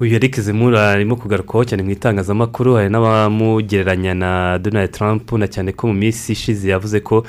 Uyu 0.00 0.14
Eric 0.16 0.40
Zemmour 0.40 0.76
arimo 0.76 1.16
kugarukwaho 1.16 1.64
cyane 1.64 1.82
mu 1.82 1.90
itangazamakuru 1.90 2.74
hari 2.76 2.88
n'abamugereranya 2.88 4.14
na 4.14 4.58
donald 4.58 4.90
trump 4.92 5.32
na 5.32 5.48
cyane 5.48 5.72
ko 5.72 5.86
mu 5.88 5.94
minsi 5.94 6.32
ishize 6.32 6.68
yavuze 6.68 7.00
ko 7.00 7.24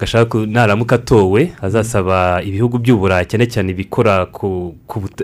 gashaka 0.00 0.38
naramuka 0.46 0.96
atowe 0.96 1.52
azasaba 1.62 2.42
ibihugu 2.42 2.78
by'uburayi 2.78 3.26
cyane 3.28 3.46
cyane 3.46 3.70
ibikora 3.76 4.26
ku 4.26 4.72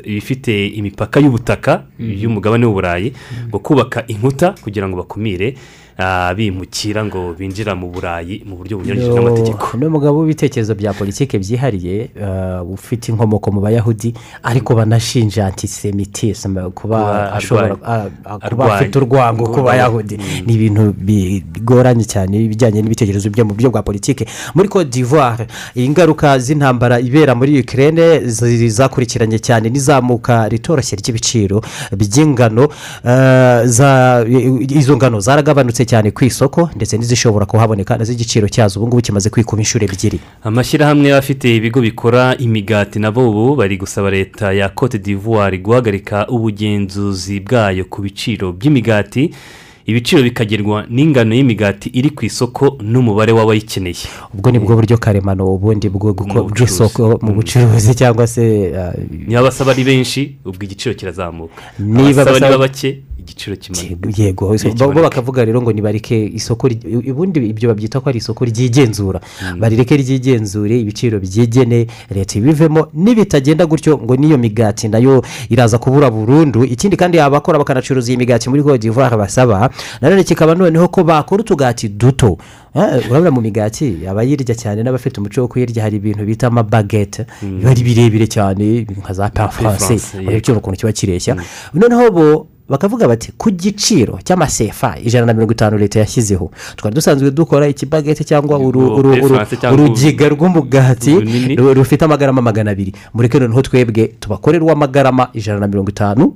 ibifite 0.05 0.53
imipaka 0.77 1.21
y'ubutaka 1.21 1.83
Mhm. 1.99 2.13
y'umugabane 2.23 2.67
w'uburayi 2.67 3.13
ngo 3.49 3.59
kubaka 3.59 4.05
inkuta 4.07 4.55
kugira 4.63 4.89
ngo 4.89 4.97
bakumire 5.01 5.57
ah, 5.99 6.29
bimukira 6.37 7.01
ngo 7.09 7.33
binjira 7.33 7.73
mu 7.73 7.89
burayi 7.89 8.45
mu 8.45 8.61
buryo 8.61 8.77
bunyuranyije 8.77 9.09
n'amategeko. 9.17 9.65
ni 9.81 9.87
umugabo 9.89 10.21
w'ibitekerezo 10.21 10.75
bya 10.77 10.93
politiki 10.93 11.39
byihariye 11.41 12.11
uh, 12.21 12.61
ufite 12.69 13.09
inkomoko 13.09 13.49
mu 13.49 13.61
bayahudi 13.65 14.13
ariko 14.45 14.77
banashinja 14.77 15.47
antisemitisme 15.49 16.61
kuba 16.77 17.01
Kuba 17.01 17.33
ashobora 17.33 17.67
arwanya- 17.67 17.85
a- 17.85 18.11
a- 18.29 18.39
kuba 18.49 18.65
arwanya- 18.65 18.75
afite 18.77 18.97
urwango 19.01 19.45
ku 19.49 19.63
bayahudi. 19.65 20.21
Ni 20.47 20.53
ibintu 20.55 20.93
bigoranye 21.01 22.05
cyane 22.05 22.45
ibijyanye 22.45 22.83
n'ibitekerezo 22.85 23.33
byo 23.33 23.45
mu 23.49 23.57
buryo 23.57 23.71
bwa 23.73 23.81
politiki 23.83 24.29
muri 24.55 24.66
cote 24.69 24.91
d'ivoire. 24.91 25.47
Ingaruka 25.75 26.39
z'intambara 26.39 27.01
ibera 27.01 27.35
muri 27.35 27.53
zi- 28.27 28.69
zakurikiranye 28.71 29.39
cyane 29.39 29.69
n'izamuka 29.71 30.49
ritoroshye 30.49 30.97
ry'ibiciro 30.97 31.61
by'ingano 31.97 32.69
za- 33.65 34.25
izo 34.69 34.97
ngano 34.97 35.21
zaragabanutse 35.21 35.85
cyane 35.85 36.11
ku 36.11 36.25
isoko 36.25 36.71
ndetse 36.77 36.97
n'izishobora 36.99 37.47
kuhaboneka 37.47 37.97
na 37.99 38.05
zo 38.05 38.13
igiciro 38.13 38.49
cyazo. 38.49 38.81
Ubu 38.81 38.87
ngubu 38.89 39.03
kimaze 39.03 39.31
kwikuba 39.31 39.61
inshuro 39.63 39.85
ebyiri. 39.85 40.21
Amashyirahamwe 40.45 41.15
afite 41.17 41.57
ibigo 41.57 41.81
bikora 41.81 42.37
imigati 42.39 42.99
nabo 42.99 43.31
ubu 43.31 43.57
bari 43.57 43.77
gusaba 43.77 44.11
leta 44.11 44.53
ya 44.53 44.69
cote 44.69 44.99
d'ivoire 44.99 45.59
guhagarika 45.59 46.27
ubugenzuzi 46.29 47.41
bwayo 47.41 47.85
ku 47.85 48.03
biciro 48.03 48.53
by'imigati 48.53 49.31
ibiciro 49.87 50.23
bikagerwa 50.23 50.85
n'ingano 50.91 51.35
y'imigati 51.35 51.89
iri 51.95 52.11
ku 52.11 52.25
isoko 52.25 52.77
n'umubare 52.83 53.33
w'abayikeneye. 53.33 54.07
Ubwo 54.35 54.51
ni 54.51 54.59
bwo 54.59 54.75
buryo 54.75 54.99
karemano 54.99 55.47
ubundi 55.55 55.89
bwo 55.89 56.13
bw'isoko 56.13 57.19
mu 57.23 57.33
bucuruzi. 57.35 57.95
cyangwa 57.95 58.27
se 58.27 58.43
uh, 58.75 58.93
niba 59.27 59.41
abasaba 59.41 59.71
ari 59.73 59.85
benshi 59.85 60.37
ubwo 60.45 60.63
igiciro 60.65 60.95
kirazamuka. 60.95 61.63
Niba 61.79 62.23
abasaba 62.23 62.41
niba 62.41 62.59
bake 62.59 63.06
igiciro 63.19 63.57
kimanuka 63.57 64.23
yego 64.23 64.57
bo 64.77 65.03
bakavuga 65.03 65.45
rero 65.45 65.63
ngo 65.63 65.73
nibareke 65.73 66.27
isoko 66.27 66.69
ubundi 67.11 67.41
ibyo 67.41 67.69
babyita 67.69 68.01
ko 68.01 68.09
ari 68.09 68.19
isoko 68.19 68.45
ryigenzura. 68.45 69.21
Barireke 69.59 69.97
ryigenzure 69.97 70.81
ibiciro 70.81 71.21
byigene 71.21 71.87
leta 72.11 72.39
ibivemo 72.39 72.89
nibitagenda 72.95 73.67
gutyo 73.67 73.99
ngo 73.99 74.17
n'iyo 74.17 74.39
migati 74.39 74.89
na 74.89 74.99
yo 74.99 75.23
iraza 75.49 75.79
kubura 75.79 76.11
burundu. 76.11 76.65
Ikindi 76.65 76.97
kandi 76.97 77.19
abakora 77.21 77.59
bakanacuruza 77.59 78.13
iyi 78.13 78.19
migati 78.19 78.49
muri 78.51 78.63
d'ivoire 78.79 79.17
basaba 79.17 79.71
nanone 80.01 80.25
kikaba 80.25 80.55
noneho 80.55 80.89
ko 80.89 81.05
bakora 81.05 81.41
utugati 81.41 81.89
duto. 81.89 82.39
Eh, 82.77 83.11
urabona 83.11 83.31
mu 83.31 83.41
migati 83.41 84.05
abayirya 84.05 84.55
cyane 84.55 84.83
n'abafite 84.85 85.17
umuco 85.19 85.41
wo 85.41 85.49
kuyirya 85.49 85.83
hari 85.83 85.97
ibintu 85.97 86.25
bita 86.29 86.47
amabagete 86.53 87.25
biba 87.43 87.71
ari 87.71 87.83
birebire 87.83 88.27
cyane 88.29 88.85
nka 88.85 89.13
za 89.13 89.31
yego. 89.33 90.05
urabona 90.21 90.59
ukuntu 90.61 90.77
kiba 90.77 90.93
kireshya. 90.93 91.37
Noneho 91.73 92.11
bo 92.13 92.47
bakavuga 92.69 93.09
bati 93.09 93.33
ku 93.39 93.51
giciro 93.51 94.19
cy'amasefa 94.25 94.99
ijana 95.05 95.27
na 95.27 95.33
mirongo 95.35 95.53
itanu 95.53 95.79
leta 95.79 96.01
yashyizeho. 96.01 96.51
Twari 96.77 96.95
dusanzwe 96.95 97.31
dukora 97.31 97.69
ikibagete 97.69 98.25
cyangwa 98.25 98.59
urugiga 99.73 100.29
rw'umugati 100.29 101.15
rufite 101.75 102.05
amagarama 102.05 102.43
magana 102.43 102.71
abiri. 102.71 102.93
Mureke 103.15 103.39
noneho 103.39 103.63
twebwe 103.63 104.07
tubakorere 104.21 104.65
uw'amagarama 104.65 105.29
ijana 105.33 105.61
na 105.61 105.67
mirongo 105.69 105.91
itanu. 105.91 106.35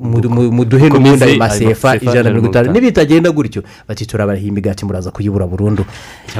Muduhe 0.00 0.88
n'ubundi 0.88 1.24
ayo 1.24 1.38
masefa 1.38 1.96
ijana 1.96 2.22
na 2.22 2.30
mirongo 2.30 2.46
itanu. 2.50 2.72
nibitagenda 2.72 3.30
gutyo 3.30 3.62
bati 3.88 4.06
turabaha 4.06 4.38
imigati 4.38 4.84
muraza 4.84 5.10
kuyibura 5.10 5.46
burundu. 5.46 5.84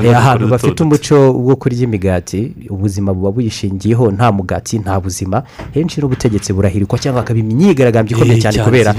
Eh, 0.05 0.17
ahantu 0.17 0.47
bafite 0.49 0.83
umuco 0.83 1.33
wo 1.33 1.57
kurya 1.57 1.83
imigati 1.85 2.53
ubuzima 2.71 3.15
buba 3.15 3.31
buyishingiyeho 3.33 4.11
nta 4.11 4.33
mugati 4.33 4.79
nta 4.79 5.01
buzima. 5.01 5.43
Henshi 5.75 6.01
n'ubutegetsi 6.01 6.53
burahirikwa 6.53 6.99
cyangwa 6.99 7.21
hakaba 7.23 7.41
imyigaragambyo 7.41 8.17
ikomeye 8.17 8.41
cyane 8.41 8.57
kubera 8.65 8.91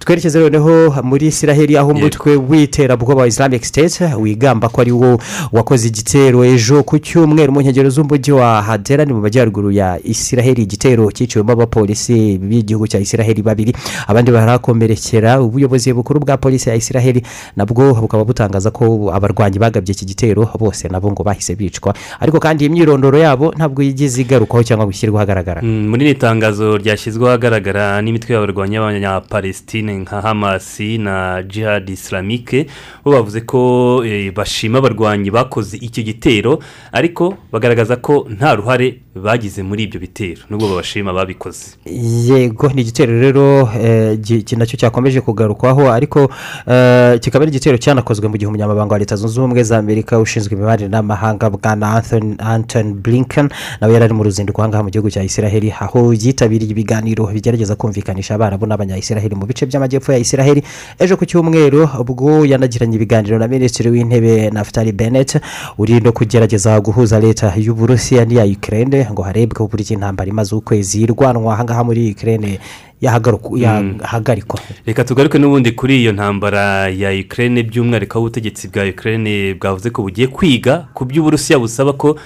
Twerekeze 0.05 0.39
noneho 0.39 1.03
muri 1.03 1.27
isiraheli 1.27 1.77
aho 1.79 1.91
umutwe 1.91 2.37
w'iterabwoba 2.37 3.27
islamic 3.27 3.65
state 3.65 4.01
wigamba 4.21 4.69
ko 4.69 4.81
ari 4.81 4.93
wo 4.93 5.19
wakoze 5.53 5.89
igitero 5.89 6.45
ejo 6.45 6.83
ku 6.83 6.99
cyumweru 6.99 7.53
mu 7.53 7.61
nkengero 7.61 7.89
z'umujyi 7.91 8.33
wa 8.33 8.63
hadera 8.63 9.05
ni 9.05 9.13
mu 9.13 9.21
majyaruguru 9.21 9.71
ya 9.73 9.97
isiraheli 10.05 10.63
igitero 10.63 11.09
cyiciwemo 11.11 11.53
abapolisi 11.53 12.37
b'igihugu 12.39 12.87
cya 12.89 13.01
isiraheli 13.01 13.43
babiri. 13.43 13.73
Abandi 14.07 14.31
barakomerekera 14.31 15.41
ubuyobozi 15.41 15.93
bukuru 15.93 16.21
bwa 16.21 16.37
polisi 16.37 16.69
ya 16.69 16.77
isiraheli 16.77 17.23
nabwo 17.57 17.95
bukaba 17.95 18.25
butangaza 18.25 18.71
ko 18.71 19.09
abarwanyi 19.09 19.59
bagabye 19.59 19.93
iki 19.97 20.05
gitero 20.05 20.45
bose 20.61 20.89
nabo 20.89 21.09
ngo 21.13 21.25
bahise 21.25 21.57
bicwa. 21.57 21.95
Ariko 22.21 22.41
kandi 22.41 22.65
imyirondoro 22.69 23.19
yabo 23.19 23.55
ntabwo 23.57 23.81
yigeze 23.83 24.21
igarukwaho 24.21 24.65
cyangwa 24.65 24.85
ngo 24.87 24.93
ishyirwe 24.93 25.17
ahagaragara. 25.17 25.63
Mm, 25.63 25.89
muri 25.89 26.05
iri 26.05 26.15
tangazo 26.15 26.77
ryashyizweho 26.77 27.29
ahagaragara 27.33 28.03
n'imitwe 28.03 28.35
y'abarwanyi 28.37 28.77
b'abanyapalestine 28.79 29.94
nka 29.99 30.21
hamasi 30.21 30.99
na 30.99 31.43
jihad 31.43 31.89
islamike 31.91 32.67
bo 33.05 33.13
bavuze 33.13 33.41
ko 33.41 34.03
eh, 34.07 34.33
bashima 34.35 34.79
abarwanyi 34.79 35.31
bakoze 35.31 35.77
icyo 35.77 36.03
gitero 36.03 36.59
ariko 36.93 37.35
bagaragaza 37.53 37.97
ko 37.97 38.27
nta 38.31 38.55
ruhare 38.55 39.01
bagize 39.15 39.63
muri 39.63 39.83
ibyo 39.87 40.01
bitero. 40.01 40.43
Nubwo 40.51 40.69
babashima 40.69 41.13
babikoze. 41.13 41.79
Yego 41.87 42.69
ni 42.75 42.83
igitero 42.83 43.15
rero 43.21 43.71
eh, 43.79 44.19
na 44.59 44.67
cyo 44.67 44.77
cyakomeje 44.77 45.21
kugarukwaho 45.21 45.87
ariko 45.93 46.27
eh, 46.67 47.21
kikaba 47.21 47.43
ari 47.47 47.51
igitero 47.55 47.79
cyanakozwe 47.79 48.29
mu 48.29 48.37
gihe 48.37 48.49
umunyamabanga 48.49 48.93
wa 48.93 48.99
leta 48.99 49.17
zunze 49.17 49.39
ubumwe 49.41 49.63
za 49.63 49.79
amerika 49.79 50.19
ushinzwe 50.19 50.55
imibanire 50.55 50.89
n'amahanga 50.89 51.51
bwana 51.51 51.95
Anthony- 52.01 52.37
anton 52.43 52.95
blinken 52.95 53.49
nawe 53.81 53.93
yari 53.95 54.05
ari 54.05 54.15
mu 54.15 54.23
ruzinduko 54.27 54.63
aha 54.63 54.69
ngaha 54.69 54.83
mu 54.83 54.91
gihugu 54.91 55.11
cya 55.11 55.23
isiraheli 55.23 55.71
aho 55.71 56.11
yitabiriye 56.13 56.71
ibiganiro 56.71 57.27
bigerageza 57.31 57.77
kumvikanisha 57.79 58.35
abarabu 58.35 58.67
n'abanyayisiraheli 58.67 59.35
mu 59.39 59.47
bice 59.47 59.67
by'amajyepfo 59.89 60.13
ya 60.13 60.19
isiraheli. 60.19 60.63
Ejo 60.99 61.17
ku 61.17 61.25
cyumweru 61.27 61.89
ubwo 62.01 62.45
yanagiranye 62.47 62.97
ibiganiro 62.97 63.39
na 63.39 63.49
minisitiri 63.49 63.91
w'intebe 63.91 64.51
naftali 64.51 64.93
bennett 64.93 65.37
uri 65.79 66.01
no 66.01 66.13
kugerageza 66.13 66.81
guhuza 66.81 67.21
leta 67.21 67.53
y'uburusiya 67.57 68.25
n'iya 68.25 68.45
ukraine 68.45 69.07
ngo 69.13 69.23
harebwe 69.23 69.61
uburyo 69.65 69.95
intambara 69.95 70.29
imaze 70.31 70.55
ukwezi 70.55 71.03
irwanwa. 71.03 71.55
Aha 71.55 71.65
ngaha 71.65 71.85
muri 71.85 72.11
ukraine 72.13 72.59
yahagaruka- 73.03 73.59
yahagarikwa. 73.61 74.61
Reka 74.87 75.05
tugaruke 75.05 75.39
n'ubundi 75.39 75.73
kuri 75.73 76.01
iyo 76.03 76.13
ntambara 76.13 76.89
ya 76.89 77.11
ukraine 77.13 77.63
by'umwihariko 77.63 78.19
aho 78.19 78.27
ubutegetsi 78.27 78.69
bwa 78.69 78.85
ukraine 78.89 79.55
bwavuze 79.55 79.91
ko 79.91 80.03
bugiye 80.03 80.27
kwiga 80.29 80.89
ku 80.95 81.05
by'uburusiya 81.05 81.59
busaba 81.59 81.93
ko 81.93 82.17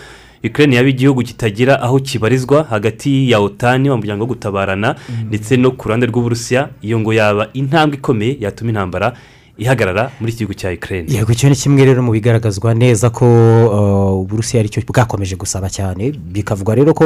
ukraine 0.44 0.76
yaba 0.76 0.88
igihugu 0.88 1.22
kitagira 1.22 1.80
aho 1.82 1.98
kibarizwa 2.00 2.64
hagati 2.64 3.30
ya 3.30 3.40
otani 3.40 3.90
wa 3.90 3.96
muryango 3.96 4.22
wo 4.24 4.28
gutabarana 4.28 4.94
ndetse 5.28 5.56
no 5.56 5.70
ku 5.70 5.88
ruhande 5.88 6.06
rw'uburusiya 6.06 6.68
iyo 6.82 7.00
ngo 7.00 7.12
yaba 7.12 7.48
intambwe 7.52 7.96
ikomeye 7.98 8.36
yatuma 8.40 8.70
intambara 8.70 9.12
ihagarara 9.58 10.10
muri 10.20 10.32
iki 10.32 10.38
gihugu 10.38 10.54
cya 10.54 10.70
ukraine. 10.72 11.10
Yego 11.12 11.32
icyo 11.32 11.48
ni 11.48 11.56
kimwe 11.56 11.84
rero 11.84 12.02
mu 12.02 12.12
bigaragazwa 12.12 12.74
neza 12.74 13.10
ko 13.10 13.26
uh, 13.26 14.22
uburusiya 14.22 14.60
ari 14.60 14.68
cyo 14.68 14.82
bwakomeje 14.86 15.36
gusaba 15.36 15.66
cyane. 15.70 16.12
Bikavugwa 16.14 16.74
rero 16.74 16.94
ko 16.94 17.04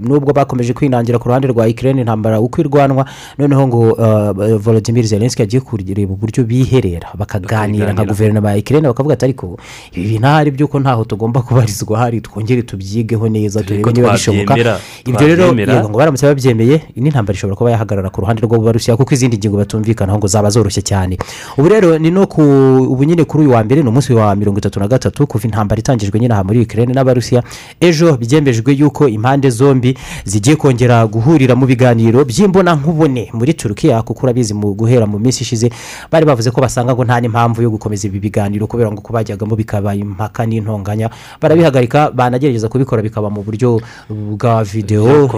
nubwo 0.00 0.32
bakomeje 0.32 0.72
kwinangira 0.72 1.18
ku 1.18 1.28
ruhande 1.28 1.48
rwa 1.50 1.66
ikirere 1.68 1.98
intambara 2.00 2.40
uko 2.40 2.60
irwanwa 2.62 3.04
noneho 3.38 3.66
ngo 3.68 3.80
uh, 3.92 4.56
volodimir 4.56 5.04
zelenski 5.06 5.42
agiye 5.42 5.60
kureba 5.60 6.12
uburyo 6.12 6.44
biherera. 6.44 7.08
Bakaganira 7.18 7.92
nka 7.92 8.04
guverinoma 8.04 8.50
ya 8.50 8.56
ikirere 8.56 8.86
bakavuga 8.88 9.14
ati 9.14 9.24
ariko 9.24 9.58
ibi 9.92 10.08
bintu 10.08 10.26
ahari 10.26 10.50
by'uko 10.50 10.80
ntaho 10.80 11.04
tugomba 11.04 11.42
kubarizwa 11.42 11.98
hari 11.98 12.20
twongere 12.20 12.62
tubyigeho 12.62 13.28
neza 13.28 13.62
turebe 13.62 13.92
niba 13.92 14.12
bishoboka. 14.12 14.78
ibyo 15.04 15.26
rero 15.26 15.50
ngo 15.88 15.98
baramutse 15.98 16.26
babyemeye 16.26 16.80
indi 16.94 17.10
ntambara 17.10 17.34
ishobora 17.34 17.56
kuba 17.56 17.70
yahagarara 17.70 18.10
ku 18.10 18.20
ruhande 18.20 18.42
rw'uburusiya 18.46 18.96
kuko 18.96 19.14
izindi 19.14 19.36
ngingo 19.38 19.56
batumvikanaho 19.58 20.18
ngo 20.18 20.26
zaba 20.30 20.50
zoroshye 20.50 20.82
cyane. 20.82 21.18
Ubu 21.58 21.68
rero 21.68 21.87
rero 21.88 21.98
ni 21.98 22.10
no 22.10 22.26
ku 22.26 22.42
ubu 22.42 23.04
nyine 23.04 23.24
kuri 23.24 23.44
uyu 23.44 23.52
wa 23.54 23.64
mbere 23.64 23.82
ni 23.82 23.88
umunsi 23.88 24.12
wa 24.12 24.36
mirongo 24.36 24.58
itatu 24.58 24.80
na 24.80 24.88
gatatu 24.88 25.26
kuva 25.26 25.44
intambara 25.44 25.78
itangijwe 25.80 26.20
nyine 26.20 26.34
aha 26.34 26.44
muri 26.44 26.60
ukraine 26.60 26.92
n'abarusiya. 26.92 27.42
Ejo 27.80 28.16
byemejwe 28.16 28.72
yuko 28.74 29.08
impande 29.08 29.50
zombi 29.50 29.96
zigiye 30.24 30.56
kongera 30.56 31.06
guhurira 31.06 31.54
mu 31.56 31.66
biganiro 31.66 32.24
by'imbonankubone 32.24 33.30
muri 33.32 33.54
turukiya 33.54 34.02
kuko 34.02 34.22
urabizi 34.26 34.54
mu 34.54 34.74
guhera 34.74 35.06
mu 35.06 35.18
minsi 35.18 35.42
ishize 35.42 35.70
bari 36.12 36.26
bavuze 36.26 36.50
ko 36.50 36.60
basanga 36.60 36.92
ngo 36.94 37.04
nta 37.04 37.20
n'impamvu 37.20 37.62
yo 37.62 37.70
gukomeza 37.70 38.06
ibi 38.08 38.20
biganiro 38.20 38.66
kubera 38.66 38.92
ngo 38.92 39.00
kubajyagamo 39.00 39.56
bikaba 39.56 39.94
impaka 39.94 40.46
n'intonganya. 40.46 41.10
Barabihagarika 41.40 42.10
banagerageza 42.10 42.68
kubikora 42.68 43.02
bikaba 43.02 43.30
mu 43.30 43.42
buryo 43.42 43.80
bwa 44.10 44.64
videwo 44.64 45.28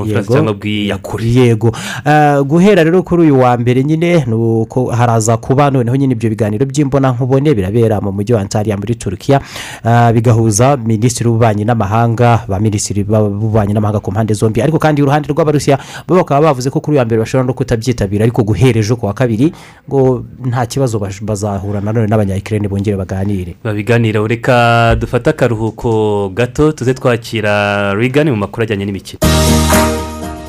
yego. 1.20 1.72
Ah, 2.04 2.42
guhera 2.42 2.84
rero 2.84 3.02
kuri 3.02 3.22
uyu 3.22 3.38
wa 3.40 3.56
mbere 3.56 3.84
nyine 3.84 4.24
haraza 4.96 5.36
kuba 5.36 5.70
noneho 5.70 5.96
nyine 5.96 6.12
ibyo 6.14 6.30
biganiro 6.30 6.39
by'imbonankubone 6.48 7.54
birabera 7.54 8.00
mu 8.00 8.12
mujyi 8.12 8.32
wa 8.34 8.40
antariya 8.40 8.76
muri 8.76 8.94
turukiya 8.94 9.40
Ah, 9.84 10.12
bigahuza 10.12 10.76
minisitiri 10.76 11.28
w'ububanyi 11.28 11.64
n'amahanga 11.64 12.44
ba 12.48 12.60
minisitiri 12.60 13.04
b'ububanyi 13.04 13.72
n'amahanga 13.74 14.00
ku 14.00 14.10
mpande 14.12 14.34
zombi. 14.34 14.62
Ariko 14.62 14.78
kandi 14.78 15.02
uruhande 15.02 15.28
rw'abarusiya 15.32 15.78
bo 16.06 16.14
bakaba 16.16 16.52
bavuze 16.52 16.70
ko 16.70 16.80
kuri 16.80 16.94
uyu 16.94 16.98
wa 17.00 17.04
mbere 17.04 17.18
bashobora 17.20 17.46
no 17.46 17.54
kutabyitabira 17.54 18.22
ariko 18.24 18.42
guhera 18.44 18.78
ejo 18.80 18.96
ku 18.96 19.06
wa 19.06 19.14
kabiri 19.14 19.52
ngo 19.88 20.24
nta 20.46 20.66
kibazo 20.66 20.98
bazahura 21.00 21.80
nanone 21.80 22.06
n'abanyayikirere 22.06 22.68
bongere 22.68 22.96
baganire. 22.96 23.56
Babiganiraho 23.64 24.26
reka 24.26 24.96
dufate 25.00 25.30
akaruhuko 25.30 26.28
gato 26.34 26.72
tuze 26.72 26.94
twakira 26.94 27.94
rigani 27.94 28.30
mu 28.30 28.36
makuru 28.36 28.62
ajyanye 28.64 28.84
n'imikino. 28.84 29.20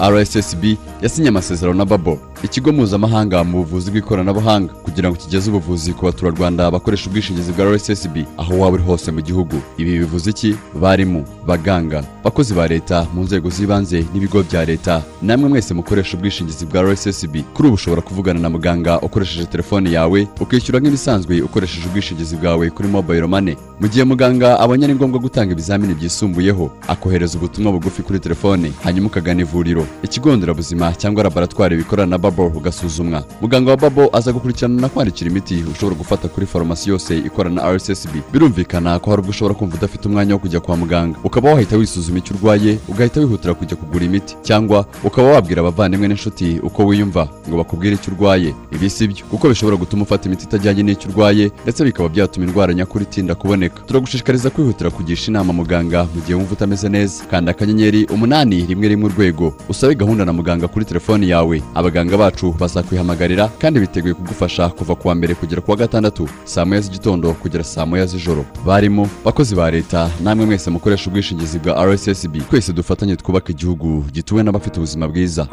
Rssb 0.10 0.64
yasinye 1.02 1.30
amasezerano 1.30 1.78
na 1.78 1.86
babo 1.86 2.18
ikigo 2.43 2.72
mpuzamahanga 2.72 3.43
mu 3.43 3.58
buvuzi 3.58 3.91
bw'ikoranabuhanga 3.91 4.74
kugira 4.74 5.10
ngo 5.10 5.18
kigeze 5.18 5.49
ubuvuzi 5.49 5.93
ku 5.93 6.06
baturarwanda 6.06 6.72
bakoresha 6.72 7.10
ubwishingizi 7.10 7.52
bwa 7.54 7.66
rssb 7.76 8.16
aho 8.38 8.54
waba 8.60 8.74
uri 8.74 8.84
hose 8.84 9.12
mu 9.12 9.22
gihugu. 9.22 9.56
Ibi 9.78 9.99
bivuze 9.99 10.30
iki? 10.30 10.56
Barimu 10.82 11.26
baganga 11.47 12.04
bakozi 12.24 12.54
ba 12.54 12.68
leta 12.68 13.06
mu 13.14 13.24
nzego 13.24 13.49
z'ibanze 13.49 14.06
n'ibigo 14.14 14.43
bya 14.43 14.66
leta. 14.66 15.02
Namwe 15.22 15.49
mwese 15.49 15.74
mukoresha 15.74 16.18
ubwishingizi 16.18 16.66
bwa 16.66 16.82
rssb 16.82 17.36
kuri 17.54 17.68
ubu 17.68 17.76
ushobora 17.76 18.02
kuvugana 18.02 18.39
na 18.39 18.49
muganga 18.49 18.99
ukoresheje 19.02 19.45
telefone 19.45 19.91
yawe 19.91 20.28
ukishyura 20.41 20.80
nk'ibisanzwe 20.80 21.41
ukoresheje 21.41 21.88
ubwishingizi 21.88 22.36
bwawe 22.36 22.70
kuri 22.70 22.88
mobile 22.89 23.28
money. 23.28 23.56
Mu 23.80 23.88
gihe 23.88 24.04
muganga 24.04 24.60
abonye 24.60 24.86
ari 24.86 24.95
ngombwa 24.95 25.20
gutanga 25.22 25.52
ibizamini 25.54 25.93
byisumbuyeho 25.93 26.72
akohereza 26.88 27.38
ubutumwa 27.38 27.72
bugufi 27.72 28.02
kuri 28.02 28.20
telefone 28.20 28.72
hanyuma 28.84 29.08
ukagana 29.08 29.41
ivuriro. 29.41 29.86
Ikigo 30.04 30.36
nderabuzima 30.36 30.94
cyangwa 30.94 31.24
laboratwari 31.24 31.78
bikorana 31.78 32.10
na 32.10 32.18
babo 32.18 32.48
ugasuzumwa. 32.48 33.24
Muganga 33.42 33.72
wa 33.72 33.78
babo 33.78 34.10
aza 34.18 34.32
gukurikirana 34.34 34.82
na 34.82 34.89
kwandikira 34.89 35.30
imiti 35.32 35.64
ushobora 35.72 35.96
gufata 35.98 36.28
kuri 36.28 36.46
farumasi 36.46 36.89
yose 36.89 37.18
ikorana 37.18 37.62
na 37.62 37.72
rssb 37.76 38.10
birumvikana 38.34 39.00
ko 39.00 39.10
hari 39.10 39.20
ubwo 39.22 39.30
ushobora 39.30 39.56
kumva 39.56 39.78
udafite 39.78 40.06
umwanya 40.08 40.34
wo 40.34 40.39
kujya 40.39 40.60
kwa 40.60 40.78
muganga. 40.78 41.18
Ukaba 41.24 41.54
wahita 41.54 41.78
wisuzuma 41.78 42.18
icyo 42.18 42.36
urwaye 42.36 42.78
ugahita 42.88 43.20
wihutira 43.20 43.54
kujya 43.54 43.76
kugura 43.78 44.06
imiti. 44.06 44.36
Cyangwa 44.42 44.86
ukaba 45.04 45.28
wabwira 45.28 45.62
abavandimwe 45.62 46.08
n'inshuti 46.08 46.60
uko 46.64 46.86
wiyumva 46.86 47.28
ngo 47.50 47.58
bakubwire 47.58 47.96
icyo 47.96 48.14
urwaye. 48.14 48.56
Ibi 48.72 48.89
si 48.89 49.08
byo 49.08 49.26
kuko 49.30 49.50
bishobora 49.50 49.78
gutuma 49.78 50.04
ufata 50.04 50.28
imiti 50.28 50.46
itajyanye 50.46 50.84
n'icyo 50.84 51.10
urwaye 51.10 51.52
ndetse 51.64 51.84
bikaba 51.84 52.10
byatuma 52.10 52.46
indwara 52.46 52.74
nyakuri 52.74 53.04
itinda 53.06 53.36
kuboneka. 53.36 53.80
Turagushishikariza 53.88 54.50
kwihutira 54.50 54.89
kugisha 54.89 55.32
inama 55.32 55.54
muganga 55.54 56.04
mu 56.16 56.22
gihe 56.22 56.34
wumva 56.34 56.54
utameze 56.54 56.89
neza. 56.89 57.24
Kanda 57.32 57.52
akanyenyeri 57.52 58.06
umunani 58.06 58.66
rimwe 58.66 58.88
rimwe 58.88 59.06
urwego. 59.10 59.54
Usabe 59.72 59.95
gahunda 59.95 60.26
na 60.26 60.34
muganga 60.34 60.67
kuri 60.67 60.86
telefoni 60.86 61.30
yawe. 61.30 61.61
Abaganga 61.76 62.17
bacu 62.17 62.51
bazakwihamagarira 62.59 63.47
kandi 63.59 63.80
biteguye 63.80 64.13
kugufasha 64.13 64.69
kuva 64.69 64.95
ku 64.95 65.07
wa 65.07 65.15
mbere 65.15 65.34
kugera 65.36 65.61
ku 65.61 65.72
wa 65.72 65.78
gatandatu 65.78 66.30
saa 66.43 66.65
moya 66.65 66.82
z'igitondo 66.82 67.34
kugera 67.34 67.63
saa 67.63 67.86
moya 67.86 68.05
z'ijoro. 68.05 68.45
Barimo 68.65 69.09
bakozi 69.26 69.55
ba 69.55 69.72
leta 69.72 70.09
namwe 70.24 70.45
mwese 70.45 70.69
mukoresha 70.69 71.09
ubwishingizi 71.09 71.59
bwa 71.59 71.86
rssb 71.86 72.36
twese 72.49 72.74
dufatanye 72.74 73.15
twubake 73.15 73.51
igihugu 73.51 74.05
gituwe 74.13 74.43
n'abafite 74.43 74.78
ubuzima 74.78 75.07
bwiza. 75.07 75.47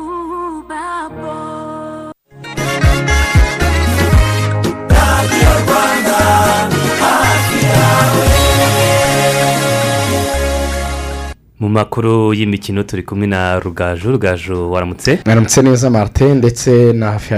Mu 11.68 11.74
makuru 11.74 12.34
y'imikino 12.34 12.82
turi 12.82 13.02
kumwe 13.02 13.26
na 13.26 13.60
rugaju. 13.60 14.12
Rugaju 14.12 14.70
waramutse? 14.72 15.18
Mwaramutse 15.26 15.62
neza 15.62 15.90
martin 15.90 16.34
ndetse 16.34 16.92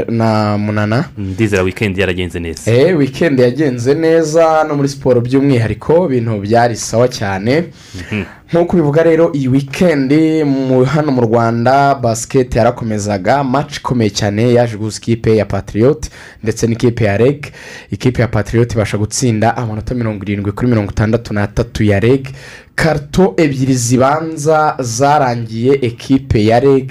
na 0.09 0.59
munana. 0.59 1.05
Ndizera 1.19 1.63
wikendi 1.63 2.01
yaragenze 2.01 2.41
neza. 2.41 2.71
Eee 2.73 2.93
wikendi 2.93 3.43
yagenze 3.43 3.95
neza 3.95 4.65
no 4.69 4.75
muri 4.77 4.89
siporo 4.89 5.21
by'umwihariko 5.21 6.07
ibintu 6.07 6.41
byari 6.41 6.77
sawa 6.77 7.09
cyane. 7.09 7.65
Nk'uko 8.53 8.73
ubivuga 8.77 9.03
rero 9.03 9.31
iyi 9.33 9.49
wikendi 9.49 10.41
hano 10.87 11.13
mu 11.13 11.21
rwanda 11.21 11.95
basiketi 11.95 12.59
yarakomezaga 12.59 13.45
maci 13.45 13.77
ikomeye 13.81 14.11
cyane 14.11 14.53
yaje 14.55 14.77
guhuza 14.77 14.99
ikipe 14.99 15.37
ya 15.37 15.45
patiriyoti 15.45 16.11
ndetse 16.43 16.67
n'ikipe 16.67 17.05
ya 17.05 17.17
reg. 17.17 17.47
Ikipe 17.91 18.23
ya 18.23 18.29
patiriyoti 18.29 18.75
ibasha 18.75 18.99
gutsinda 18.99 19.57
amanota 19.57 19.95
mirongo 19.95 20.23
irindwi 20.25 20.53
kuri 20.53 20.69
mirongo 20.69 20.91
itandatu 20.91 21.35
n'atatu 21.35 21.85
ya 21.85 22.01
reg. 22.01 22.27
Karito 22.75 23.35
ebyiri 23.37 23.75
zibanza 23.75 24.77
zarangiye 24.81 25.79
ekipe 25.83 26.45
ya 26.45 26.61
reg. 26.61 26.91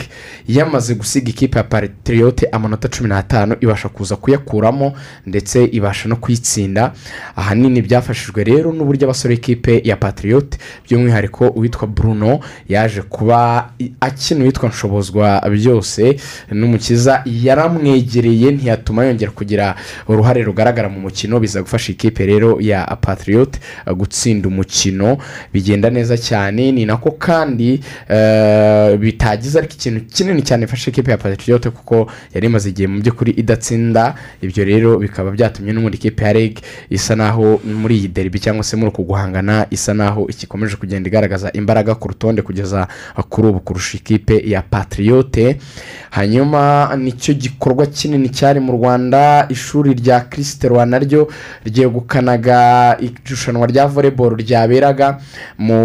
Yamaze 0.50 0.96
gusiga 0.96 1.30
ikipe 1.30 1.58
ya 1.58 1.64
patiriyoti 1.64 2.46
amanota 2.52 2.88
cumi 2.88 3.10
n'atanu 3.10 3.56
ibasha 3.62 3.90
kuza 3.90 4.16
kuyakuramo 4.16 4.94
ndetse 5.26 5.66
ibasha 5.66 6.10
no 6.10 6.16
kuyitsinda. 6.16 6.92
Ahanini 7.36 7.82
byafashijwe 7.82 8.44
rero 8.44 8.74
n'uburyo 8.74 9.06
abasore 9.08 9.36
b'ikipe 9.36 9.82
ya 9.86 9.96
patiriyoti 9.96 10.58
by'umwihariko 10.90 11.48
uwitwa 11.48 11.88
bruno 11.88 12.40
yaje 12.70 13.02
kuba 13.02 13.70
akina 14.00 14.44
uwitwa 14.44 14.70
nshobozwa 14.70 15.42
byose. 15.50 16.16
N'umukiza 16.52 17.22
yaramwegereye 17.26 18.52
ntiyatuma 18.52 19.06
yongera 19.06 19.32
kugira 19.32 19.76
uruhare 20.08 20.44
rugaragara 20.44 20.90
mu 20.90 21.00
mukino 21.00 21.40
biza 21.40 21.62
gufasha 21.62 21.92
ikipe 21.92 22.26
rero 22.26 22.58
ya 22.62 22.86
patiriyoti 23.02 23.60
gutsinda 23.96 24.48
umukino. 24.48 25.18
Bigenda 25.54 25.90
neza 25.90 26.18
cyane 26.18 26.72
ni 26.72 26.86
nako 26.86 27.12
kandi 27.12 27.80
eh, 28.10 28.98
bitagize 28.98 29.60
ariko 29.60 29.74
ikintu 29.74 30.02
kinini 30.06 30.39
cyane 30.42 30.64
ifasha 30.66 30.92
ikipe 30.92 31.12
ya 31.12 31.18
patiriyoti 31.18 31.70
kuko 31.70 32.08
yari 32.34 32.48
imaze 32.48 32.70
igihe 32.70 32.88
mu 32.88 33.00
by'ukuri 33.02 33.32
idatsinda. 33.32 34.16
Ibyo 34.42 34.64
rero 34.66 34.98
bikaba 34.98 35.32
byatumye 35.32 35.74
n'ubundi 35.74 35.98
ikipe 35.98 36.24
ya 36.26 36.34
reg 36.34 36.60
isa 36.90 37.16
naho 37.16 37.60
muri 37.66 37.98
iyi 37.98 38.08
deribi 38.08 38.40
cyangwa 38.40 38.64
se 38.64 38.76
muri 38.78 38.90
uku 38.92 39.04
guhangana 39.04 39.66
isa 39.72 39.94
naho 39.94 40.28
ikikomeje 40.30 40.76
kugenda 40.76 41.08
igaragaza 41.10 41.52
imbaraga 41.54 41.96
ku 41.96 42.08
rutonde 42.08 42.42
kugeza 42.42 42.88
kuri 43.30 43.48
ubu 43.48 43.60
kurusha 43.60 43.98
ikipe 43.98 44.42
ya 44.50 44.62
patiriyote 44.62 45.58
hanyuma 46.10 46.96
ni 46.98 47.12
cyo 47.12 47.34
gikorwa 47.34 47.86
kinini 47.86 48.30
cyari 48.30 48.60
mu 48.60 48.72
rwanda 48.72 49.46
ishuri 49.50 49.94
rya 49.94 50.20
kirisiterwa 50.22 50.86
naryo 50.86 51.28
ryegukanaga 51.66 52.98
irushanwa 53.02 53.68
rya 53.68 53.88
voleboro 53.88 54.36
ryaberaga 54.36 55.18
mu 55.58 55.80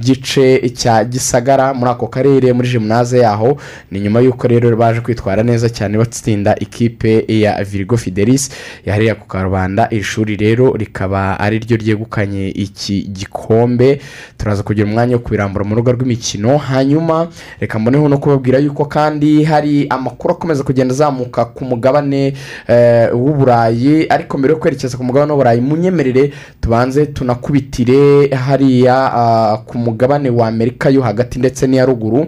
gice 0.00 0.68
cya 0.76 1.04
gisagara 1.04 1.74
muri 1.74 1.90
ako 1.90 2.06
karere 2.06 2.52
muri 2.52 2.68
jimunaze 2.68 3.24
yaho 3.28 3.56
ni 3.90 4.00
nyuma 4.00 4.20
y'uko 4.20 4.48
rero 4.48 4.76
baje 4.76 5.00
kwitwara 5.00 5.42
neza 5.42 5.68
cyane 5.68 5.98
batsinda 5.98 6.56
ikipe 6.60 7.24
ya 7.28 7.64
virigo 7.64 7.96
fidelis 7.96 8.50
yahariye 8.86 9.14
ku 9.14 9.26
karubanda. 9.26 9.88
Iri 9.90 10.02
shuri 10.02 10.36
rero 10.36 10.72
rikaba 10.76 11.40
ari 11.40 11.58
ryo 11.58 11.76
ryegukanye 11.76 12.48
iki 12.48 13.02
gikombe. 13.12 14.00
Turaza 14.38 14.62
kugira 14.62 14.86
umwanya 14.88 15.16
wo 15.16 15.22
kubirambura 15.22 15.64
mu 15.64 15.74
rubuga 15.74 15.92
rw'imikino. 15.92 16.58
Hanyuma 16.58 17.28
reka 17.60 17.78
mboneho 17.78 18.08
no 18.08 18.18
kubabwira 18.18 18.58
yuko 18.58 18.84
kandi 18.84 19.44
hari 19.44 19.86
amakuru 19.90 20.34
akomeza 20.34 20.62
kugenda 20.64 20.94
azamuka 20.94 21.44
ku 21.44 21.64
mugabane 21.64 22.32
eh, 22.68 23.08
w'uburayi 23.14 24.06
ariko 24.08 24.38
mbere 24.38 24.52
yo 24.54 24.60
kwerekeza 24.60 24.96
ku 24.96 25.04
mugabane 25.04 25.32
w'uburayi 25.32 25.60
munyemerere 25.60 26.32
tubanze 26.60 27.06
tunakubitire 27.06 28.28
hariya 28.28 29.12
ah, 29.14 29.56
ku 29.66 29.78
mugabane 29.78 30.30
wa 30.30 30.48
amerika 30.48 30.90
yo 30.90 31.02
hagati 31.02 31.38
ndetse 31.38 31.66
n'iya 31.66 31.84
ruguru. 31.86 32.26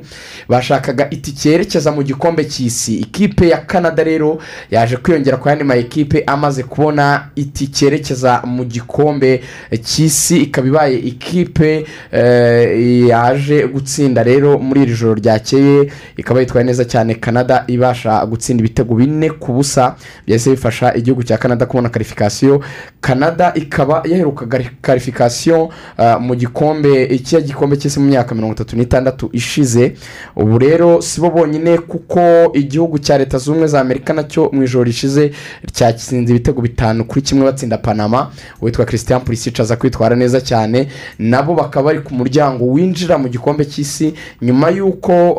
Bashakaga 0.91 1.11
itike 1.11 1.51
yerekeza 1.51 1.93
mu 1.93 2.03
gikombe 2.03 2.45
cy'isi. 2.45 2.95
Ikipe 2.97 3.49
ya 3.49 3.59
canada 3.67 4.05
rero 4.05 4.39
yaje 4.71 4.97
kwiyongera 4.97 5.37
ku 5.37 5.49
yandi 5.49 5.65
ma 5.65 5.75
ekipe 5.77 6.25
amaze 6.27 6.63
kubona 6.63 7.29
itike 7.37 7.85
yerekeza 7.85 8.43
mu 8.45 8.65
gikombe 8.65 9.41
cy'isi. 9.85 10.37
Ikaba 10.43 10.69
ibaye 10.69 10.99
ikipe 10.99 11.87
eh, 12.13 13.07
yaje 13.09 13.67
gutsinda 13.67 14.23
rero 14.23 14.59
muri 14.59 14.83
iri 14.83 14.95
joro 14.95 15.15
ryakeye. 15.15 15.91
Ikaba 16.17 16.41
yitwaye 16.41 16.65
neza 16.67 16.85
cyane 16.85 17.15
canada 17.15 17.65
ibasha 17.67 18.27
gutsinda 18.27 18.61
ibitego 18.61 18.95
bine 18.95 19.31
ku 19.31 19.53
busa. 19.53 19.97
Byahise 20.27 20.51
bifasha 20.51 20.95
igihugu 20.95 21.23
cya 21.23 21.39
canada 21.39 21.67
kubona 21.67 21.89
karifikasiyo 21.89 22.61
canada 23.01 23.53
ikaba 23.55 24.03
yaherukaga 24.05 24.61
karifikasiyo 24.83 25.71
ah, 25.99 26.19
mu 26.19 26.35
gikombe 26.35 27.05
iki 27.05 27.37
gikombe 27.43 27.77
cy'isi 27.77 28.01
mu 28.01 28.07
myaka 28.07 28.35
mirongo 28.35 28.55
itatu 28.55 28.77
n'itandatu 28.77 29.31
ishize. 29.33 29.95
Ubu 30.37 30.59
rero 30.59 30.70
rero 30.71 31.01
si 31.03 31.21
bo 31.21 31.31
bonyine 31.31 31.79
kuko 31.79 32.21
igihugu 32.55 32.99
cya 32.99 33.19
leta 33.19 33.39
zunze 33.39 33.51
ubumwe 33.51 33.67
za 33.69 33.81
amerika 33.81 34.13
na 34.15 34.23
cyo 34.23 34.51
mu 34.53 34.63
ijoro 34.63 34.85
rishize 34.85 35.31
cyatsinze 35.73 36.31
ibitego 36.33 36.63
bitanu 36.63 37.05
kuri 37.05 37.23
kimwe 37.23 37.45
batsinda 37.45 37.79
panama. 37.79 38.31
Uwitwa 38.63 38.85
christian 38.85 39.21
pulisic 39.21 39.61
aza 39.61 39.77
kwitwara 39.77 40.17
neza 40.17 40.41
cyane. 40.41 40.89
Nabo 41.19 41.55
bakaba 41.55 41.85
bari 41.87 42.01
ku 42.01 42.15
muryango 42.15 42.65
winjira 42.67 43.19
mu 43.19 43.29
gikombe 43.29 43.65
cy'isi 43.65 44.15
nyuma 44.43 44.71
y'uko 44.71 45.35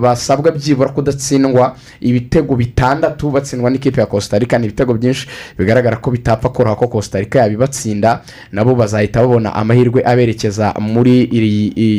basabwa 0.00 0.50
byibura 0.52 0.88
kudatsindwa 0.88 1.76
ibitego 2.00 2.56
bitandatu 2.56 3.30
batsindwa 3.30 3.70
n'ikipe 3.70 4.00
ya 4.00 4.06
costa 4.06 4.38
rica. 4.38 4.58
Ni 4.58 4.64
ibitego 4.66 4.94
byinshi 4.94 5.28
bigaragara 5.58 5.96
ko 5.96 6.10
bitapfa 6.10 6.48
koroha 6.48 6.76
ko 6.76 6.86
costa 6.88 7.18
rica 7.20 7.36
yabibatsinda 7.38 8.22
nabo 8.52 8.74
bazahita 8.74 9.20
babona 9.20 9.52
amahirwe 9.54 10.02
aberekeza 10.04 10.74
muri 10.80 11.22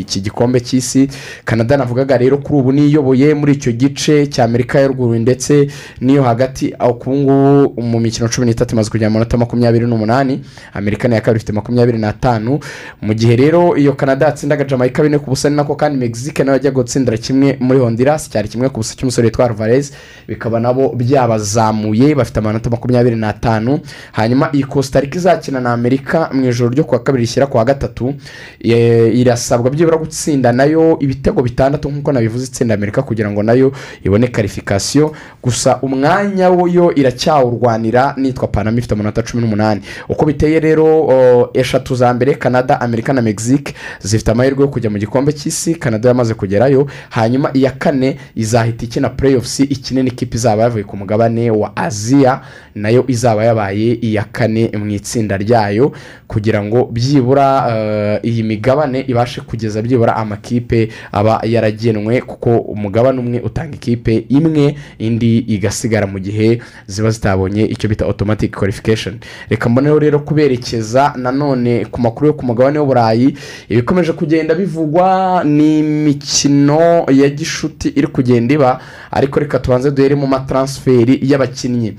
iki 0.02 0.22
gikombe 0.22 0.60
cy'isi. 0.60 1.08
Canada 1.46 1.78
navugaga 1.78 2.18
rero 2.24 2.38
kuri 2.38 2.59
ubu 2.59 2.71
niyoboye 2.71 3.34
muri 3.34 3.53
icyo 3.53 3.71
gice 3.71 4.28
cya 4.28 4.43
amerika 4.43 4.80
ya 4.80 4.88
ruguru 4.88 5.15
ndetse 5.19 5.67
n'iyo 6.01 6.24
hagati 6.24 6.74
aho 6.80 6.93
ku 6.93 7.11
ngubu 7.15 7.82
mu 7.82 7.99
mikino 7.99 8.28
cumi 8.30 8.47
n'itatu 8.47 8.74
imaze 8.76 8.89
kujya 8.89 9.09
mu 9.09 9.13
manota 9.13 9.38
makumyabiri 9.38 9.86
n'umunani 9.86 10.41
amerika 10.74 11.07
ni 11.07 11.13
iya 11.13 11.21
kabiri 11.21 11.38
ifite 11.38 11.53
makumyabiri 11.53 11.97
n'atanu. 11.97 12.59
Mu 13.01 13.13
gihe 13.13 13.36
rero 13.36 13.78
iyo 13.78 13.93
canada 13.93 14.26
yatsindaga 14.26 14.63
jamaica 14.63 15.03
bine 15.03 15.19
ku 15.19 15.30
busa 15.30 15.49
ni 15.49 15.55
nako 15.55 15.76
kandi 15.76 15.97
mexique 15.99 16.39
na 16.43 16.51
yo 16.51 16.57
yajyaga 16.57 16.76
gutsindira 16.76 17.17
kimwe 17.17 17.57
muri 17.59 17.80
honduras 17.80 18.30
cyari 18.30 18.47
kimwe 18.47 18.69
ku 18.69 18.78
busa 18.80 18.95
cy'umusore 18.95 19.26
witwa 19.28 19.45
alvarez 19.45 19.91
bikaba 20.28 20.59
nabo 20.59 20.89
byabazamuye 20.95 22.15
bafite 22.15 22.38
amanota 22.39 22.69
makumyabiri 22.69 23.15
n'atanu. 23.15 23.80
Hanyuma 24.11 24.49
iyi 24.53 24.63
costa 24.63 24.99
rica 24.99 25.15
izakina 25.17 25.59
na 25.59 25.74
amerika 25.74 26.30
mu 26.34 26.45
ijoro 26.49 26.69
ryo 26.71 26.84
kuwa 26.84 26.99
kabiri 27.03 27.24
rishyira 27.24 27.47
kuwa 27.47 27.65
gatatu. 27.65 28.13
Irasabwa 29.13 29.69
byibura 29.71 29.97
gutsinda 29.97 30.51
na 30.51 30.63
yo 30.63 30.97
ibitego 30.99 31.41
bitandatu 31.41 31.89
nk'uko 31.91 32.11
nabivuze 32.14 32.45
itsinda 32.45 32.74
amerika 32.74 33.01
kugira 33.01 33.32
ngo 33.32 33.43
na 33.43 33.53
yo 33.53 33.72
ibone 34.03 34.28
karifikasiyo 34.28 35.14
gusa 35.43 35.80
umwanya 35.82 36.49
wo 36.49 36.68
yo 36.68 36.93
iracyawurwanira 36.95 38.14
nitwa 38.18 38.47
panama 38.47 38.78
ifite 38.80 38.93
amanota 38.93 39.22
cumi 39.24 39.43
n'umunani. 39.43 39.82
Uko 40.09 40.26
biteye 40.26 40.59
rero 40.59 41.49
eshatu 41.53 41.95
za 41.95 42.14
mbere 42.14 42.34
canada 42.36 42.82
amerika 42.82 43.14
na 43.14 43.22
mexique 43.22 43.74
zifite 44.01 44.32
amahirwe 44.32 44.61
yo 44.61 44.68
kujya 44.68 44.89
mu 44.89 44.97
gikombe 44.97 45.32
cy'isi. 45.34 45.76
Canada 45.76 46.09
yamaze 46.09 46.34
kugerayo. 46.34 46.88
Hanyuma 47.09 47.49
iya 47.53 47.72
kane 47.72 48.18
izahita 48.36 48.86
ikina 48.86 49.09
playoffs. 49.09 49.59
Ikine 49.59 50.03
n'ikipe 50.03 50.36
izaba 50.38 50.64
yavuye 50.64 50.84
ku 50.84 50.97
mugabane 50.97 51.51
wa 51.51 51.76
aziya 51.78 52.41
na 52.76 52.89
yo 52.89 53.03
izaba 53.07 53.43
yabaye 53.45 53.93
iya 54.01 54.24
kane 54.32 54.72
mu 54.78 54.89
itsinda 54.89 55.38
ryayo. 55.38 55.91
Kugira 56.28 56.64
ngo 56.64 56.86
byibura 56.91 57.66
eh, 57.70 58.20
iyi 58.24 58.43
migabane 58.43 59.05
ibashe 59.07 59.41
kugeza 59.41 59.82
byibura 59.82 60.16
amakipe 60.16 60.89
aba 61.11 61.39
yaragenwe 61.43 62.03
kuko 62.22 62.58
umugabane 62.58 63.20
umwe 63.20 63.39
utanga 63.39 63.76
ikipe 63.76 64.26
imwe 64.30 64.76
indi 64.99 65.38
igasigara 65.38 66.08
mu 66.08 66.20
gihe 66.20 66.62
ziba 66.88 67.10
zitabonye 67.12 67.66
icyo 67.66 67.89
bita 67.89 68.06
automatic 68.06 68.51
qualification. 68.56 69.20
Reka 69.49 69.70
mboneho 69.70 69.99
rero 69.99 70.20
kuberekeza 70.20 71.14
nanone 71.18 71.86
ku 71.86 72.01
makuru 72.01 72.28
yo 72.28 72.34
ku 72.34 72.45
mugabane 72.45 72.80
w'uburayi 72.80 73.36
ibikomeje 73.70 74.14
kugenda 74.14 74.56
bivugwa 74.56 75.43
ni 75.45 75.80
imikino 75.80 77.06
ya 77.12 77.30
gishuti 77.30 77.88
iri 77.95 78.08
kugenda 78.08 78.54
iba 78.54 78.80
ariko 79.12 79.39
reka 79.39 79.60
tubanze 79.60 79.91
duhere 79.91 80.16
mu 80.16 80.28
mataransiferi 80.28 81.20
y'abakinnyi. 81.22 81.93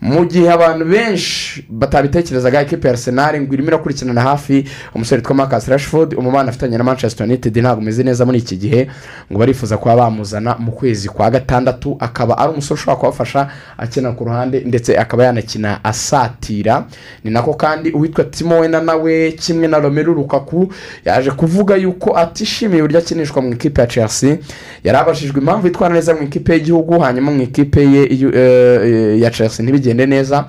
Mu 0.00 0.24
gihe 0.26 0.50
abantu 0.50 0.84
benshi 0.84 1.64
batabitekerezaga 1.70 2.62
ikipe 2.62 2.88
ya 2.88 2.92
arsenal 2.94 3.40
ngo 3.40 3.54
irimo 3.54 3.68
irakurikirana 3.68 4.20
hafi 4.20 4.64
umusore 4.94 5.18
witwa 5.20 5.34
marcus 5.34 5.68
rashford 5.68 6.14
umubano 6.14 6.48
afitanye 6.48 6.78
na 6.78 6.84
manchester 6.84 7.26
united 7.26 7.56
ntabwo 7.58 7.80
umeze 7.82 8.02
neza 8.02 8.24
muri 8.26 8.38
iki 8.38 8.56
gihe 8.56 8.88
ngo 9.32 9.38
barifuza 9.38 9.76
kuba 9.76 9.96
bamuzana 9.96 10.56
mu 10.58 10.72
kwezi 10.72 11.08
kwa 11.08 11.30
gatandatu 11.30 11.96
akaba 12.00 12.38
ari 12.38 12.52
umusore 12.52 12.74
ushobora 12.80 12.96
kubafasha 12.96 13.48
akina 13.78 14.12
ku 14.12 14.24
ruhande 14.24 14.60
ndetse 14.66 14.98
akaba 14.98 15.24
yanakina 15.24 15.84
asatira. 15.84 16.84
Ni 17.24 17.30
nako 17.30 17.54
kandi 17.54 17.90
uwitwa 17.90 18.24
timo 18.24 18.58
wena 18.60 18.80
nawe 18.80 19.32
kimwe 19.32 19.68
na 19.68 19.78
romelu 19.78 20.14
rukaku 20.14 20.72
yaje 21.04 21.30
kuvuga 21.30 21.76
yuko 21.76 22.16
atishimiye 22.18 22.82
uburyo 22.82 22.98
akinishwa 22.98 23.42
mu 23.42 23.52
ikipe 23.52 23.80
ya 23.80 23.86
chelsea. 23.86 24.36
Yari 24.84 24.98
abajijwe 24.98 25.40
impamvu 25.40 25.66
yitwara 25.66 25.94
neza 25.94 26.14
mu 26.14 26.22
ikipe 26.22 26.52
y'igihugu 26.52 26.98
hanyuma 27.00 27.30
mu 27.32 27.42
ikipe 27.42 27.80
ye 27.92 28.02
eh, 28.34 29.20
ya 29.20 29.30
chelsea. 29.30 29.66
Ntibigende 29.94 30.06
neza. 30.06 30.44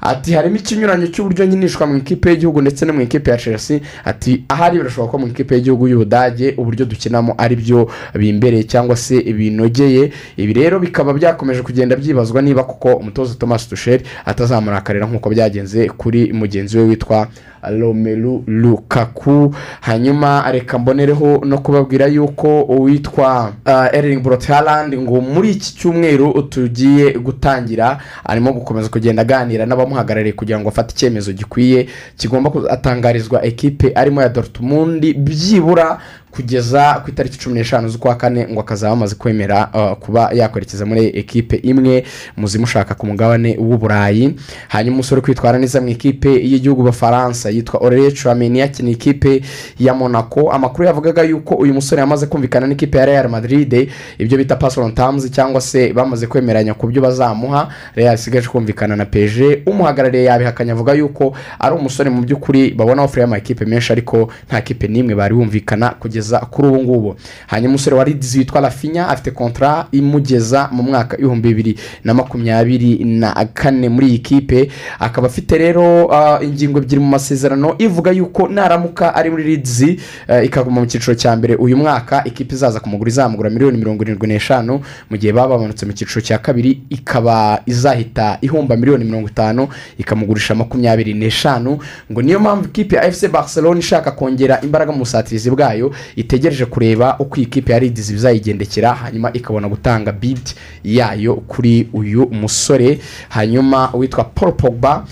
Ati 0.00 0.32
harimo 0.34 0.56
ikinyuranyo 0.56 1.06
cy'uburyo 1.06 1.46
nyinishwa 1.46 1.86
mu 1.86 1.96
ikipe 1.96 2.30
y'igihugu 2.30 2.60
ndetse 2.60 2.84
no 2.84 2.92
mu 2.92 3.00
ikipe 3.00 3.30
ya 3.30 3.36
chelsea. 3.36 3.80
Ati 4.04 4.44
ahari 4.48 4.78
birashoboka 4.78 5.10
ko 5.12 5.18
mu 5.18 5.26
ikipe 5.26 5.54
y'igihugu 5.54 5.88
y'ubudage 5.88 6.54
uburyo 6.58 6.84
dukinamo 6.84 7.34
ari 7.38 7.56
byo 7.56 7.88
bimbereye 8.14 8.64
cyangwa 8.64 8.96
se 8.96 9.20
binogeye. 9.22 10.12
Ibi 10.36 10.52
rero 10.52 10.78
bikaba 10.80 11.12
byakomeje 11.12 11.62
kugenda 11.62 11.96
byibazwa 11.96 12.42
niba 12.42 12.64
kuko 12.64 12.94
umutoza 12.96 13.34
thomas 13.34 13.68
tusheri 13.68 14.04
atazamurakarira 14.24 15.06
nk'uko 15.06 15.30
byagenze 15.30 15.86
kuri 15.88 16.32
mugenzi 16.32 16.78
we 16.78 16.84
witwa 16.84 17.28
romelu 17.70 18.44
lukaku. 18.46 19.54
Hanyuma 19.80 20.52
reka 20.52 20.78
mbonereho 20.78 21.40
no 21.44 21.58
kubabwira 21.58 22.06
yuko 22.06 22.62
uwitwa 22.62 23.52
uh, 23.66 23.94
ering 23.98 24.22
brot 24.22 24.46
harand 24.46 24.94
ngo 24.98 25.20
muri 25.20 25.50
iki 25.50 25.74
cyumweru 25.76 26.42
tugiye 26.42 27.12
gutangira 27.12 27.98
arimo 28.24 28.52
gukomeza 28.52 28.88
kugenda 28.88 29.22
aganira 29.22 29.66
n'abamuhagarariye 29.66 30.32
kugira 30.32 30.60
ngo 30.60 30.68
afate 30.68 30.92
icyemezo 30.94 31.32
gikwiye. 31.32 31.88
Kigomba 32.16 32.50
kuzatangarizwa 32.50 33.44
ekipe 33.44 33.92
arimo 33.94 34.22
ya 34.22 34.28
dortmund 34.28 35.14
byibura 35.16 35.98
kugeza 36.34 37.00
ku 37.04 37.10
itariki 37.10 37.38
cumi 37.38 37.54
n'eshanu 37.60 37.88
z'ukwa 37.88 38.14
kane 38.16 38.48
ngo 38.50 38.60
akazaba 38.60 38.92
amaze 38.92 39.14
kwemera 39.14 39.68
uh, 39.74 39.92
kuba 39.98 40.30
yakwerekeza 40.32 40.86
muri 40.86 41.06
ekipe 41.14 41.56
imwe 41.56 42.04
mu 42.36 42.46
zimushaka 42.48 42.94
ku 42.94 43.06
mugabane 43.06 43.56
w'uburayi 43.60 44.34
hanyuma 44.68 44.94
umusore 44.94 45.20
kwitwara 45.20 45.58
neza 45.58 45.80
mu 45.80 45.88
ikipe 45.88 46.28
y'igihugu 46.32 46.82
bafaransa 46.82 47.50
yitwa 47.50 47.80
oreye 47.80 48.10
curameni 48.10 48.58
yakina 48.58 48.90
ikipe 48.90 49.42
ya 49.78 49.94
monaco. 49.94 50.50
Amakuru 50.52 50.84
yavugaga 50.86 51.22
yuko 51.22 51.54
uyu 51.54 51.74
musore 51.74 52.00
yamaze 52.00 52.26
kumvikana 52.26 52.66
n'ikipe 52.66 52.98
ya 52.98 53.06
real 53.06 53.28
madrid. 53.28 53.90
Ibyo 54.18 54.38
bita 54.38 54.56
terms 54.94 55.30
cyangwa 55.30 55.60
se 55.60 55.92
bamaze 55.92 56.26
kwemeranya 56.26 56.74
ku 56.74 56.86
byo 56.86 57.02
bazamuha. 57.02 57.68
Real 57.94 58.14
isigaje 58.14 58.48
kumvikana 58.48 58.96
na 58.96 59.04
peje 59.04 59.62
umuhagarariye 59.66 60.24
yabihakanye 60.24 60.72
avuga 60.72 60.92
yuko 60.92 61.34
ari 61.58 61.74
umusore 61.74 62.10
mu 62.10 62.22
by'ukuri 62.22 62.70
babona 62.74 63.02
ofure 63.02 63.22
y'amakipe 63.22 63.64
menshi 63.64 63.92
ariko 63.92 64.32
nta 64.48 64.60
kipe 64.60 64.88
n'imwe 64.88 65.14
bari 65.14 65.34
bumvikana 65.34 65.90
kugeza 65.90 66.21
kuri 66.30 66.68
ubu 66.68 66.82
ngubu. 66.82 67.16
Hanyuma 67.46 67.68
umusore 67.68 67.96
wa 67.96 68.04
ridizi 68.04 68.38
witwa 68.38 68.60
rafinya 68.60 69.08
afite 69.08 69.30
kontara 69.30 69.86
imugeza 69.92 70.68
mu 70.72 70.82
mwaka 70.82 71.16
ibihumbi 71.18 71.48
bibiri 71.48 71.78
na 72.04 72.14
makumyabiri 72.14 73.04
na 73.04 73.34
kane 73.54 73.88
muri 73.88 74.06
iyi 74.08 74.18
kipe. 74.18 74.68
Akaba 74.98 75.26
afite 75.26 75.58
rero 75.58 76.04
uh, 76.06 76.44
ingingo 76.44 76.78
ebyiri 76.78 77.00
mu 77.00 77.06
masezerano 77.08 77.74
ivuga 77.78 78.10
yuko 78.10 78.48
naramuka 78.48 79.14
ari 79.14 79.30
muri 79.30 79.42
ridizi 79.42 80.00
uh, 80.28 80.44
ikaguma 80.44 80.80
mu 80.80 80.86
cyiciro 80.86 81.14
cya 81.14 81.36
mbere 81.36 81.54
uyu 81.54 81.76
mwaka. 81.76 82.24
Ikipe 82.24 82.54
izaza 82.54 82.80
kumugura 82.80 83.08
izamugura 83.08 83.50
miliyoni 83.50 83.78
mirongo 83.78 84.02
irindwi 84.04 84.28
n'eshanu. 84.28 84.80
Mu 85.10 85.16
gihe 85.16 85.32
baba 85.32 85.54
bamanutse 85.56 85.86
mu 85.86 85.92
cyiciro 85.92 86.20
cya 86.20 86.38
kabiri 86.38 86.80
ikaba 86.90 87.62
izahita 87.66 88.38
ihomba 88.40 88.76
miliyoni 88.76 89.04
mirongo 89.04 89.28
itanu 89.28 89.68
ikamugurisha 89.98 90.54
makumyabiri 90.54 91.14
n'eshanu. 91.14 91.78
Ngo 92.12 92.22
niyo 92.22 92.40
mpamvu 92.40 92.68
ikipe 92.68 92.96
ya 92.96 93.04
efuse 93.06 93.28
barcelona 93.28 93.80
ishaka 93.80 94.10
kongera 94.10 94.60
imbaraga 94.60 94.92
mu 94.92 94.98
busatirizi 94.98 95.50
bwayo 95.50 95.92
itegereje 96.16 96.64
kureba 96.66 97.16
uko 97.18 97.36
iyi 97.36 97.46
kipe 97.46 97.72
ya 97.72 97.78
ridizi 97.78 98.12
bizayigendekera 98.12 98.94
hanyuma 98.94 99.32
ikabona 99.32 99.68
gutanga 99.68 100.12
bidi 100.12 100.54
yayo 100.84 101.34
kuri 101.34 101.88
uyu 101.92 102.28
musore 102.30 102.98
hanyuma 103.28 103.92
uwitwa 103.94 104.24
paul 104.24 104.52
pogba 104.52 105.04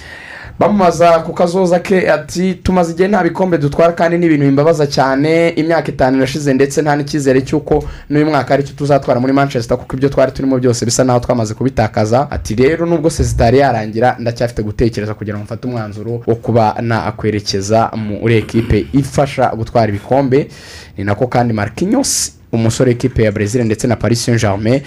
bamubaza 0.61 1.18
ku 1.24 1.32
kazoza 1.32 1.78
ke 1.80 2.11
ati 2.12 2.54
tumaze 2.54 2.92
igihe 2.92 3.08
nta 3.08 3.22
bikombe 3.22 3.58
dutwara 3.58 3.92
kandi 3.92 4.18
ni 4.18 4.26
ibintu 4.26 4.44
bimbabaza 4.46 4.86
cyane. 4.86 5.48
Imyaka 5.48 5.88
itanu 5.88 6.16
irashize 6.18 6.52
ndetse 6.54 6.82
nta 6.82 6.96
n'icyizere 6.96 7.40
cy'uko 7.42 7.84
n'uyu 8.11 8.26
mwaka 8.26 8.54
ari 8.54 8.62
cyo 8.62 8.74
tuzatwara 8.76 9.20
muri 9.20 9.32
manchester 9.32 9.76
kuko 9.78 9.96
ibyo 9.96 10.08
twari 10.08 10.32
turimo 10.32 10.58
byose 10.58 10.84
bisa 10.84 11.04
naho 11.04 11.20
twamaze 11.20 11.54
kubitakaza. 11.54 12.30
Ati 12.30 12.54
rero 12.54 12.86
nubwo 12.86 13.11
sezitari 13.11 13.58
yarangira 13.58 14.16
ndacyafite 14.18 14.62
gutekereza 14.62 15.14
kugira 15.14 15.36
ngo 15.38 15.44
mfate 15.44 15.64
umwanzuro 15.68 16.20
wo 16.26 16.34
kuba 16.36 16.74
nakwerekeza 16.80 17.90
muri 17.96 18.36
ekipe 18.36 18.86
ifasha 18.92 19.48
gutwara 19.56 19.88
ibikombe. 19.88 20.48
Ni 20.98 21.04
nako 21.04 21.26
kandi 21.26 21.54
marquinhos 21.54 22.32
umusore 22.52 22.90
w'ikipe 22.90 23.22
ya 23.22 23.32
brezil 23.32 23.64
ndetse 23.64 23.86
na 23.86 23.96
paris 23.96 24.24
saint 24.24 24.40
germain 24.40 24.80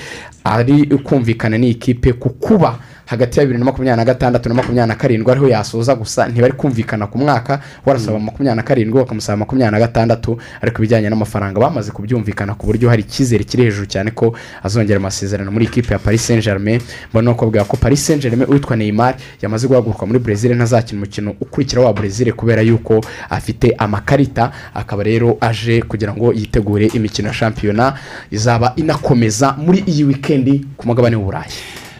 ari 0.43 0.85
kumvikana 1.03 1.57
n'iyi 1.57 1.75
kipe 1.75 2.13
ku 2.13 2.29
kuba 2.29 2.75
hagati 3.05 3.39
ya 3.39 3.45
bibiri 3.45 3.59
na 3.59 3.65
makumyabiri 3.65 3.97
na 3.97 4.05
gatandatu 4.05 4.49
na 4.49 4.55
makumyabiri 4.55 4.87
na 4.87 4.95
karindwi 4.95 5.31
ariho 5.31 5.47
yasoza 5.47 5.95
gusa 5.95 6.27
ntibari 6.27 6.53
kumvikana 6.53 7.07
ku 7.07 7.17
mwaka 7.17 7.59
warasaba 7.85 8.19
makumyabiri 8.19 8.55
na 8.57 8.63
karindwi 8.63 8.99
bakamusaba 8.99 9.37
makumyabiri 9.37 9.71
na 9.79 9.87
gatandatu 9.87 10.37
ariko 10.61 10.77
ibijyanye 10.77 11.09
n'amafaranga 11.09 11.59
bamaze 11.59 11.91
kubyumvikana 11.91 12.55
ku 12.55 12.65
buryo 12.65 12.89
hari 12.89 13.01
icyizere 13.01 13.43
kiri 13.43 13.63
hejuru 13.63 13.85
cyane 13.85 14.11
ko 14.11 14.35
azongera 14.63 14.97
amasezerano 14.99 15.51
muri 15.51 15.65
ikipe 15.65 15.93
ya 15.93 15.99
paris 15.99 16.27
saint 16.27 16.43
germain 16.43 16.81
mbona 17.11 17.31
no 17.31 17.35
kubwira 17.35 17.63
ko 17.65 17.77
paris 17.77 18.05
saint 18.07 18.21
germain 18.21 18.49
witwa 18.51 18.75
neymar 18.75 19.15
yamaze 19.41 19.67
guhaguruka 19.67 20.05
muri 20.05 20.19
brezil 20.19 20.55
ntazakina 20.55 21.01
umukino 21.01 21.35
ukurikira 21.41 21.81
wa 21.81 21.93
brezil 21.93 22.33
kubera 22.33 22.61
yuko 22.61 23.01
afite 23.29 23.75
amakarita 23.77 24.51
akaba 24.73 25.03
rero 25.03 25.37
aje 25.41 25.81
kugira 25.81 26.13
ngo 26.13 26.33
yitegure 26.33 26.85
imikino 26.85 27.27
ya 27.27 27.33
shampiyona 27.33 27.93
izaba 28.31 28.73
inakomeza 28.75 29.53
muri 29.57 29.83
iyi 29.87 30.03
wikendi 30.03 30.65
ku 30.77 30.87
mugabane 30.87 31.15
w'uburayi 31.15 31.53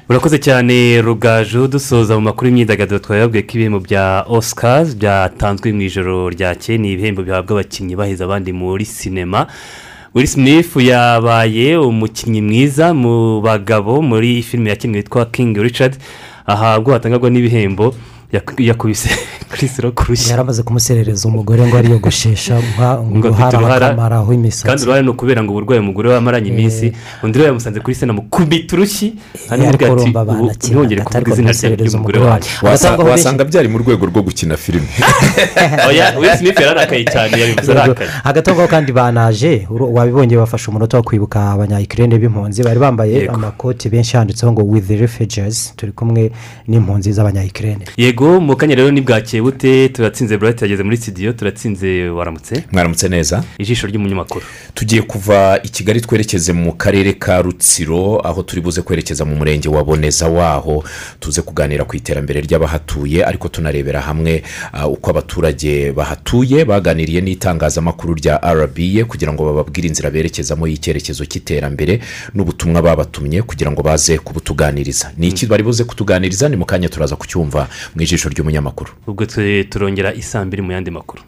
urakoze 0.10 0.38
cyane 0.40 1.02
rugaju 1.02 1.68
dusoza 1.68 2.16
mu 2.16 2.22
makuru 2.22 2.48
y'imyidagaduro 2.48 3.00
twababwiye 3.00 3.44
ko 3.44 3.52
ibihembo 3.56 3.80
bya 3.80 4.26
oscars 4.28 4.96
byatanzwe 4.96 5.72
mu 5.74 5.82
ijoro 5.88 6.30
ryakeye 6.30 6.78
ni 6.78 6.92
ibihembo 6.94 7.24
bihabwa 7.24 7.52
abakinnyi 7.60 7.96
baheza 7.96 8.26
abandi 8.26 8.52
muri 8.54 8.86
sinema. 8.86 9.48
Will 10.14 10.28
Smith 10.28 10.76
yabaye 10.78 11.78
umukinnyi 11.78 12.42
mwiza 12.42 12.94
mu 12.94 13.42
bagabo 13.42 14.02
muri 14.02 14.44
filime 14.44 14.70
yakinnye 14.70 14.98
yitwa 14.98 15.26
king 15.26 15.58
richard. 15.58 15.98
Aha 16.46 16.78
ubwo 16.80 16.94
hatangagwa 16.94 17.30
n'ibihembo. 17.30 17.96
Yakubise 18.58 19.10
Chris 19.54 19.80
Rock 19.80 20.00
urushyi. 20.02 20.30
Yaramaze 20.30 20.64
kumuserereza 20.64 21.28
umugore 21.28 21.68
ngo 21.68 21.78
ariyogoshesha 21.78 22.60
ngo 23.18 23.28
uruhara 23.28 23.88
akamaraho 23.88 24.26
kandi 24.26 24.36
imisatsi 24.42 24.84
uruhare 24.84 25.04
ni 25.04 25.10
ukubera 25.10 25.44
ngo 25.44 25.52
uburwayi 25.52 25.80
umugore 25.82 26.10
we 26.10 26.16
amaranye 26.18 26.50
iminsi. 26.50 26.94
Undi 27.24 27.40
we 27.40 27.46
yamusanze 27.46 27.80
kuri 27.80 27.96
sena 27.96 28.14
mukubita 28.14 28.76
urushyi 28.76 29.14
ariko 29.50 29.86
aramubwira 29.86 29.92
ati 29.92 30.02
urumva 30.02 30.22
ubu 30.22 30.32
banakina 30.32 30.54
ntihongere 30.54 31.02
kuvuga 31.02 31.32
izina 31.32 31.76
ry'umugore 31.76 32.20
Wasa- 32.62 32.98
wasanga 32.98 33.44
byari 33.44 33.68
mu 33.68 33.78
rwego 33.78 34.06
rwo 34.06 34.22
gukina 34.22 34.58
filime 34.58 34.88
oya 35.88 36.18
Will 36.20 36.38
Smith 36.38 36.60
yararakaye 36.60 37.04
cyane 37.06 37.34
yabivuze 37.42 37.72
arakaye 37.72 38.10
hagati 38.24 38.50
aho 38.50 38.56
ngaho 38.58 38.68
kandi 38.68 38.92
banaje 38.92 39.68
wabibonye 39.70 40.38
bafashe 40.38 40.66
umunota 40.72 40.98
wo 40.98 41.04
kwibuka 41.04 41.52
abanyayikirere 41.52 42.18
b'impunzi. 42.18 42.64
Bari 42.64 42.80
bambaye 42.80 43.28
amakoti 43.30 43.90
benshi 43.90 44.18
handitseho 44.18 44.52
ngo 44.52 44.62
with 44.64 44.88
the 44.88 44.98
refugees. 44.98 45.74
Turi 45.76 45.92
kumwe 45.92 46.32
n'impunzi 46.68 47.12
z'abanyayikirere 47.12 47.86
yego 47.98 48.23
mu 48.24 48.56
kanya 48.56 48.76
rero 48.76 48.92
ntibwakeye 48.92 49.42
bute? 49.44 49.90
Turatsinze 49.90 50.38
burayiti 50.38 50.64
yageze 50.64 50.84
muri 50.84 50.98
studio 50.98 51.34
turatsinze 51.34 52.10
waramutse? 52.10 52.64
Mwaramutse 52.72 53.10
neza. 53.10 53.44
Ijisho 53.58 53.88
ry'umunyamakuru. 53.88 54.46
Tugiye 54.74 55.02
kuva 55.02 55.60
i 55.64 55.70
kigali 55.70 56.02
twerekeze 56.02 56.54
mu 56.54 56.74
karere 56.74 57.14
ka 57.14 57.42
rutsiro 57.42 58.22
aho 58.24 58.44
turi 58.44 58.62
buze 58.62 58.82
kwerekeza 58.82 59.26
mu 59.26 59.36
murenge 59.36 59.70
wa 59.70 59.84
boneza 59.84 60.28
waho. 60.28 60.84
Tuze 61.20 61.42
kuganira 61.42 61.84
ku 61.86 61.96
iterambere 61.96 62.42
ry'abahatuye 62.42 63.26
ariko 63.26 63.48
tunarebera 63.48 64.02
hamwe 64.02 64.44
ah, 64.74 64.88
uko 64.88 65.10
abaturage 65.12 65.92
bahatuye. 65.92 66.66
Baganiriye 66.66 67.22
n'itangazamakuru 67.22 68.14
rya 68.16 68.38
rba 68.38 69.06
kugira 69.08 69.34
ngo 69.34 69.46
bababwire 69.46 69.88
inzira 69.88 70.12
berekezamo 70.12 70.68
y'icyerekezo 70.68 71.26
cy'iterambere 71.26 72.00
n'ubutumwa 72.34 72.82
babatumye 72.82 73.42
kugira 73.44 73.72
ngo 73.72 73.82
baze 73.84 74.18
kubutuganiriza. 74.18 75.12
Ni 75.18 75.28
iki 75.28 75.46
bari 75.46 75.64
buze 75.64 75.84
kutuganiriza? 75.84 76.50
Ni 76.50 76.56
mu 76.56 76.66
kanya 76.66 76.90
turaza 76.90 77.16
kucyumva 77.16 77.68
mu 77.96 78.02
ijisho 78.02 78.13
ijisho 78.14 78.30
ry'umunyamakuru. 78.30 78.92
Ubwo 79.10 79.24
turongera 79.72 80.10
isamba 80.22 80.52
iri 80.54 80.64
mu 80.66 80.72
yandi 80.76 80.92
makuru. 80.98 81.22